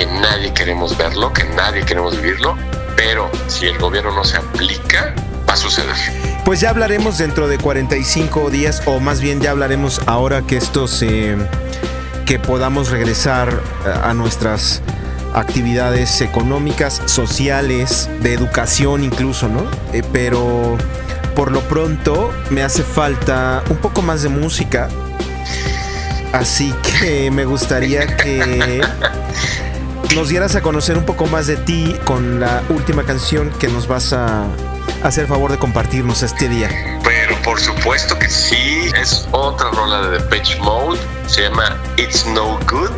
que 0.00 0.06
nadie 0.06 0.50
queremos 0.54 0.96
verlo, 0.96 1.30
que 1.30 1.44
nadie 1.44 1.84
queremos 1.84 2.16
vivirlo, 2.16 2.56
pero 2.96 3.30
si 3.48 3.66
el 3.66 3.76
gobierno 3.76 4.14
no 4.14 4.24
se 4.24 4.38
aplica, 4.38 5.14
va 5.46 5.52
a 5.52 5.56
suceder. 5.58 5.94
Pues 6.42 6.58
ya 6.58 6.70
hablaremos 6.70 7.18
dentro 7.18 7.48
de 7.48 7.58
45 7.58 8.48
días, 8.48 8.82
o 8.86 8.98
más 8.98 9.20
bien 9.20 9.42
ya 9.42 9.50
hablaremos 9.50 10.00
ahora 10.06 10.40
que 10.40 10.56
esto 10.56 10.88
se. 10.88 11.36
que 12.24 12.38
podamos 12.38 12.88
regresar 12.88 13.50
eh, 13.84 13.92
a 14.02 14.14
nuestras 14.14 14.80
actividades 15.34 16.22
económicas, 16.22 17.02
sociales, 17.04 18.08
de 18.22 18.32
educación 18.32 19.04
incluso, 19.04 19.50
¿no? 19.50 19.64
Eh, 19.92 20.02
pero 20.14 20.78
por 21.36 21.52
lo 21.52 21.60
pronto 21.60 22.32
me 22.48 22.62
hace 22.62 22.84
falta 22.84 23.62
un 23.68 23.76
poco 23.76 24.00
más 24.00 24.22
de 24.22 24.30
música. 24.30 24.88
Así 26.32 26.72
que 26.84 27.30
me 27.30 27.44
gustaría 27.44 28.16
que 28.16 28.80
nos 30.14 30.28
dieras 30.28 30.56
a 30.56 30.62
conocer 30.62 30.98
un 30.98 31.04
poco 31.04 31.26
más 31.26 31.46
de 31.46 31.56
ti 31.56 31.96
con 32.04 32.40
la 32.40 32.62
última 32.68 33.04
canción 33.04 33.50
que 33.58 33.68
nos 33.68 33.86
vas 33.86 34.12
a 34.12 34.46
hacer 35.02 35.26
favor 35.26 35.50
de 35.52 35.58
compartirnos 35.58 36.22
este 36.22 36.48
día. 36.48 36.68
Pero 37.04 37.36
por 37.42 37.60
supuesto 37.60 38.18
que 38.18 38.28
sí, 38.28 38.90
es 39.00 39.28
otra 39.30 39.70
rola 39.70 40.08
de 40.08 40.18
Depeche 40.18 40.58
Mode, 40.60 40.98
se 41.26 41.42
llama 41.42 41.76
It's 41.96 42.26
No 42.26 42.58
Good. 42.68 42.90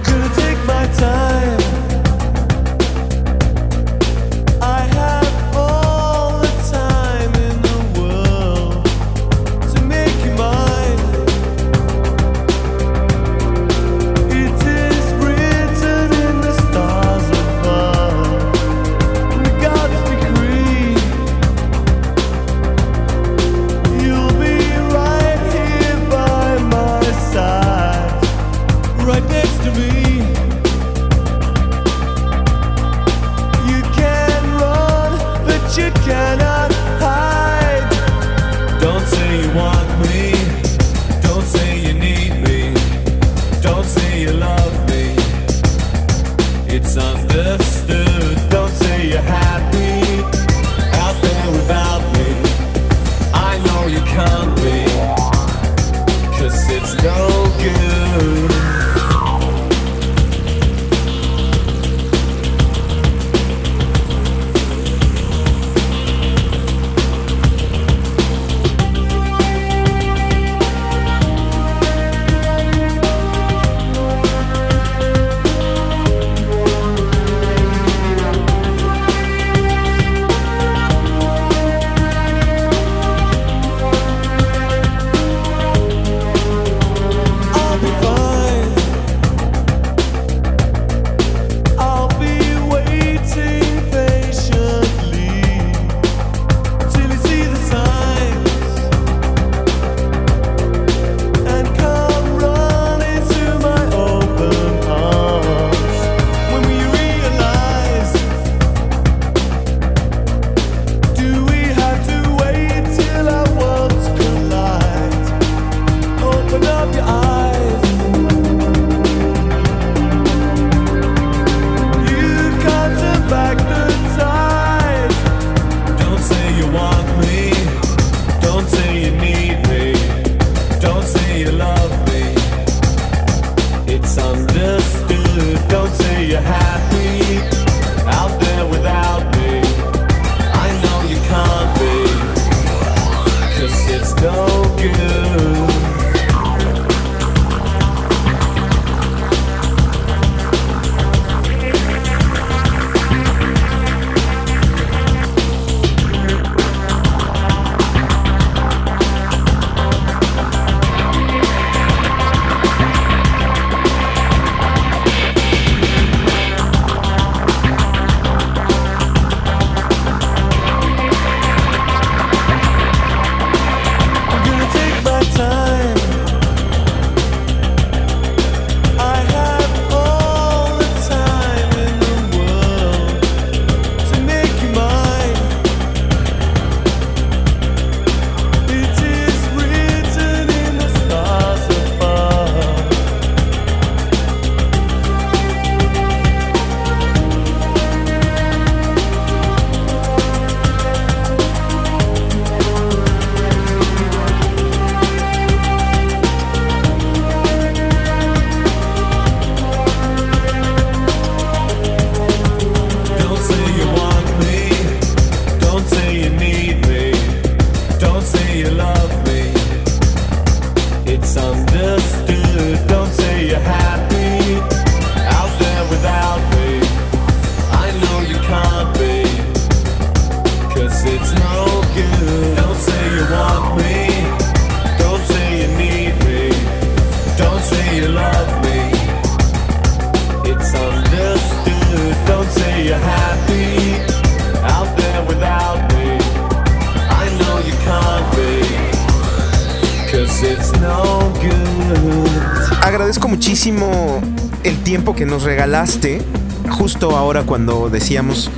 Ahora 257.10 257.42
cuando 257.42 257.90
decíamos, 257.90 258.50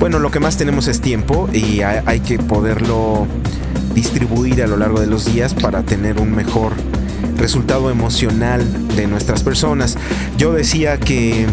bueno, 0.00 0.18
lo 0.18 0.30
que 0.30 0.40
más 0.40 0.56
tenemos 0.56 0.88
es 0.88 1.00
tiempo 1.00 1.48
y 1.52 1.82
hay, 1.82 2.00
hay 2.06 2.20
que 2.20 2.38
poderlo 2.38 3.26
distribuir 3.94 4.62
a 4.62 4.66
lo 4.66 4.76
largo 4.76 5.00
de 5.00 5.06
los 5.06 5.26
días 5.26 5.54
para 5.54 5.82
tener 5.82 6.20
un 6.20 6.34
mejor 6.34 6.72
resultado 7.36 7.90
emocional 7.90 8.64
de 8.96 9.06
nuestras 9.06 9.42
personas. 9.42 9.96
Yo 10.38 10.52
decía 10.52 10.98
que 10.98 11.46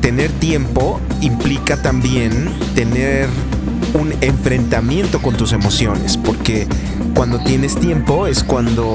tener 0.00 0.30
tiempo 0.32 1.00
implica 1.20 1.82
también 1.82 2.48
tener 2.74 3.28
un 3.94 4.12
enfrentamiento 4.20 5.20
con 5.20 5.36
tus 5.36 5.52
emociones, 5.52 6.16
porque 6.16 6.66
cuando 7.14 7.40
tienes 7.40 7.74
tiempo 7.76 8.26
es 8.26 8.44
cuando, 8.44 8.86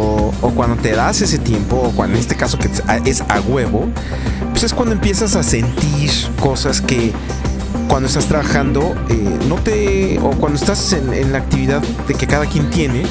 o 0.41 0.49
cuando 0.55 0.81
te 0.81 0.91
das 0.91 1.21
ese 1.21 1.39
tiempo, 1.39 1.75
o 1.77 1.91
cuando 1.91 2.15
en 2.15 2.21
este 2.21 2.35
caso 2.35 2.57
que 2.57 2.69
es 3.09 3.21
a 3.21 3.41
huevo, 3.41 3.87
es 4.65 4.73
cuando 4.73 4.93
empiezas 4.93 5.35
a 5.35 5.43
sentir 5.43 6.11
cosas 6.39 6.81
que 6.81 7.11
cuando 7.87 8.07
estás 8.07 8.27
trabajando, 8.27 8.95
eh, 9.09 9.39
no 9.47 9.55
te, 9.55 10.17
o 10.19 10.31
cuando 10.31 10.57
estás 10.57 10.93
en, 10.93 11.13
en 11.13 11.31
la 11.31 11.39
actividad 11.39 11.81
de 11.81 12.13
que 12.13 12.27
cada 12.27 12.45
quien 12.45 12.69
tiene, 12.69 13.03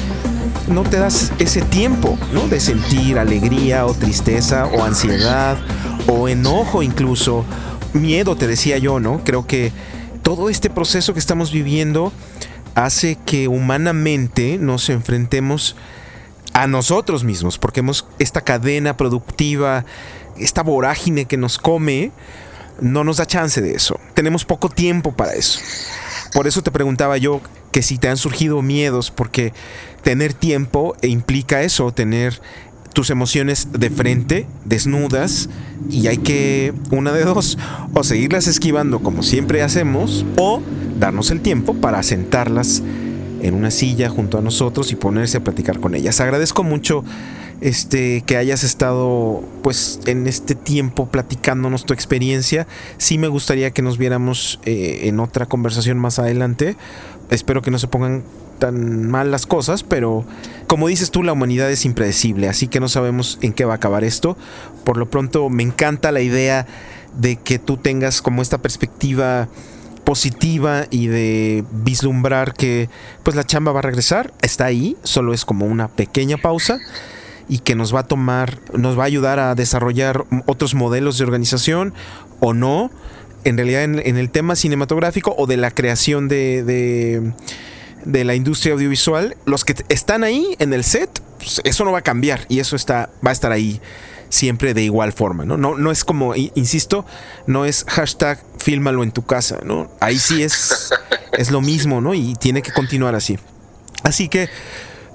no 0.67 0.83
te 0.83 0.97
das 0.97 1.31
ese 1.39 1.61
tiempo, 1.61 2.17
¿no? 2.33 2.47
De 2.47 2.59
sentir 2.59 3.19
alegría 3.19 3.85
o 3.85 3.93
tristeza 3.93 4.65
o 4.65 4.83
ansiedad 4.83 5.57
o 6.07 6.27
enojo 6.27 6.81
incluso, 6.81 7.45
miedo, 7.93 8.35
te 8.35 8.47
decía 8.47 8.77
yo, 8.77 8.99
¿no? 8.99 9.21
Creo 9.23 9.45
que 9.45 9.71
todo 10.23 10.49
este 10.49 10.69
proceso 10.69 11.13
que 11.13 11.19
estamos 11.19 11.51
viviendo 11.51 12.11
hace 12.75 13.17
que 13.25 13.47
humanamente 13.47 14.57
nos 14.57 14.89
enfrentemos 14.89 15.75
a 16.53 16.67
nosotros 16.67 17.23
mismos, 17.23 17.57
porque 17.57 17.81
hemos 17.81 18.05
esta 18.19 18.41
cadena 18.41 18.95
productiva, 18.95 19.85
esta 20.37 20.63
vorágine 20.63 21.25
que 21.25 21.37
nos 21.37 21.57
come, 21.57 22.11
no 22.79 23.03
nos 23.03 23.17
da 23.17 23.25
chance 23.25 23.61
de 23.61 23.75
eso. 23.75 23.99
Tenemos 24.13 24.45
poco 24.45 24.69
tiempo 24.69 25.11
para 25.11 25.33
eso. 25.33 25.59
Por 26.33 26.47
eso 26.47 26.61
te 26.61 26.71
preguntaba 26.71 27.17
yo 27.17 27.41
que 27.71 27.81
si 27.81 27.97
te 27.97 28.07
han 28.07 28.17
surgido 28.17 28.61
miedos, 28.61 29.11
porque 29.11 29.53
tener 30.03 30.33
tiempo 30.33 30.95
implica 31.01 31.61
eso, 31.63 31.91
tener 31.91 32.41
tus 32.93 33.09
emociones 33.09 33.69
de 33.71 33.89
frente, 33.89 34.47
desnudas, 34.65 35.49
y 35.89 36.07
hay 36.07 36.17
que, 36.17 36.73
una 36.91 37.11
de 37.11 37.25
dos, 37.25 37.57
o 37.93 38.03
seguirlas 38.03 38.47
esquivando 38.47 38.99
como 38.99 39.23
siempre 39.23 39.63
hacemos, 39.63 40.25
o 40.37 40.61
darnos 40.99 41.31
el 41.31 41.41
tiempo 41.41 41.73
para 41.73 42.03
sentarlas 42.03 42.83
en 43.41 43.55
una 43.55 43.71
silla 43.71 44.09
junto 44.09 44.37
a 44.37 44.41
nosotros 44.41 44.91
y 44.91 44.95
ponerse 44.95 45.37
a 45.37 45.43
platicar 45.43 45.79
con 45.79 45.95
ellas. 45.95 46.21
Agradezco 46.21 46.63
mucho 46.63 47.03
este 47.63 48.23
que 48.23 48.35
hayas 48.35 48.65
estado 48.65 49.41
pues 49.61 50.01
en 50.05 50.27
este 50.27 50.53
tiempo 50.53 51.07
platicándonos 51.07 51.85
tu 51.85 51.93
experiencia. 51.93 52.67
Sí 52.97 53.17
me 53.17 53.29
gustaría 53.29 53.71
que 53.71 53.81
nos 53.81 53.97
viéramos 53.97 54.59
eh, 54.65 55.03
en 55.03 55.21
otra 55.21 55.45
conversación 55.45 55.97
más 55.97 56.19
adelante. 56.19 56.75
Espero 57.29 57.61
que 57.61 57.71
no 57.71 57.79
se 57.79 57.87
pongan 57.87 58.23
tan 58.59 59.09
mal 59.09 59.31
las 59.31 59.45
cosas, 59.45 59.81
pero 59.81 60.25
como 60.67 60.89
dices 60.89 61.09
tú, 61.09 61.23
la 61.23 61.31
humanidad 61.31 61.71
es 61.71 61.85
impredecible, 61.85 62.49
así 62.49 62.67
que 62.67 62.81
no 62.81 62.89
sabemos 62.89 63.39
en 63.41 63.53
qué 63.53 63.63
va 63.63 63.73
a 63.73 63.77
acabar 63.77 64.03
esto. 64.03 64.37
Por 64.83 64.97
lo 64.97 65.09
pronto 65.09 65.49
me 65.49 65.63
encanta 65.63 66.11
la 66.11 66.19
idea 66.19 66.67
de 67.17 67.37
que 67.37 67.59
tú 67.59 67.77
tengas 67.77 68.21
como 68.21 68.41
esta 68.41 68.57
perspectiva 68.57 69.47
positiva 70.03 70.85
y 70.89 71.07
de 71.07 71.63
vislumbrar 71.71 72.53
que 72.53 72.89
pues 73.23 73.37
la 73.37 73.45
chamba 73.45 73.71
va 73.71 73.79
a 73.79 73.83
regresar, 73.83 74.33
está 74.41 74.65
ahí, 74.65 74.97
solo 75.03 75.33
es 75.33 75.45
como 75.45 75.65
una 75.65 75.87
pequeña 75.87 76.35
pausa 76.35 76.81
y 77.49 77.59
que 77.59 77.75
nos 77.75 77.93
va 77.93 78.01
a 78.01 78.03
tomar, 78.03 78.59
nos 78.73 78.97
va 78.97 79.03
a 79.03 79.05
ayudar 79.05 79.39
a 79.39 79.55
desarrollar 79.55 80.25
otros 80.45 80.75
modelos 80.75 81.17
de 81.17 81.25
organización 81.25 81.93
o 82.39 82.53
no, 82.53 82.91
en 83.43 83.57
realidad 83.57 83.83
en, 83.83 84.17
el 84.17 84.29
tema 84.29 84.55
cinematográfico 84.55 85.35
o 85.37 85.47
de 85.47 85.57
la 85.57 85.71
creación 85.71 86.27
de, 86.27 86.63
de, 86.63 87.33
de 88.05 88.23
la 88.23 88.35
industria 88.35 88.73
audiovisual, 88.73 89.35
los 89.45 89.65
que 89.65 89.75
están 89.89 90.23
ahí 90.23 90.55
en 90.59 90.73
el 90.73 90.83
set, 90.83 91.09
pues, 91.37 91.61
eso 91.63 91.83
no 91.85 91.91
va 91.91 91.99
a 91.99 92.03
cambiar 92.03 92.45
y 92.49 92.59
eso 92.59 92.75
está, 92.75 93.09
va 93.25 93.31
a 93.31 93.33
estar 93.33 93.51
ahí 93.51 93.81
siempre 94.29 94.73
de 94.73 94.81
igual 94.81 95.13
forma, 95.13 95.45
¿no? 95.45 95.57
No, 95.57 95.77
no 95.77 95.91
es 95.91 96.03
como, 96.03 96.33
insisto, 96.35 97.05
no 97.45 97.65
es 97.65 97.85
hashtag 97.87 98.39
fílmalo 98.57 99.03
en 99.03 99.11
tu 99.11 99.23
casa, 99.25 99.59
¿no? 99.63 99.91
Ahí 99.99 100.17
sí 100.17 100.41
es, 100.41 100.89
es 101.33 101.51
lo 101.51 101.61
mismo, 101.61 102.01
¿no? 102.01 102.13
Y 102.15 102.33
tiene 102.35 102.61
que 102.63 102.71
continuar 102.71 103.13
así. 103.13 103.37
Así 104.03 104.29
que, 104.29 104.49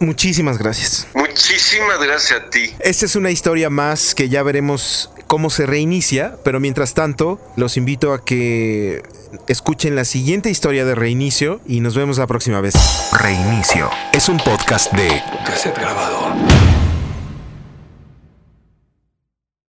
muchísimas 0.00 0.58
gracias. 0.58 1.06
Muchísimas 1.14 2.00
gracias 2.00 2.40
a 2.40 2.50
ti. 2.50 2.74
Esta 2.80 3.06
es 3.06 3.16
una 3.16 3.30
historia 3.30 3.70
más 3.70 4.14
que 4.14 4.28
ya 4.28 4.42
veremos 4.42 5.10
cómo 5.26 5.50
se 5.50 5.66
reinicia, 5.66 6.36
pero 6.42 6.58
mientras 6.58 6.94
tanto 6.94 7.40
los 7.56 7.76
invito 7.76 8.12
a 8.12 8.24
que 8.24 9.02
escuchen 9.46 9.94
la 9.94 10.04
siguiente 10.04 10.50
historia 10.50 10.84
de 10.84 10.94
reinicio 10.94 11.60
y 11.66 11.80
nos 11.80 11.94
vemos 11.94 12.18
la 12.18 12.26
próxima 12.26 12.60
vez. 12.60 12.74
Reinicio 13.12 13.90
es 14.12 14.28
un 14.28 14.38
podcast 14.38 14.92
de 14.92 15.22
Cassette 15.44 15.78
grabado. 15.78 16.87